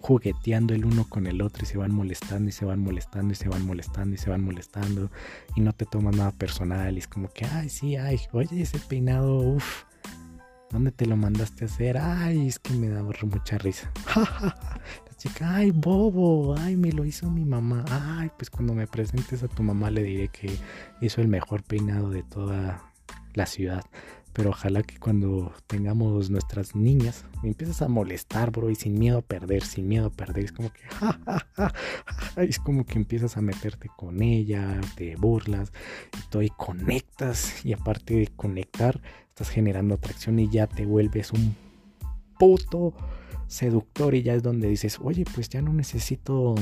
jugueteando 0.00 0.74
el 0.74 0.84
uno 0.84 1.04
con 1.08 1.28
el 1.28 1.40
otro 1.42 1.62
y 1.62 1.66
se 1.66 1.78
van 1.78 1.94
molestando 1.94 2.48
y 2.48 2.52
se 2.52 2.64
van 2.64 2.80
molestando 2.80 3.32
y 3.32 3.36
se 3.36 3.48
van 3.48 3.64
molestando 3.64 4.14
y 4.16 4.18
se 4.18 4.30
van 4.30 4.42
molestando 4.42 5.12
y 5.54 5.60
no 5.60 5.72
te 5.72 5.86
tomas 5.86 6.16
nada 6.16 6.32
personal 6.32 6.96
y 6.96 6.98
es 6.98 7.06
como 7.06 7.28
que, 7.28 7.44
ay, 7.46 7.68
sí, 7.68 7.96
ay, 7.96 8.20
oye, 8.32 8.62
ese 8.62 8.80
peinado, 8.80 9.36
uff, 9.36 9.84
¿dónde 10.72 10.90
te 10.90 11.06
lo 11.06 11.16
mandaste 11.16 11.64
a 11.64 11.68
hacer? 11.68 11.98
Ay, 11.98 12.48
es 12.48 12.58
que 12.58 12.74
me 12.74 12.88
da 12.88 13.04
mucha 13.04 13.58
risa. 13.58 13.92
Chica, 15.22 15.54
ay, 15.54 15.70
bobo, 15.70 16.56
ay, 16.58 16.74
me 16.74 16.90
lo 16.90 17.04
hizo 17.04 17.30
mi 17.30 17.44
mamá. 17.44 17.84
Ay, 17.88 18.28
pues 18.36 18.50
cuando 18.50 18.74
me 18.74 18.88
presentes 18.88 19.44
a 19.44 19.46
tu 19.46 19.62
mamá 19.62 19.88
le 19.88 20.02
diré 20.02 20.26
que 20.26 20.50
hizo 21.00 21.20
el 21.20 21.28
mejor 21.28 21.62
peinado 21.62 22.10
de 22.10 22.24
toda 22.24 22.90
la 23.34 23.46
ciudad. 23.46 23.84
Pero 24.32 24.50
ojalá 24.50 24.82
que 24.82 24.98
cuando 24.98 25.52
tengamos 25.68 26.28
nuestras 26.28 26.74
niñas 26.74 27.24
me 27.40 27.50
empieces 27.50 27.82
a 27.82 27.86
molestar, 27.86 28.50
bro, 28.50 28.68
y 28.68 28.74
sin 28.74 28.98
miedo 28.98 29.18
a 29.18 29.22
perder, 29.22 29.62
sin 29.62 29.86
miedo 29.86 30.06
a 30.06 30.10
perder. 30.10 30.46
Es 30.46 30.50
como 30.50 30.72
que, 30.72 30.80
es 32.42 32.58
como 32.58 32.84
que 32.84 32.98
empiezas 32.98 33.36
a 33.36 33.42
meterte 33.42 33.90
con 33.96 34.22
ella, 34.22 34.80
te 34.96 35.14
burlas 35.14 35.72
y 36.18 36.30
todo, 36.30 36.42
y 36.42 36.50
conectas. 36.50 37.64
Y 37.64 37.74
aparte 37.74 38.14
de 38.14 38.26
conectar, 38.26 39.00
estás 39.28 39.50
generando 39.50 39.94
atracción 39.94 40.40
y 40.40 40.48
ya 40.50 40.66
te 40.66 40.84
vuelves 40.84 41.30
un 41.30 41.54
puto 42.40 42.92
seductor 43.52 44.14
y 44.14 44.22
ya 44.22 44.34
es 44.34 44.42
donde 44.42 44.68
dices, 44.68 44.98
oye, 45.00 45.24
pues 45.34 45.48
ya 45.48 45.62
no 45.62 45.72
necesito 45.72 46.54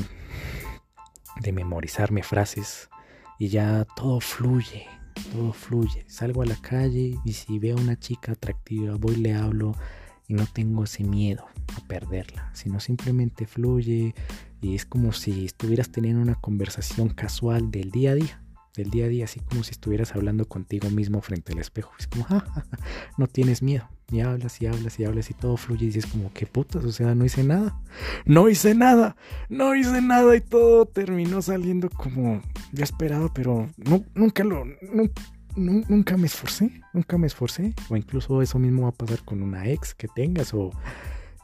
de 1.40 1.52
memorizarme 1.52 2.22
frases 2.22 2.90
y 3.38 3.48
ya 3.48 3.86
todo 3.96 4.20
fluye, 4.20 4.86
todo 5.32 5.52
fluye. 5.52 6.04
Salgo 6.08 6.42
a 6.42 6.46
la 6.46 6.56
calle 6.56 7.16
y 7.24 7.32
si 7.32 7.58
veo 7.58 7.78
a 7.78 7.80
una 7.80 7.98
chica 7.98 8.32
atractiva, 8.32 8.96
voy, 8.96 9.16
le 9.16 9.34
hablo 9.34 9.74
y 10.26 10.34
no 10.34 10.46
tengo 10.46 10.84
ese 10.84 11.04
miedo 11.04 11.46
a 11.76 11.86
perderla, 11.86 12.50
sino 12.54 12.80
simplemente 12.80 13.46
fluye 13.46 14.14
y 14.60 14.74
es 14.74 14.84
como 14.84 15.12
si 15.12 15.46
estuvieras 15.46 15.90
teniendo 15.90 16.20
una 16.20 16.34
conversación 16.34 17.08
casual 17.08 17.70
del 17.70 17.90
día 17.90 18.12
a 18.12 18.14
día 18.14 18.42
del 18.76 18.90
día 18.90 19.06
a 19.06 19.08
día, 19.08 19.24
así 19.24 19.40
como 19.40 19.64
si 19.64 19.72
estuvieras 19.72 20.14
hablando 20.14 20.46
contigo 20.46 20.90
mismo 20.90 21.20
frente 21.20 21.52
al 21.52 21.58
espejo. 21.58 21.92
Es 21.98 22.06
como, 22.06 22.26
no 23.18 23.26
tienes 23.26 23.62
miedo. 23.62 23.88
Y 24.10 24.20
hablas 24.20 24.60
y 24.60 24.66
hablas 24.66 24.98
y 24.98 25.04
hablas 25.04 25.30
y 25.30 25.34
todo 25.34 25.56
fluye 25.56 25.84
y 25.84 25.88
dices 25.88 26.06
como, 26.06 26.32
qué 26.32 26.46
putas, 26.46 26.84
o 26.84 26.92
sea, 26.92 27.14
no 27.14 27.24
hice 27.24 27.44
nada. 27.44 27.80
No 28.24 28.48
hice 28.48 28.74
nada. 28.74 29.16
No 29.48 29.74
hice 29.74 30.02
nada 30.02 30.34
y 30.34 30.40
todo 30.40 30.86
terminó 30.86 31.42
saliendo 31.42 31.88
como 31.90 32.42
ya 32.72 32.84
esperaba, 32.84 33.32
pero 33.32 33.68
no, 33.76 34.04
nunca 34.14 34.42
lo... 34.42 34.64
nunca 35.56 36.16
me 36.16 36.26
esforcé, 36.26 36.82
nunca 36.92 37.18
me 37.18 37.28
esforcé. 37.28 37.74
O 37.88 37.96
incluso 37.96 38.42
eso 38.42 38.58
mismo 38.58 38.82
va 38.82 38.88
a 38.88 38.92
pasar 38.92 39.24
con 39.24 39.42
una 39.42 39.68
ex 39.68 39.94
que 39.94 40.08
tengas 40.08 40.52
o 40.54 40.70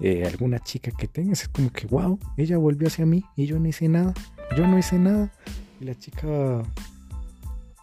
eh, 0.01 0.27
alguna 0.27 0.59
chica 0.59 0.91
que 0.91 1.07
tengas. 1.07 1.43
Es 1.43 1.49
como 1.49 1.71
que, 1.71 1.87
wow, 1.87 2.19
ella 2.37 2.59
volvió 2.59 2.89
hacia 2.89 3.07
mí 3.07 3.25
y 3.37 3.47
yo 3.47 3.61
no 3.61 3.69
hice 3.69 3.89
nada. 3.89 4.13
Yo 4.57 4.67
no 4.67 4.79
hice 4.79 4.99
nada. 4.99 5.33
Y 5.81 5.85
la 5.85 5.95
chica 5.95 6.63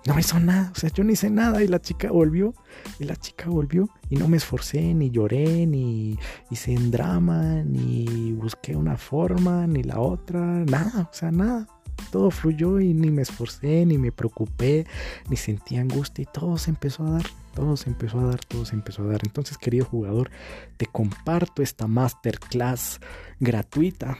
no 0.05 0.19
hizo 0.19 0.39
nada, 0.39 0.71
o 0.75 0.79
sea, 0.79 0.89
yo 0.89 1.03
no 1.03 1.11
hice 1.11 1.29
nada 1.29 1.63
y 1.63 1.67
la 1.67 1.81
chica 1.81 2.11
volvió, 2.11 2.53
y 2.99 3.05
la 3.05 3.15
chica 3.15 3.49
volvió 3.49 3.89
y 4.09 4.17
no 4.17 4.27
me 4.27 4.37
esforcé, 4.37 4.93
ni 4.93 5.09
lloré, 5.09 5.65
ni 5.65 6.17
hice 6.49 6.73
en 6.73 6.91
drama, 6.91 7.63
ni 7.63 8.33
busqué 8.33 8.75
una 8.75 8.97
forma, 8.97 9.65
ni 9.65 9.83
la 9.83 9.99
otra, 9.99 10.41
nada, 10.41 11.09
o 11.11 11.13
sea, 11.13 11.31
nada. 11.31 11.67
Todo 12.11 12.31
fluyó 12.31 12.79
y 12.79 12.93
ni 12.93 13.11
me 13.11 13.21
esforcé, 13.21 13.85
ni 13.85 13.97
me 13.97 14.11
preocupé, 14.11 14.85
ni 15.29 15.37
sentí 15.37 15.77
angustia 15.77 16.23
y 16.23 16.25
todo 16.25 16.57
se 16.57 16.71
empezó 16.71 17.05
a 17.05 17.11
dar, 17.11 17.25
todo 17.53 17.77
se 17.77 17.89
empezó 17.89 18.19
a 18.19 18.25
dar, 18.25 18.43
todo 18.43 18.65
se 18.65 18.75
empezó 18.75 19.03
a 19.03 19.07
dar. 19.07 19.21
Entonces, 19.23 19.57
querido 19.57 19.85
jugador, 19.85 20.31
te 20.77 20.85
comparto 20.87 21.61
esta 21.61 21.87
masterclass 21.87 22.99
gratuita 23.39 24.17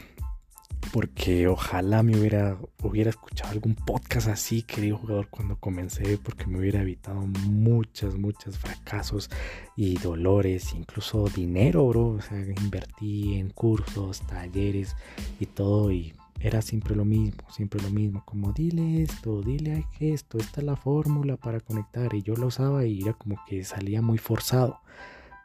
porque 0.92 1.48
ojalá 1.48 2.04
me 2.04 2.18
hubiera, 2.18 2.58
hubiera 2.82 3.10
escuchado 3.10 3.52
algún 3.52 3.76
podcast 3.76 4.28
así, 4.28 4.64
querido 4.64 4.98
jugador, 4.98 5.28
cuando 5.30 5.58
comencé, 5.58 6.18
porque 6.18 6.48
me 6.48 6.60
hubiera 6.60 6.82
evitado 6.82 7.22
muchos, 7.48 8.18
muchos 8.18 8.58
fracasos 8.58 9.30
y 9.76 9.98
dolores, 9.98 10.74
incluso 10.74 11.26
dinero, 11.26 11.88
bro. 11.88 12.08
O 12.08 12.22
sea, 12.22 12.40
invertí 12.40 13.36
en 13.36 13.50
cursos, 13.50 14.22
talleres 14.22 14.96
y 15.40 15.46
todo, 15.46 15.92
y 15.92 16.14
era 16.40 16.62
siempre 16.62 16.96
lo 16.96 17.06
mismo, 17.06 17.44
siempre 17.50 17.82
lo 17.82 17.90
mismo, 17.90 18.24
como 18.26 18.52
dile 18.52 19.04
esto, 19.04 19.42
dile 19.42 19.86
esto, 20.00 20.38
esta 20.38 20.60
es 20.60 20.66
la 20.66 20.76
fórmula 20.76 21.38
para 21.38 21.60
conectar, 21.62 22.14
y 22.14 22.22
yo 22.22 22.36
lo 22.36 22.48
usaba 22.48 22.86
y 22.86 23.02
era 23.02 23.14
como 23.14 23.38
que 23.48 23.64
salía 23.64 24.02
muy 24.02 24.18
forzado 24.18 24.80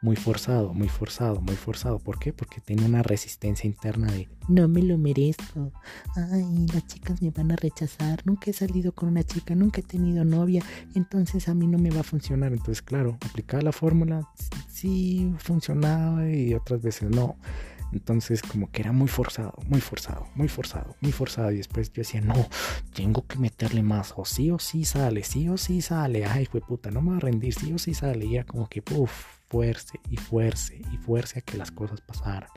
muy 0.01 0.15
forzado, 0.15 0.73
muy 0.73 0.87
forzado, 0.87 1.41
muy 1.41 1.55
forzado. 1.55 1.99
¿Por 1.99 2.19
qué? 2.19 2.31
Porque 2.31 2.61
tiene 2.61 2.85
una 2.85 3.03
resistencia 3.03 3.67
interna 3.67 4.11
de 4.11 4.29
no 4.47 4.67
me 4.67 4.81
lo 4.81 4.97
merezco. 4.97 5.71
Ay, 6.15 6.65
las 6.73 6.87
chicas 6.87 7.21
me 7.21 7.31
van 7.31 7.51
a 7.51 7.55
rechazar. 7.55 8.21
Nunca 8.25 8.49
he 8.49 8.53
salido 8.53 8.93
con 8.93 9.09
una 9.09 9.23
chica, 9.23 9.55
nunca 9.55 9.81
he 9.81 9.83
tenido 9.83 10.25
novia. 10.25 10.63
Entonces 10.95 11.49
a 11.49 11.53
mí 11.53 11.67
no 11.67 11.77
me 11.77 11.91
va 11.91 11.99
a 11.99 12.03
funcionar. 12.03 12.51
Entonces, 12.51 12.81
claro, 12.81 13.17
aplicaba 13.29 13.61
la 13.61 13.71
fórmula, 13.71 14.27
sí 14.69 15.33
funcionaba 15.37 16.29
y 16.29 16.53
otras 16.53 16.81
veces 16.81 17.09
no. 17.09 17.37
Entonces 17.91 18.41
como 18.41 18.71
que 18.71 18.81
era 18.81 18.91
muy 18.91 19.07
forzado, 19.07 19.53
muy 19.67 19.81
forzado, 19.81 20.27
muy 20.35 20.47
forzado, 20.47 20.95
muy 21.01 21.11
forzado. 21.11 21.51
Y 21.51 21.57
después 21.57 21.91
yo 21.91 22.01
decía, 22.01 22.21
no, 22.21 22.47
tengo 22.93 23.25
que 23.27 23.37
meterle 23.37 23.83
más. 23.83 24.13
O 24.15 24.25
sí 24.25 24.49
o 24.51 24.59
sí 24.59 24.85
sale, 24.85 25.23
sí 25.23 25.49
o 25.49 25.57
sí 25.57 25.81
sale. 25.81 26.25
Ay, 26.25 26.45
fue 26.45 26.61
puta, 26.61 26.89
no 26.91 27.01
me 27.01 27.09
voy 27.09 27.17
a 27.17 27.19
rendir, 27.19 27.53
sí 27.53 27.73
o 27.73 27.77
sí 27.77 27.93
sale. 27.93 28.25
Y 28.25 28.35
era 28.35 28.45
como 28.45 28.67
que, 28.67 28.81
puff, 28.81 29.38
fuerce 29.49 29.99
y 30.09 30.17
fuerce 30.17 30.81
y 30.91 30.97
fuerce 30.97 31.39
a 31.39 31.41
que 31.41 31.57
las 31.57 31.71
cosas 31.71 32.01
pasaran. 32.01 32.49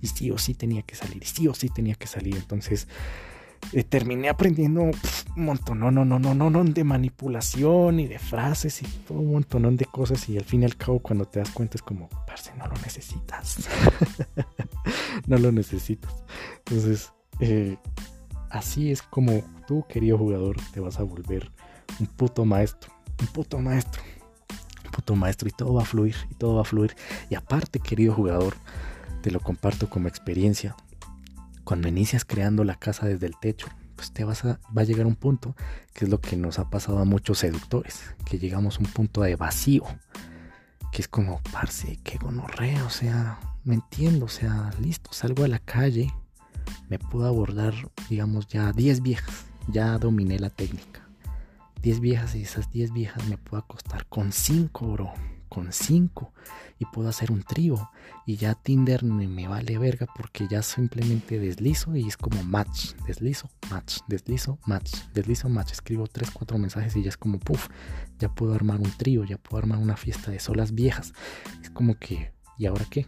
Y 0.00 0.08
sí 0.08 0.30
o 0.30 0.38
sí 0.38 0.54
tenía 0.54 0.82
que 0.82 0.94
salir, 0.94 1.22
y 1.22 1.26
sí 1.26 1.48
o 1.48 1.54
sí 1.54 1.68
tenía 1.68 1.94
que 1.94 2.06
salir. 2.06 2.36
Entonces 2.36 2.88
eh, 3.72 3.84
terminé 3.84 4.28
aprendiendo 4.28 4.82
un 4.82 4.92
montón, 5.36 5.78
no, 5.78 5.90
no, 5.90 6.04
no, 6.04 6.18
no, 6.18 6.34
no, 6.34 6.64
de 6.64 6.84
manipulación 6.84 8.00
y 8.00 8.08
de 8.08 8.18
frases 8.18 8.82
y 8.82 8.86
todo 9.06 9.20
un 9.20 9.32
montón 9.32 9.76
de 9.76 9.86
cosas. 9.86 10.28
Y 10.28 10.36
al 10.36 10.44
fin 10.44 10.62
y 10.62 10.64
al 10.64 10.76
cabo, 10.76 10.98
cuando 10.98 11.24
te 11.24 11.38
das 11.38 11.50
cuenta, 11.50 11.76
es 11.76 11.82
como, 11.82 12.08
parce, 12.26 12.52
no 12.56 12.66
lo 12.66 12.74
necesitas. 12.74 13.68
no 15.26 15.38
lo 15.38 15.52
necesitas. 15.52 16.12
Entonces, 16.58 17.12
eh, 17.40 17.76
así 18.50 18.90
es 18.90 19.00
como 19.00 19.42
tú, 19.66 19.86
querido 19.88 20.18
jugador, 20.18 20.56
te 20.72 20.80
vas 20.80 20.98
a 20.98 21.04
volver 21.04 21.50
un 21.98 22.06
puto 22.06 22.44
maestro. 22.44 22.92
Un 23.20 23.26
puto 23.28 23.58
maestro 23.58 24.02
puto 24.92 25.16
maestro 25.16 25.48
y 25.48 25.52
todo 25.52 25.74
va 25.74 25.82
a 25.82 25.86
fluir 25.86 26.14
y 26.30 26.34
todo 26.34 26.54
va 26.54 26.60
a 26.60 26.64
fluir. 26.64 26.94
Y 27.28 27.34
aparte, 27.34 27.80
querido 27.80 28.14
jugador, 28.14 28.54
te 29.22 29.32
lo 29.32 29.40
comparto 29.40 29.90
como 29.90 30.06
experiencia. 30.06 30.76
Cuando 31.64 31.88
inicias 31.88 32.24
creando 32.24 32.62
la 32.62 32.76
casa 32.76 33.06
desde 33.06 33.26
el 33.26 33.36
techo, 33.40 33.66
pues 33.96 34.12
te 34.12 34.22
vas 34.24 34.44
a, 34.44 34.60
va 34.76 34.82
a 34.82 34.84
llegar 34.84 35.06
un 35.06 35.16
punto 35.16 35.56
que 35.94 36.04
es 36.04 36.10
lo 36.10 36.20
que 36.20 36.36
nos 36.36 36.58
ha 36.58 36.70
pasado 36.70 36.98
a 36.98 37.04
muchos 37.04 37.38
seductores, 37.38 38.02
que 38.24 38.38
llegamos 38.38 38.76
a 38.76 38.80
un 38.80 38.86
punto 38.86 39.22
de 39.22 39.36
vacío, 39.36 39.84
que 40.92 41.02
es 41.02 41.08
como, 41.08 41.40
parce, 41.52 41.98
qué 42.02 42.18
gonorrea, 42.18 42.84
o 42.84 42.90
sea, 42.90 43.38
no 43.64 43.72
entiendo, 43.72 44.26
o 44.26 44.28
sea, 44.28 44.70
listo, 44.80 45.12
salgo 45.12 45.44
a 45.44 45.48
la 45.48 45.58
calle, 45.58 46.12
me 46.88 46.98
puedo 46.98 47.26
abordar, 47.26 47.74
digamos, 48.08 48.48
ya 48.48 48.72
10 48.72 49.02
viejas, 49.02 49.46
ya 49.68 49.98
dominé 49.98 50.38
la 50.38 50.50
técnica 50.50 51.01
10 51.82 52.00
viejas 52.00 52.34
y 52.34 52.42
esas 52.42 52.70
10 52.70 52.92
viejas 52.92 53.26
me 53.28 53.36
puedo 53.36 53.62
acostar 53.62 54.06
con 54.06 54.32
5, 54.32 54.92
bro. 54.92 55.12
Con 55.48 55.72
5. 55.72 56.32
Y 56.78 56.86
puedo 56.86 57.08
hacer 57.08 57.30
un 57.30 57.42
trío. 57.42 57.90
Y 58.24 58.36
ya 58.36 58.54
Tinder 58.54 59.04
me 59.04 59.48
vale 59.48 59.76
verga 59.78 60.06
porque 60.16 60.46
ya 60.48 60.62
simplemente 60.62 61.38
deslizo 61.38 61.94
y 61.96 62.08
es 62.08 62.16
como 62.16 62.42
match. 62.44 62.94
Deslizo, 63.06 63.50
match, 63.70 63.98
deslizo, 64.06 64.58
match, 64.66 64.92
deslizo, 65.12 65.48
match. 65.48 65.72
Escribo 65.72 66.06
3, 66.06 66.30
4 66.30 66.58
mensajes 66.58 66.96
y 66.96 67.02
ya 67.02 67.10
es 67.10 67.16
como 67.16 67.38
puff. 67.38 67.68
Ya 68.18 68.28
puedo 68.28 68.54
armar 68.54 68.80
un 68.80 68.90
trío, 68.96 69.24
ya 69.24 69.36
puedo 69.36 69.58
armar 69.58 69.78
una 69.78 69.96
fiesta 69.96 70.30
de 70.30 70.38
solas 70.38 70.72
viejas. 70.72 71.12
Es 71.62 71.70
como 71.70 71.98
que, 71.98 72.32
¿y 72.56 72.66
ahora 72.66 72.86
qué? 72.88 73.06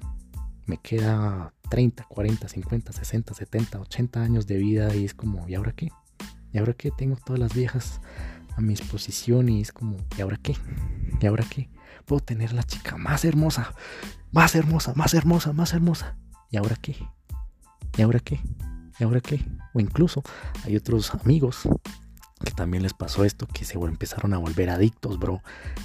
me 0.66 0.78
queda 0.78 1.52
30, 1.70 2.04
40, 2.04 2.48
50, 2.48 2.92
60, 2.92 3.34
70, 3.34 3.80
80 3.80 4.22
años 4.22 4.46
de 4.46 4.56
vida 4.56 4.94
y 4.94 5.04
es 5.04 5.14
como, 5.14 5.48
¿y 5.48 5.54
ahora 5.54 5.72
qué? 5.72 5.90
¿Y 6.52 6.58
ahora 6.58 6.72
qué? 6.72 6.90
Tengo 6.90 7.16
todas 7.16 7.40
las 7.40 7.54
viejas 7.54 8.00
a 8.56 8.60
mi 8.60 8.74
disposición 8.74 9.48
y 9.48 9.60
es 9.60 9.72
como, 9.72 9.96
¿y 10.16 10.20
ahora 10.20 10.38
qué? 10.42 10.56
¿Y 11.20 11.26
ahora 11.26 11.44
qué? 11.48 11.68
Puedo 12.04 12.20
tener 12.20 12.52
la 12.52 12.62
chica 12.62 12.96
más 12.96 13.24
hermosa, 13.24 13.74
más 14.32 14.54
hermosa, 14.54 14.92
más 14.94 15.14
hermosa, 15.14 15.52
más 15.52 15.72
hermosa. 15.72 16.16
¿Y 16.50 16.56
ahora 16.56 16.76
qué? 16.76 16.96
¿Y 17.96 18.02
ahora 18.02 18.20
qué? 18.20 18.40
¿Y 18.98 19.04
ahora 19.04 19.20
qué? 19.20 19.44
O 19.72 19.80
incluso 19.80 20.22
hay 20.64 20.76
otros 20.76 21.14
amigos 21.14 21.68
que 22.44 22.50
también 22.50 22.82
les 22.82 22.92
pasó 22.92 23.24
esto, 23.24 23.46
que 23.46 23.64
se 23.64 23.78
empezaron 23.78 24.34
a 24.34 24.38
volver 24.38 24.70
adictos, 24.70 25.18
bro. 25.18 25.42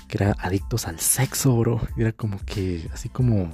Que 0.07 0.17
eran 0.17 0.35
adictos 0.39 0.87
al 0.87 0.99
sexo, 0.99 1.55
bro. 1.55 1.81
Era 1.97 2.11
como 2.11 2.37
que, 2.45 2.89
así 2.93 3.09
como 3.09 3.49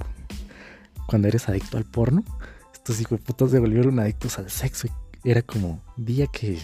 cuando 1.06 1.28
eres 1.28 1.48
adicto 1.48 1.78
al 1.78 1.84
porno, 1.84 2.24
estos 2.72 3.00
hijos 3.00 3.18
de 3.18 3.24
putas 3.24 3.50
se 3.50 3.60
volvieron 3.60 3.98
adictos 4.00 4.38
al 4.38 4.50
sexo. 4.50 4.88
Era 5.26 5.42
como 5.42 5.82
día 5.96 6.28
que 6.28 6.56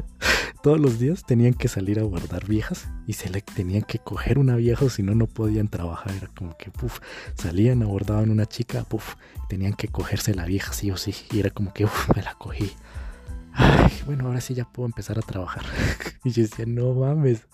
todos 0.62 0.80
los 0.80 0.98
días 0.98 1.22
tenían 1.26 1.52
que 1.52 1.68
salir 1.68 2.00
a 2.00 2.02
guardar 2.02 2.46
viejas 2.46 2.88
y 3.06 3.12
se 3.12 3.28
le 3.28 3.42
tenían 3.42 3.82
que 3.82 3.98
coger 3.98 4.38
una 4.38 4.56
vieja 4.56 4.86
o 4.86 4.88
si 4.88 5.02
no, 5.02 5.14
no 5.14 5.26
podían 5.26 5.68
trabajar. 5.68 6.14
Era 6.16 6.28
como 6.28 6.56
que, 6.56 6.70
puff, 6.70 7.00
salían, 7.34 7.82
abordaban 7.82 8.30
una 8.30 8.46
chica, 8.46 8.84
puff, 8.84 9.16
tenían 9.50 9.74
que 9.74 9.88
cogerse 9.88 10.34
la 10.34 10.46
vieja 10.46 10.72
sí 10.72 10.90
o 10.90 10.96
sí. 10.96 11.14
Y 11.30 11.40
era 11.40 11.50
como 11.50 11.74
que, 11.74 11.84
uff, 11.84 12.08
me 12.16 12.22
la 12.22 12.32
cogí. 12.36 12.72
Ay, 13.52 13.92
bueno, 14.06 14.28
ahora 14.28 14.40
sí 14.40 14.54
ya 14.54 14.64
puedo 14.64 14.86
empezar 14.86 15.18
a 15.18 15.22
trabajar. 15.22 15.66
y 16.24 16.30
yo 16.30 16.44
decía, 16.44 16.64
no 16.66 16.94
mames, 16.94 17.46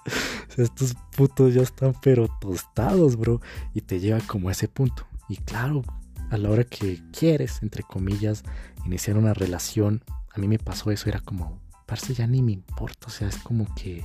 estos 0.57 0.95
putos 1.17 1.55
ya 1.55 1.63
están 1.63 1.93
pero 2.01 2.29
tostados, 2.41 3.17
bro. 3.17 3.41
Y 3.75 3.81
te 3.81 3.99
lleva 3.99 4.21
como 4.21 4.49
a 4.49 4.53
ese 4.53 4.69
punto. 4.69 5.09
Y 5.29 5.39
claro, 5.39 5.83
a 6.31 6.37
la 6.39 6.51
hora 6.51 6.65
que 6.65 7.03
quieres, 7.13 7.63
entre 7.63 7.83
comillas, 7.83 8.43
iniciar 8.85 9.17
una 9.17 9.35
relación, 9.35 10.03
a 10.33 10.39
mí 10.39 10.49
me 10.49 10.59
pasó 10.59 10.91
eso, 10.91 11.09
era 11.09 11.21
como, 11.21 11.61
parce, 11.87 12.15
ya 12.15 12.27
ni 12.27 12.43
me 12.43 12.53
importa, 12.53 13.07
o 13.07 13.11
sea, 13.11 13.29
es 13.29 13.39
como 13.39 13.73
que... 13.75 14.05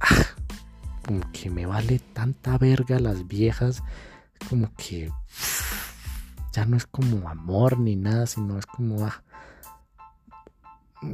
Ah, 0.00 0.26
como 1.06 1.20
que 1.32 1.50
me 1.50 1.66
vale 1.66 1.98
tanta 1.98 2.56
verga 2.58 2.98
las 2.98 3.26
viejas, 3.26 3.82
como 4.48 4.72
que 4.76 5.10
ya 6.52 6.64
no 6.64 6.76
es 6.76 6.86
como 6.86 7.28
amor 7.28 7.78
ni 7.78 7.96
nada, 7.96 8.26
sino 8.26 8.58
es 8.58 8.66
como, 8.66 9.04
ah, 9.04 9.22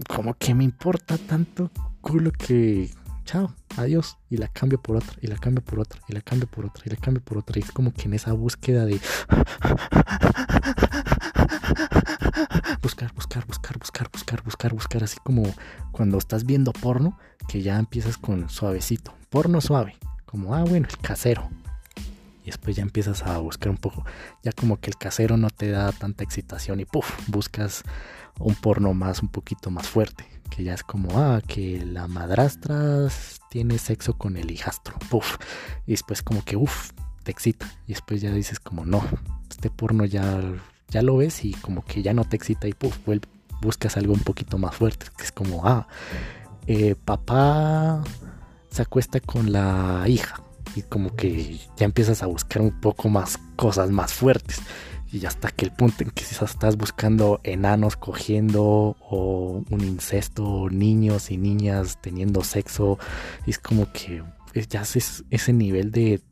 como 0.09 0.35
que 0.35 0.55
me 0.55 0.65
importa 0.65 1.17
tanto 1.17 1.71
culo 2.01 2.33
que, 2.33 2.91
chao, 3.29 3.53
adiós, 3.77 4.17
y 4.31 4.39
la 4.39 4.49
cambio 4.49 4.81
por 4.81 4.97
otra, 4.97 5.13
y 5.21 5.27
la 5.27 5.37
cambio 5.37 5.63
por 5.63 5.81
otra, 5.81 6.01
y 6.09 6.15
la 6.15 6.23
cambio 6.23 6.49
por 6.49 6.65
otra, 6.65 6.85
y 6.87 6.89
la 6.89 6.97
cambio 6.97 7.23
por 7.23 7.37
otra, 7.37 7.59
y 7.59 7.63
es 7.63 7.71
como 7.71 7.93
que 7.93 8.05
en 8.05 8.15
esa 8.15 8.33
búsqueda 8.33 8.87
de 8.87 8.95
buscar, 12.83 13.13
buscar, 13.13 13.47
buscar, 13.47 13.79
buscar, 13.79 14.11
buscar, 14.11 14.43
buscar, 14.43 14.73
buscar, 14.73 15.05
así 15.05 15.19
como 15.23 15.43
cuando 15.93 16.17
estás 16.17 16.47
viendo 16.47 16.73
porno, 16.73 17.19
que 17.49 17.61
ya 17.61 17.79
empiezas 17.79 18.17
con 18.17 18.49
suavecito, 18.49 19.13
porno 19.29 19.61
suave, 19.61 19.99
como, 20.25 20.55
ah, 20.55 20.65
bueno, 20.65 20.89
el 20.89 20.97
casero. 20.97 21.51
Y 22.45 22.47
después 22.47 22.77
ya 22.77 22.83
empiezas 22.83 23.25
a 23.25 23.37
buscar 23.37 23.69
un 23.69 23.77
poco, 23.77 24.07
ya 24.43 24.53
como 24.53 24.81
que 24.81 24.89
el 24.89 24.97
casero 24.97 25.37
no 25.37 25.51
te 25.51 25.69
da 25.69 25.93
tanta 25.93 26.25
excitación 26.25 26.81
y 26.81 26.87
puff, 26.87 27.11
buscas 27.27 27.83
un 28.39 28.55
porno 28.55 28.95
más, 28.95 29.21
un 29.21 29.29
poquito 29.29 29.71
más 29.71 29.87
fuerte, 29.87 30.25
que 30.49 30.65
ya 30.65 30.75
es 30.75 30.83
como, 30.83 31.19
ah, 31.19 31.41
que 31.47 31.85
la 31.85 32.09
madrastra 32.09 33.09
tiene 33.51 33.79
sexo 33.79 34.15
con 34.15 34.37
el 34.37 34.51
hijastro, 34.51 34.97
puff, 35.11 35.37
y 35.87 35.93
después 35.93 36.23
como 36.23 36.45
que, 36.45 36.57
uff, 36.57 36.91
te 37.23 37.31
excita, 37.31 37.67
y 37.87 37.93
después 37.93 38.21
ya 38.21 38.33
dices 38.33 38.61
como, 38.61 38.85
no, 38.85 39.03
este 39.51 39.71
porno 39.71 40.05
ya 40.05 40.41
ya 40.91 41.03
lo 41.03 41.19
ves 41.19 41.45
y 41.45 41.53
como 41.53 41.85
que 41.85 42.03
ya 42.03 42.15
no 42.15 42.25
te 42.25 42.37
excita 42.37 42.67
y 42.67 42.73
puff, 42.73 42.97
buscas 43.61 43.97
algo 43.97 44.15
un 44.15 44.21
poquito 44.21 44.59
más 44.59 44.75
fuerte, 44.75 45.07
que 45.17 45.25
es 45.25 45.33
como, 45.33 45.67
ah, 45.67 45.87
eh, 46.67 46.95
papá 47.05 48.03
se 48.71 48.83
acuesta 48.83 49.21
con 49.21 49.53
la 49.53 50.05
hija 50.07 50.43
y 50.75 50.83
como 50.83 51.15
que 51.15 51.59
ya 51.77 51.85
empiezas 51.87 52.23
a 52.23 52.27
buscar 52.27 52.63
un 52.63 52.79
poco 52.81 53.09
más 53.09 53.39
cosas 53.57 53.91
más 53.91 54.13
fuertes 54.13 54.61
y 55.11 55.25
hasta 55.25 55.51
que 55.51 55.65
el 55.65 55.73
punto 55.73 56.03
en 56.03 56.11
que 56.11 56.23
quizás 56.25 56.51
estás 56.51 56.77
buscando 56.77 57.41
enanos 57.43 57.97
cogiendo 57.97 58.97
o 59.01 59.65
un 59.71 59.81
incesto, 59.81 60.69
niños 60.71 61.31
y 61.31 61.39
niñas 61.39 61.99
teniendo 62.01 62.45
sexo, 62.45 62.99
es 63.47 63.59
como 63.59 63.91
que 63.93 64.23
ya 64.69 64.83
es 64.83 65.25
ese 65.31 65.53
nivel 65.53 65.93
de 65.93 66.23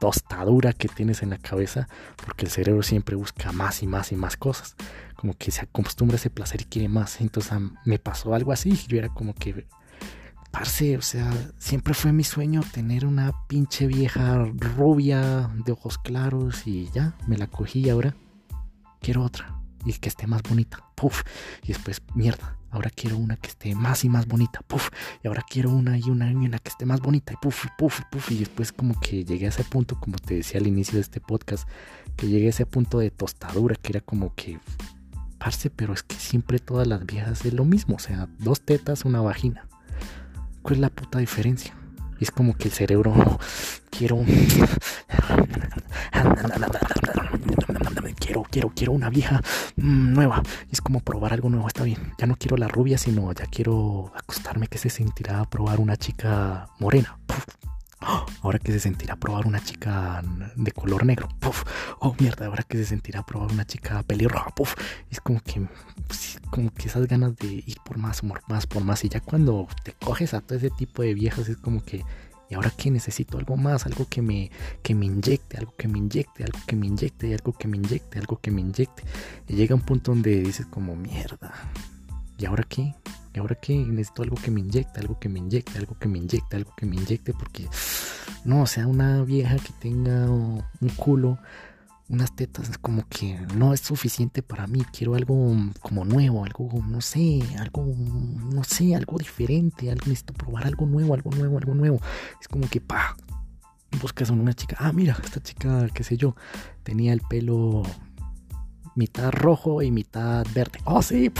tostadura 0.00 0.72
que 0.72 0.88
tienes 0.88 1.22
en 1.22 1.30
la 1.30 1.38
cabeza, 1.38 1.88
porque 2.16 2.44
el 2.44 2.50
cerebro 2.50 2.82
siempre 2.82 3.14
busca 3.14 3.52
más 3.52 3.82
y 3.82 3.86
más 3.86 4.10
y 4.10 4.16
más 4.16 4.36
cosas, 4.36 4.74
como 5.14 5.34
que 5.34 5.50
se 5.50 5.62
acostumbra 5.62 6.16
a 6.16 6.18
ese 6.18 6.30
placer 6.30 6.62
y 6.62 6.64
quiere 6.64 6.88
más. 6.88 7.20
Entonces 7.20 7.52
me 7.84 7.98
pasó 7.98 8.34
algo 8.34 8.52
así, 8.52 8.72
yo 8.88 8.98
era 8.98 9.10
como 9.10 9.34
que, 9.34 9.66
parce, 10.50 10.96
o 10.96 11.02
sea, 11.02 11.32
siempre 11.58 11.94
fue 11.94 12.12
mi 12.12 12.24
sueño 12.24 12.62
tener 12.72 13.06
una 13.06 13.32
pinche 13.46 13.86
vieja 13.86 14.44
rubia 14.44 15.50
de 15.64 15.72
ojos 15.72 15.98
claros 15.98 16.66
y 16.66 16.90
ya, 16.92 17.16
me 17.28 17.38
la 17.38 17.46
cogí 17.46 17.88
ahora 17.88 18.14
quiero 19.04 19.22
otra 19.22 19.60
y 19.84 19.92
que 19.92 20.08
esté 20.08 20.26
más 20.26 20.42
bonita, 20.42 20.78
puff, 20.94 21.22
y 21.62 21.68
después 21.68 22.00
mierda 22.14 22.56
ahora 22.70 22.90
quiero 22.90 23.18
una 23.18 23.36
que 23.36 23.48
esté 23.48 23.74
más 23.74 24.02
y 24.04 24.08
más 24.08 24.26
bonita, 24.26 24.60
puff, 24.66 24.88
y 25.22 25.28
ahora 25.28 25.44
quiero 25.48 25.70
una 25.70 25.96
y 25.96 26.10
una 26.10 26.30
y 26.30 26.34
una 26.34 26.58
que 26.58 26.70
esté 26.70 26.86
más 26.86 27.00
bonita, 27.00 27.32
y 27.32 27.36
puff, 27.36 27.66
y 27.66 27.68
puff, 27.78 28.00
y 28.00 28.02
puff, 28.10 28.30
y 28.32 28.38
después 28.38 28.72
como 28.72 28.98
que 28.98 29.24
llegué 29.24 29.46
a 29.46 29.50
ese 29.50 29.62
punto, 29.62 30.00
como 30.00 30.16
te 30.18 30.34
decía 30.34 30.58
al 30.58 30.66
inicio 30.66 30.94
de 30.94 31.02
este 31.02 31.20
podcast, 31.20 31.68
que 32.16 32.26
llegué 32.26 32.46
a 32.46 32.50
ese 32.50 32.66
punto 32.66 32.98
de 32.98 33.10
tostadura, 33.10 33.76
que 33.76 33.92
era 33.92 34.00
como 34.00 34.34
que, 34.34 34.58
parce, 35.38 35.70
pero 35.70 35.92
es 35.92 36.02
que 36.02 36.16
siempre 36.16 36.58
todas 36.58 36.88
las 36.88 37.06
viejas 37.06 37.44
es 37.44 37.52
lo 37.52 37.64
mismo, 37.64 37.96
o 37.96 38.00
sea, 38.00 38.28
dos 38.40 38.60
tetas, 38.62 39.04
una 39.04 39.20
vagina. 39.20 39.68
¿Cuál 40.62 40.74
es 40.74 40.80
la 40.80 40.90
puta 40.90 41.20
diferencia? 41.20 41.76
Es 42.20 42.30
como 42.30 42.56
que 42.56 42.68
el 42.68 42.72
cerebro, 42.72 43.12
quiero 43.90 44.24
quiero, 48.18 48.42
quiero, 48.50 48.72
quiero 48.74 48.92
una 48.92 49.10
vieja 49.10 49.40
mm, 49.76 50.12
nueva. 50.12 50.42
es 50.70 50.80
como 50.80 51.00
probar 51.00 51.32
algo 51.32 51.50
nuevo, 51.50 51.66
está 51.68 51.84
bien. 51.84 52.12
Ya 52.18 52.26
no 52.26 52.36
quiero 52.36 52.56
la 52.56 52.68
rubia, 52.68 52.98
sino 52.98 53.32
ya 53.32 53.46
quiero 53.46 54.12
acostarme 54.16 54.66
que 54.68 54.78
se 54.78 54.90
sentirá 54.90 55.44
probar 55.44 55.80
una 55.80 55.96
chica 55.96 56.68
morena. 56.78 57.18
Ahora 58.42 58.58
que 58.58 58.72
se 58.72 58.80
sentirá 58.80 59.16
probar 59.16 59.46
una 59.46 59.62
chica 59.62 60.22
de 60.56 60.72
color 60.72 61.06
negro. 61.06 61.28
Oh, 62.00 62.14
mierda, 62.18 62.46
ahora 62.46 62.62
que 62.62 62.76
se 62.78 62.84
sentirá 62.84 63.24
probar 63.24 63.52
una 63.52 63.66
chica 63.66 64.02
pelirroja. 64.02 64.52
Es 65.10 65.20
como 65.20 65.40
que, 65.40 65.66
como 66.50 66.72
que 66.72 66.88
esas 66.88 67.06
ganas 67.06 67.36
de 67.36 67.46
ir 67.66 67.78
por 67.84 67.98
más, 67.98 68.20
por 68.20 68.42
más, 68.48 68.66
por 68.66 68.84
más. 68.84 69.04
Y 69.04 69.08
ya 69.08 69.20
cuando 69.20 69.68
te 69.82 69.92
coges 69.92 70.34
a 70.34 70.40
todo 70.40 70.58
ese 70.58 70.70
tipo 70.70 71.02
de 71.02 71.14
viejas, 71.14 71.48
es 71.48 71.56
como 71.56 71.82
que 71.82 72.04
y 72.50 72.54
ahora 72.54 72.70
que 72.70 72.90
necesito 72.90 73.38
algo 73.38 73.56
más, 73.56 73.86
algo 73.86 74.06
que 74.08 74.20
me, 74.20 74.50
que 74.82 74.94
me 74.94 75.06
inyecte, 75.06 75.56
algo 75.56 75.74
que 75.76 75.88
me 75.88 75.98
inyecte, 75.98 76.44
algo 76.44 76.58
que 76.66 76.76
me 76.76 76.86
inyecte, 76.86 77.34
algo 77.34 77.52
que 77.54 77.68
me 77.68 77.76
inyecte, 77.78 78.18
algo 78.18 78.38
que 78.38 78.50
me 78.50 78.60
inyecte. 78.60 79.02
Y 79.48 79.54
llega 79.54 79.74
un 79.74 79.80
punto 79.80 80.12
donde 80.12 80.40
dices 80.40 80.66
como 80.66 80.94
mierda. 80.94 81.52
¿Y 82.38 82.44
ahora 82.44 82.64
qué? 82.68 82.94
¿Y 83.34 83.38
ahora 83.38 83.56
qué? 83.56 83.74
Necesito 83.76 84.22
algo 84.22 84.36
que 84.36 84.50
me 84.50 84.60
inyecte, 84.60 85.00
algo 85.00 85.18
que 85.18 85.28
me 85.28 85.40
inyecte, 85.40 85.78
algo 85.78 85.98
que 85.98 86.08
me 86.08 86.18
inyecte, 86.18 86.56
algo 86.56 86.72
que 86.76 86.86
me 86.86 86.96
inyecte, 86.96 87.34
porque 87.34 87.68
no, 88.44 88.62
o 88.62 88.66
sea, 88.66 88.86
una 88.86 89.22
vieja 89.22 89.56
que 89.56 89.72
tenga 89.80 90.30
un 90.30 90.62
culo 90.96 91.38
unas 92.08 92.34
tetas 92.36 92.76
como 92.78 93.08
que 93.08 93.38
no 93.56 93.72
es 93.72 93.80
suficiente 93.80 94.42
para 94.42 94.66
mí, 94.66 94.84
quiero 94.92 95.14
algo 95.14 95.56
como 95.80 96.04
nuevo, 96.04 96.44
algo, 96.44 96.70
no 96.86 97.00
sé, 97.00 97.40
algo, 97.58 97.86
no 98.52 98.62
sé, 98.64 98.94
algo 98.94 99.18
diferente, 99.18 99.90
algo, 99.90 100.06
necesito 100.06 100.34
probar 100.34 100.66
algo 100.66 100.86
nuevo, 100.86 101.14
algo 101.14 101.30
nuevo, 101.30 101.58
algo 101.58 101.74
nuevo. 101.74 102.00
Es 102.40 102.48
como 102.48 102.68
que, 102.68 102.80
pa, 102.80 103.16
buscas 104.00 104.30
a 104.30 104.34
una 104.34 104.52
chica, 104.52 104.76
ah, 104.78 104.92
mira, 104.92 105.16
esta 105.24 105.42
chica, 105.42 105.88
qué 105.94 106.04
sé 106.04 106.16
yo, 106.16 106.36
tenía 106.82 107.12
el 107.12 107.20
pelo 107.22 107.82
mitad 108.94 109.32
rojo 109.32 109.82
y 109.82 109.90
mitad 109.90 110.46
verde. 110.54 110.78
Oh, 110.84 111.02
sí, 111.02 111.30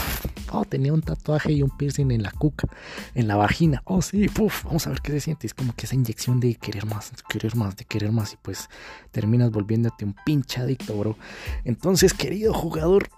oh, 0.51 0.65
tenía 0.65 0.93
un 0.93 1.01
tatuaje 1.01 1.51
y 1.51 1.61
un 1.61 1.69
piercing 1.69 2.11
en 2.11 2.23
la 2.23 2.31
cuca, 2.31 2.67
en 3.13 3.27
la 3.27 3.35
vagina. 3.35 3.81
Oh, 3.85 4.01
sí, 4.01 4.27
puf, 4.29 4.63
vamos 4.65 4.85
a 4.87 4.89
ver 4.89 5.01
qué 5.01 5.11
se 5.13 5.21
siente. 5.21 5.47
Es 5.47 5.53
como 5.53 5.75
que 5.75 5.85
esa 5.85 5.95
inyección 5.95 6.39
de 6.39 6.55
querer 6.55 6.85
más, 6.85 7.11
de 7.11 7.17
querer 7.27 7.55
más, 7.55 7.75
de 7.75 7.85
querer 7.85 8.11
más. 8.11 8.33
Y 8.33 8.37
pues 8.37 8.69
terminas 9.11 9.51
volviéndote 9.51 10.05
un 10.05 10.15
pinche 10.25 10.61
adicto, 10.61 10.97
bro. 10.97 11.17
Entonces, 11.63 12.13
querido 12.13 12.53
jugador, 12.53 13.09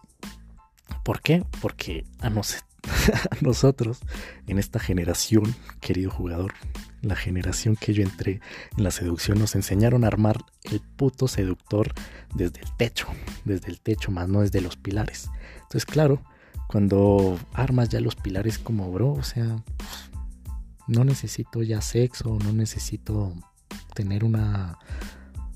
¿por 1.03 1.21
qué? 1.21 1.43
Porque 1.61 2.05
a, 2.19 2.29
nos, 2.29 2.55
a 3.31 3.37
nosotros, 3.41 3.99
en 4.47 4.59
esta 4.59 4.79
generación, 4.79 5.55
querido 5.79 6.11
jugador, 6.11 6.53
la 7.07 7.15
generación 7.15 7.75
que 7.75 7.93
yo 7.93 8.03
entré 8.03 8.41
en 8.77 8.83
la 8.83 8.91
seducción, 8.91 9.39
nos 9.39 9.55
enseñaron 9.55 10.03
a 10.03 10.07
armar 10.07 10.37
el 10.63 10.81
puto 10.81 11.27
seductor 11.27 11.93
desde 12.35 12.61
el 12.61 12.71
techo, 12.77 13.07
desde 13.45 13.69
el 13.69 13.79
techo, 13.79 14.11
más 14.11 14.27
no 14.27 14.41
desde 14.41 14.61
los 14.61 14.75
pilares. 14.75 15.29
Entonces, 15.55 15.85
claro, 15.85 16.21
cuando 16.67 17.39
armas 17.53 17.89
ya 17.89 17.99
los 18.01 18.15
pilares 18.15 18.59
como 18.59 18.91
bro, 18.91 19.13
o 19.13 19.23
sea, 19.23 19.63
no 20.87 21.03
necesito 21.03 21.63
ya 21.63 21.81
sexo, 21.81 22.37
no 22.43 22.53
necesito 22.53 23.33
tener 23.93 24.23
una 24.23 24.77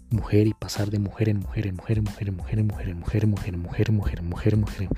mujer 0.09 0.47
y 0.47 0.53
pasar 0.53 0.89
de 0.89 0.99
mujer 0.99 1.29
en 1.29 1.39
mujer 1.39 1.67
en 1.67 1.75
mujer 1.75 1.97
en 1.99 2.03
mujer 2.03 2.27
en 2.27 2.35
mujer 2.35 2.59
en 2.59 2.67
mujer 2.67 2.89
en 2.89 2.97
mujer 2.97 3.23
en 3.23 3.29
mujer 3.29 3.53
en 3.53 3.61
mujer 3.61 3.89
en 3.89 3.95
mujer 3.95 4.19
en 4.19 4.27
mujer 4.27 4.53
en 4.53 4.59
mujer 4.59 4.89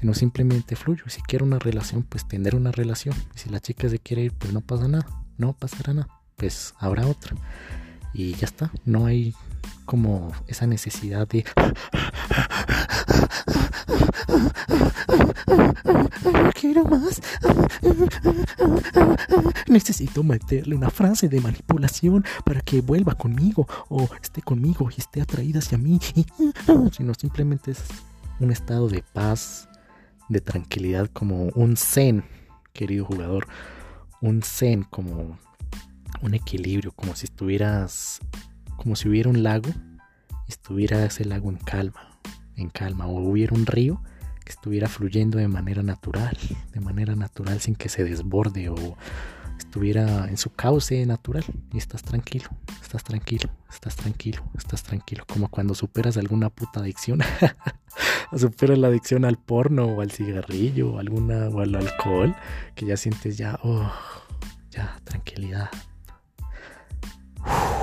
sino 0.00 0.14
simplemente 0.14 0.74
fluyo 0.74 1.04
si 1.08 1.20
quiero 1.20 1.44
una 1.44 1.58
relación 1.58 2.02
pues 2.02 2.26
tener 2.26 2.54
una 2.54 2.72
relación 2.72 3.14
si 3.34 3.50
la 3.50 3.60
chica 3.60 3.88
se 3.90 3.98
quiere 3.98 4.22
ir 4.22 4.32
pues 4.32 4.54
no 4.54 4.62
pasa 4.62 4.88
nada 4.88 5.06
no 5.38 5.52
pasará 5.52 5.94
nada 5.94 6.08
pues 6.36 6.74
habrá 6.78 7.06
otra. 7.06 7.36
Y 8.12 8.34
ya 8.34 8.46
está 8.46 8.70
no 8.84 9.06
hay 9.06 9.34
como 9.84 10.32
esa 10.46 10.66
necesidad 10.66 11.26
de 11.28 11.44
quiero 16.54 16.84
más 16.84 17.20
necesito 19.66 20.22
meterle 20.22 20.76
una 20.76 20.90
frase 20.90 21.28
de 21.28 21.40
manipulación 21.40 22.24
para 22.44 22.60
que 22.60 22.80
vuelva 22.80 23.14
conmigo 23.14 23.66
o 23.88 24.08
esté 24.22 24.42
conmigo 24.42 24.88
y 24.96 25.00
esté 25.00 25.20
atraída 25.20 25.58
hacia 25.58 25.78
mí. 25.78 25.98
Sino 26.92 27.14
simplemente 27.14 27.72
es 27.72 27.82
un 28.38 28.52
estado 28.52 28.88
de 28.88 29.02
paz 29.02 29.68
de 30.28 30.40
tranquilidad 30.40 31.10
como 31.12 31.44
un 31.54 31.76
zen 31.76 32.24
querido 32.72 33.04
jugador 33.04 33.46
un 34.24 34.42
zen 34.42 34.84
como 34.84 35.38
un 36.22 36.34
equilibrio 36.34 36.92
como 36.92 37.14
si 37.14 37.26
estuvieras 37.26 38.20
como 38.78 38.96
si 38.96 39.06
hubiera 39.08 39.28
un 39.28 39.42
lago 39.42 39.68
y 40.48 40.50
estuviera 40.50 41.04
ese 41.04 41.26
lago 41.26 41.50
en 41.50 41.58
calma, 41.58 42.18
en 42.56 42.70
calma, 42.70 43.06
o 43.06 43.18
hubiera 43.20 43.54
un 43.54 43.66
río 43.66 44.02
que 44.44 44.52
estuviera 44.52 44.88
fluyendo 44.88 45.38
de 45.38 45.48
manera 45.48 45.82
natural, 45.82 46.36
de 46.72 46.80
manera 46.80 47.14
natural 47.16 47.60
sin 47.60 47.74
que 47.74 47.90
se 47.90 48.02
desborde 48.02 48.70
o 48.70 48.96
estuviera 49.58 50.28
en 50.28 50.36
su 50.36 50.50
cauce 50.50 51.04
natural. 51.06 51.44
Y 51.72 51.78
estás 51.78 52.02
tranquilo, 52.02 52.48
estás 52.80 53.04
tranquilo, 53.04 53.50
estás 53.70 53.96
tranquilo, 53.96 54.44
estás 54.56 54.82
tranquilo, 54.82 55.24
como 55.26 55.48
cuando 55.48 55.74
superas 55.74 56.16
alguna 56.16 56.50
puta 56.50 56.80
adicción, 56.80 57.20
superas 58.36 58.78
la 58.78 58.88
adicción 58.88 59.24
al 59.24 59.36
porno 59.38 59.86
o 59.86 60.00
al 60.00 60.10
cigarrillo 60.10 60.92
o 60.92 60.98
alguna 60.98 61.48
o 61.48 61.60
al 61.60 61.74
alcohol, 61.74 62.34
que 62.74 62.86
ya 62.86 62.96
sientes 62.96 63.36
ya, 63.36 63.58
oh, 63.62 63.92
ya 64.70 65.00
tranquilidad. 65.04 65.70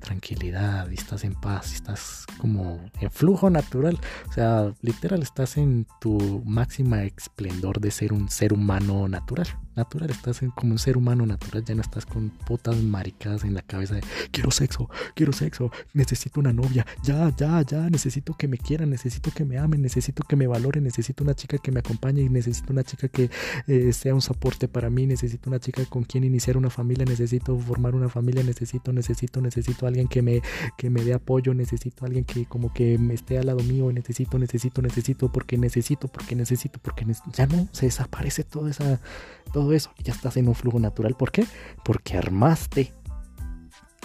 Tranquilidad 0.00 0.90
y 0.90 0.94
estás 0.94 1.22
en 1.24 1.34
paz, 1.34 1.74
estás 1.74 2.24
como 2.38 2.80
en 2.98 3.10
flujo 3.10 3.50
natural. 3.50 3.98
O 4.30 4.32
sea, 4.32 4.72
literal, 4.80 5.20
estás 5.20 5.58
en 5.58 5.86
tu 6.00 6.42
máxima 6.46 7.02
esplendor 7.02 7.78
de 7.78 7.90
ser 7.90 8.14
un 8.14 8.30
ser 8.30 8.54
humano 8.54 9.06
natural 9.06 9.48
natural, 9.78 10.10
estás 10.10 10.40
como 10.54 10.72
un 10.72 10.78
ser 10.78 10.96
humano 10.96 11.24
natural, 11.24 11.64
ya 11.64 11.74
no 11.74 11.82
estás 11.82 12.04
con 12.04 12.30
putas 12.30 12.76
maricadas 12.76 13.44
en 13.44 13.54
la 13.54 13.62
cabeza 13.62 13.94
de 13.94 14.02
quiero 14.30 14.50
sexo, 14.50 14.90
quiero 15.14 15.32
sexo, 15.32 15.70
necesito 15.94 16.40
una 16.40 16.52
novia, 16.52 16.86
ya, 17.02 17.34
ya, 17.36 17.62
ya, 17.62 17.88
necesito 17.88 18.34
que 18.34 18.48
me 18.48 18.58
quieran, 18.58 18.90
necesito 18.90 19.30
que 19.30 19.44
me 19.44 19.58
amen, 19.58 19.80
necesito 19.80 20.22
que 20.24 20.36
me 20.36 20.46
valoren, 20.46 20.84
necesito 20.84 21.24
una 21.24 21.34
chica 21.34 21.58
que 21.58 21.72
me 21.72 21.80
acompañe 21.80 22.28
necesito 22.28 22.72
una 22.72 22.82
chica 22.82 23.08
que 23.08 23.30
eh, 23.66 23.92
sea 23.92 24.14
un 24.14 24.22
soporte 24.22 24.68
para 24.68 24.90
mí, 24.90 25.06
necesito 25.06 25.48
una 25.48 25.60
chica 25.60 25.84
con 25.86 26.04
quien 26.04 26.24
iniciar 26.24 26.56
una 26.56 26.70
familia, 26.70 27.04
necesito 27.04 27.56
formar 27.58 27.94
una 27.94 28.08
familia, 28.08 28.42
necesito, 28.42 28.92
necesito, 28.92 29.40
necesito 29.40 29.86
alguien 29.86 30.08
que 30.08 30.22
me, 30.22 30.42
que 30.76 30.90
me 30.90 31.02
dé 31.04 31.14
apoyo, 31.14 31.54
necesito 31.54 32.04
alguien 32.04 32.24
que 32.24 32.46
como 32.46 32.72
que 32.72 32.98
me 32.98 33.14
esté 33.14 33.38
al 33.38 33.46
lado 33.46 33.62
mío, 33.62 33.92
necesito, 33.92 34.38
necesito, 34.38 34.82
necesito, 34.82 35.30
porque 35.30 35.56
necesito, 35.58 36.08
porque 36.08 36.34
necesito, 36.34 36.78
porque 36.80 37.06
ya 37.32 37.46
no 37.46 37.68
se 37.72 37.86
desaparece 37.86 38.44
toda 38.44 38.70
esa, 38.70 39.00
todo 39.48 39.72
eso 39.72 39.92
ya 40.02 40.12
estás 40.12 40.36
en 40.36 40.48
un 40.48 40.54
flujo 40.54 40.78
natural. 40.78 41.14
¿Por 41.16 41.32
qué? 41.32 41.44
Porque 41.84 42.16
armaste 42.16 42.92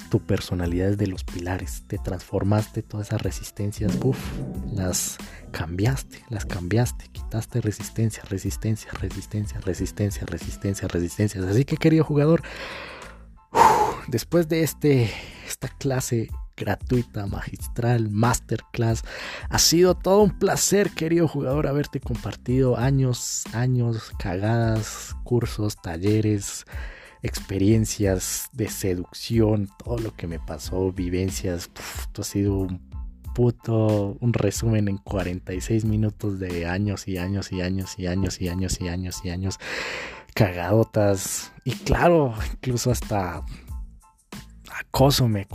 tu 0.10 0.20
personalidad 0.20 0.90
desde 0.92 1.08
los 1.08 1.24
pilares, 1.24 1.86
te 1.88 1.98
transformaste 1.98 2.84
todas 2.84 3.08
esas 3.08 3.24
resistencias, 3.24 3.98
uff, 4.04 4.20
las 4.72 5.18
cambiaste, 5.52 6.24
las 6.30 6.46
cambiaste, 6.46 7.08
quitaste 7.12 7.62
resistencia, 7.62 8.22
resistencia, 8.30 8.92
resistencia, 8.92 9.60
resistencia, 9.60 10.24
resistencia, 10.28 10.88
resistencia. 10.88 11.42
Así 11.50 11.66
que 11.66 11.78
querido 11.78 12.04
jugador, 12.04 12.44
después 14.08 14.48
de 14.48 14.62
este, 14.62 15.10
esta 15.48 15.68
clase 15.68 16.30
gratuita, 16.56 17.28
magistral, 17.28 18.10
masterclass. 18.10 19.04
Ha 19.50 19.60
sido 19.60 19.96
todo 19.96 20.22
un 20.22 20.38
placer, 20.38 20.92
querido 20.92 21.28
jugador, 21.28 21.68
haberte 21.68 22.00
compartido 22.00 22.78
años, 22.78 23.44
años, 23.54 24.12
cagadas, 24.20 25.16
cursos, 25.24 25.78
talleres, 25.82 26.66
experiencias 27.22 28.50
de 28.54 28.68
seducción, 28.68 29.70
todo 29.84 29.98
lo 29.98 30.16
que 30.16 30.28
me 30.28 30.40
pasó, 30.40 30.92
vivencias. 30.92 31.70
esto 32.02 32.22
ha 32.22 32.26
sido 32.26 32.56
un 32.56 32.94
puto, 33.34 34.18
un 34.20 34.34
resumen 34.34 34.88
en 34.88 34.98
46 34.98 35.86
minutos 35.86 36.40
de 36.40 36.68
años 36.68 37.08
y 37.08 37.18
años 37.18 37.52
y 37.52 37.62
años 37.62 37.98
y 37.98 38.08
años 38.08 38.40
y 38.40 38.48
años 38.50 38.80
y 38.80 38.88
años 38.88 39.22
y 39.24 39.30
años. 39.30 39.60
Cagadotas. 40.36 41.52
Y 41.64 41.72
claro, 41.72 42.34
incluso 42.54 42.92
hasta 42.92 43.44
acoso 44.72 45.28
me 45.28 45.46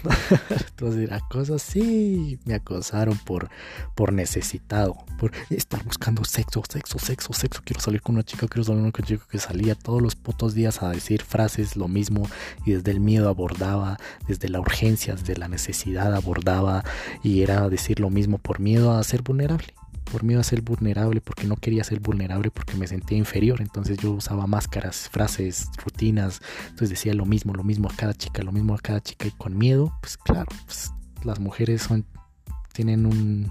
acosaron 0.00 0.40
Entonces, 0.70 1.10
cosas 1.28 1.62
sí, 1.62 2.38
me 2.44 2.54
acosaron 2.54 3.18
por, 3.18 3.50
por 3.94 4.12
necesitado, 4.12 4.96
por 5.18 5.32
estar 5.50 5.84
buscando 5.84 6.24
sexo, 6.24 6.62
sexo, 6.68 6.98
sexo, 6.98 7.32
sexo. 7.32 7.62
Quiero 7.64 7.80
salir 7.80 8.02
con 8.02 8.14
una 8.14 8.24
chica, 8.24 8.48
quiero 8.48 8.64
salir 8.64 8.80
con 8.80 8.92
una 8.96 9.06
chica 9.06 9.24
que 9.30 9.38
salía 9.38 9.74
todos 9.74 10.00
los 10.00 10.16
putos 10.16 10.54
días 10.54 10.82
a 10.82 10.90
decir 10.90 11.22
frases 11.22 11.76
lo 11.76 11.88
mismo 11.88 12.28
y 12.64 12.72
desde 12.72 12.90
el 12.90 13.00
miedo 13.00 13.28
abordaba, 13.28 13.98
desde 14.26 14.48
la 14.48 14.60
urgencia, 14.60 15.14
desde 15.14 15.36
la 15.36 15.48
necesidad 15.48 16.14
abordaba 16.14 16.84
y 17.22 17.42
era 17.42 17.68
decir 17.68 18.00
lo 18.00 18.10
mismo 18.10 18.38
por 18.38 18.60
miedo 18.60 18.92
a 18.92 19.02
ser 19.04 19.22
vulnerable 19.22 19.74
por 20.10 20.24
miedo 20.24 20.40
a 20.40 20.44
ser 20.44 20.62
vulnerable, 20.62 21.20
porque 21.20 21.46
no 21.46 21.56
quería 21.56 21.84
ser 21.84 22.00
vulnerable, 22.00 22.50
porque 22.50 22.76
me 22.76 22.86
sentía 22.86 23.16
inferior. 23.16 23.60
Entonces 23.60 23.98
yo 23.98 24.12
usaba 24.12 24.46
máscaras, 24.46 25.08
frases, 25.08 25.68
rutinas. 25.82 26.40
Entonces 26.64 26.90
decía 26.90 27.14
lo 27.14 27.24
mismo, 27.24 27.54
lo 27.54 27.64
mismo 27.64 27.88
a 27.88 27.94
cada 27.94 28.14
chica, 28.14 28.42
lo 28.42 28.52
mismo 28.52 28.74
a 28.74 28.78
cada 28.78 29.00
chica. 29.00 29.26
Y 29.26 29.30
con 29.30 29.56
miedo, 29.56 29.92
pues 30.00 30.16
claro, 30.16 30.48
pues, 30.66 30.90
las 31.24 31.38
mujeres 31.38 31.82
son, 31.82 32.04
tienen 32.72 33.06
un, 33.06 33.50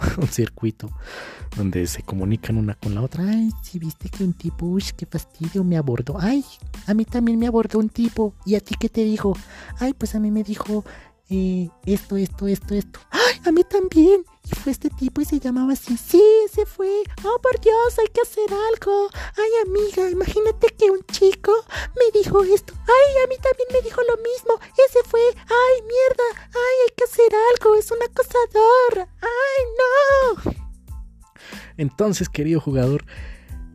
circuito 0.30 0.90
donde 1.56 1.86
se 1.86 2.02
comunican 2.02 2.56
una 2.56 2.74
con 2.74 2.94
la 2.94 3.02
otra. 3.02 3.24
Ay, 3.28 3.50
si 3.62 3.78
viste 3.78 4.08
que 4.08 4.24
un 4.24 4.32
tipo, 4.32 4.66
uy, 4.66 4.84
qué 4.96 5.06
fastidio, 5.06 5.64
me 5.64 5.76
abordó. 5.76 6.16
Ay, 6.18 6.44
a 6.86 6.94
mí 6.94 7.04
también 7.04 7.38
me 7.38 7.46
abordó 7.46 7.78
un 7.78 7.88
tipo. 7.88 8.34
¿Y 8.46 8.54
a 8.54 8.60
ti 8.60 8.74
qué 8.78 8.88
te 8.88 9.04
dijo? 9.04 9.36
Ay, 9.78 9.94
pues 9.94 10.14
a 10.14 10.20
mí 10.20 10.30
me 10.30 10.42
dijo 10.44 10.84
eh, 11.28 11.68
esto, 11.84 12.16
esto, 12.16 12.46
esto, 12.46 12.74
esto. 12.74 13.00
¡Ay, 13.10 13.40
a 13.44 13.52
mí 13.52 13.62
también! 13.68 14.22
Fue 14.50 14.72
este 14.72 14.90
tipo 14.90 15.20
y 15.20 15.24
se 15.24 15.40
llamaba 15.40 15.72
así. 15.72 15.96
Sí, 15.96 16.22
se 16.52 16.66
fue. 16.66 17.02
Oh, 17.24 17.40
por 17.40 17.60
Dios, 17.60 17.98
hay 17.98 18.08
que 18.08 18.20
hacer 18.20 18.50
algo. 18.72 19.08
Ay, 19.36 19.50
amiga, 19.66 20.10
imagínate 20.10 20.68
que 20.78 20.90
un 20.90 21.00
chico 21.12 21.52
me 21.96 22.20
dijo 22.20 22.42
esto. 22.42 22.74
Ay, 22.76 23.24
a 23.24 23.28
mí 23.28 23.36
también 23.36 23.68
me 23.72 23.82
dijo 23.82 24.00
lo 24.02 24.16
mismo. 24.16 24.60
Ese 24.88 25.08
fue. 25.08 25.20
Ay, 25.34 25.82
mierda. 25.82 26.48
Ay, 26.48 26.76
hay 26.84 26.94
que 26.96 27.04
hacer 27.04 27.32
algo. 27.52 27.76
Es 27.76 27.90
un 27.90 28.02
acosador. 28.02 29.08
Ay, 29.20 29.64
no. 29.78 30.52
Entonces, 31.76 32.28
querido 32.28 32.60
jugador, 32.60 33.04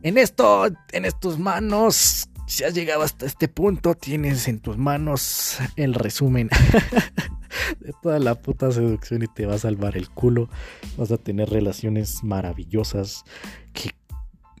en 0.02 0.18
esto, 0.18 0.66
en 0.92 1.04
estos 1.04 1.38
manos, 1.38 2.28
si 2.46 2.62
has 2.62 2.74
llegado 2.74 3.02
hasta 3.02 3.26
este 3.26 3.48
punto, 3.48 3.94
tienes 3.96 4.46
en 4.46 4.60
tus 4.60 4.76
manos 4.78 5.58
el 5.74 5.94
resumen 5.94 6.48
de 7.80 7.92
toda 8.02 8.18
la 8.18 8.34
puta 8.34 8.70
seducción 8.70 9.22
y 9.22 9.26
te 9.26 9.46
va 9.46 9.54
a 9.54 9.58
salvar 9.58 9.96
el 9.96 10.10
culo. 10.10 10.48
Vas 10.96 11.10
a 11.12 11.18
tener 11.18 11.50
relaciones 11.50 12.22
maravillosas 12.24 13.24
que 13.72 13.90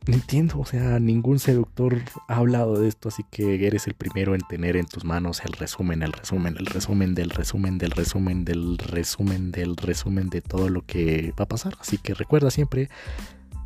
no 0.06 0.14
entiendo, 0.14 0.60
o 0.60 0.64
sea, 0.64 1.00
ningún 1.00 1.40
seductor 1.40 2.00
ha 2.28 2.36
hablado 2.36 2.80
de 2.80 2.88
esto, 2.88 3.08
así 3.08 3.24
que 3.28 3.66
eres 3.66 3.88
el 3.88 3.94
primero 3.94 4.36
en 4.36 4.40
tener 4.42 4.76
en 4.76 4.86
tus 4.86 5.04
manos 5.04 5.42
el 5.44 5.52
resumen, 5.52 6.02
el 6.02 6.12
resumen, 6.12 6.56
el 6.58 6.66
resumen 6.66 7.14
del 7.16 7.30
resumen 7.30 7.78
del 7.78 7.90
resumen 7.90 8.44
del 8.44 8.78
resumen 8.78 9.50
del 9.50 9.76
resumen 9.76 10.30
de 10.30 10.42
todo 10.42 10.68
lo 10.68 10.82
que 10.82 11.34
va 11.38 11.44
a 11.44 11.48
pasar. 11.48 11.74
Así 11.80 11.98
que 11.98 12.14
recuerda 12.14 12.52
siempre 12.52 12.88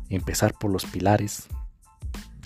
empezar 0.09 0.55
por 0.59 0.71
los 0.71 0.85
pilares, 0.85 1.47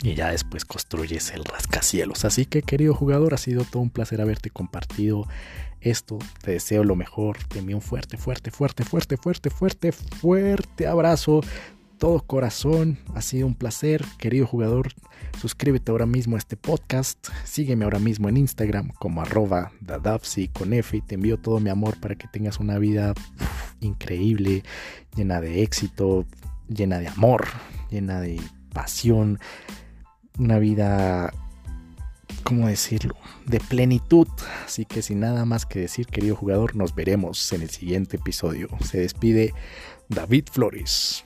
y 0.04 0.14
ya 0.14 0.30
después 0.30 0.66
construyes 0.66 1.32
el 1.32 1.44
rascacielos. 1.46 2.26
Así 2.26 2.46
que 2.46 2.62
querido 2.62 2.94
jugador, 2.94 3.34
ha 3.34 3.38
sido 3.38 3.64
todo 3.64 3.82
un 3.82 3.90
placer 3.90 4.22
haberte 4.22 4.50
compartido 4.50 5.28
esto. 5.86 6.20
Te 6.42 6.52
deseo 6.52 6.84
lo 6.84 6.96
mejor. 6.96 7.38
Te 7.48 7.60
envío 7.60 7.78
un 7.78 7.82
fuerte, 7.82 8.18
fuerte, 8.18 8.52
fuerte, 8.52 8.84
fuerte, 8.84 9.18
fuerte, 9.18 9.50
fuerte, 9.50 9.92
fuerte 9.92 10.88
abrazo. 10.88 11.42
Todo 11.98 12.20
corazón. 12.22 12.98
Ha 13.14 13.22
sido 13.22 13.48
un 13.48 13.56
placer, 13.56 14.04
querido 14.18 14.48
jugador. 14.48 14.90
Suscríbete 15.40 15.92
ahora 15.92 16.06
mismo 16.06 16.36
a 16.36 16.40
este 16.40 16.58
podcast. 16.58 17.30
Sígueme 17.44 17.86
ahora 17.86 18.00
mismo 18.00 18.28
en 18.28 18.38
Instagram 18.38 18.90
como 19.00 19.22
arroba 19.22 19.72
con. 20.54 20.74
Y 20.74 21.02
te 21.02 21.16
envío 21.16 21.38
todo 21.38 21.60
mi 21.60 21.70
amor 21.70 22.00
para 22.00 22.16
que 22.16 22.28
tengas 22.28 22.60
una 22.60 22.78
vida 22.80 23.14
increíble, 23.80 24.64
llena 25.16 25.40
de 25.40 25.62
éxito, 25.62 26.26
llena 26.68 27.00
de 27.00 27.08
amor, 27.08 27.46
llena 27.90 28.20
de 28.20 28.42
pasión. 28.74 29.40
Una 30.38 30.60
vida 30.60 31.32
¿cómo 32.46 32.68
decirlo? 32.68 33.16
De 33.46 33.60
plenitud. 33.60 34.28
Así 34.66 34.86
que 34.86 35.02
sin 35.02 35.20
nada 35.20 35.44
más 35.44 35.66
que 35.66 35.80
decir, 35.80 36.06
querido 36.06 36.36
jugador, 36.36 36.76
nos 36.76 36.96
veremos 36.96 37.52
en 37.52 37.64
el 37.64 37.70
siguiente 37.70 38.16
episodio. 38.18 38.70
Se 38.82 39.00
despide 39.00 39.54
David 40.08 40.46
Flores. 40.52 41.26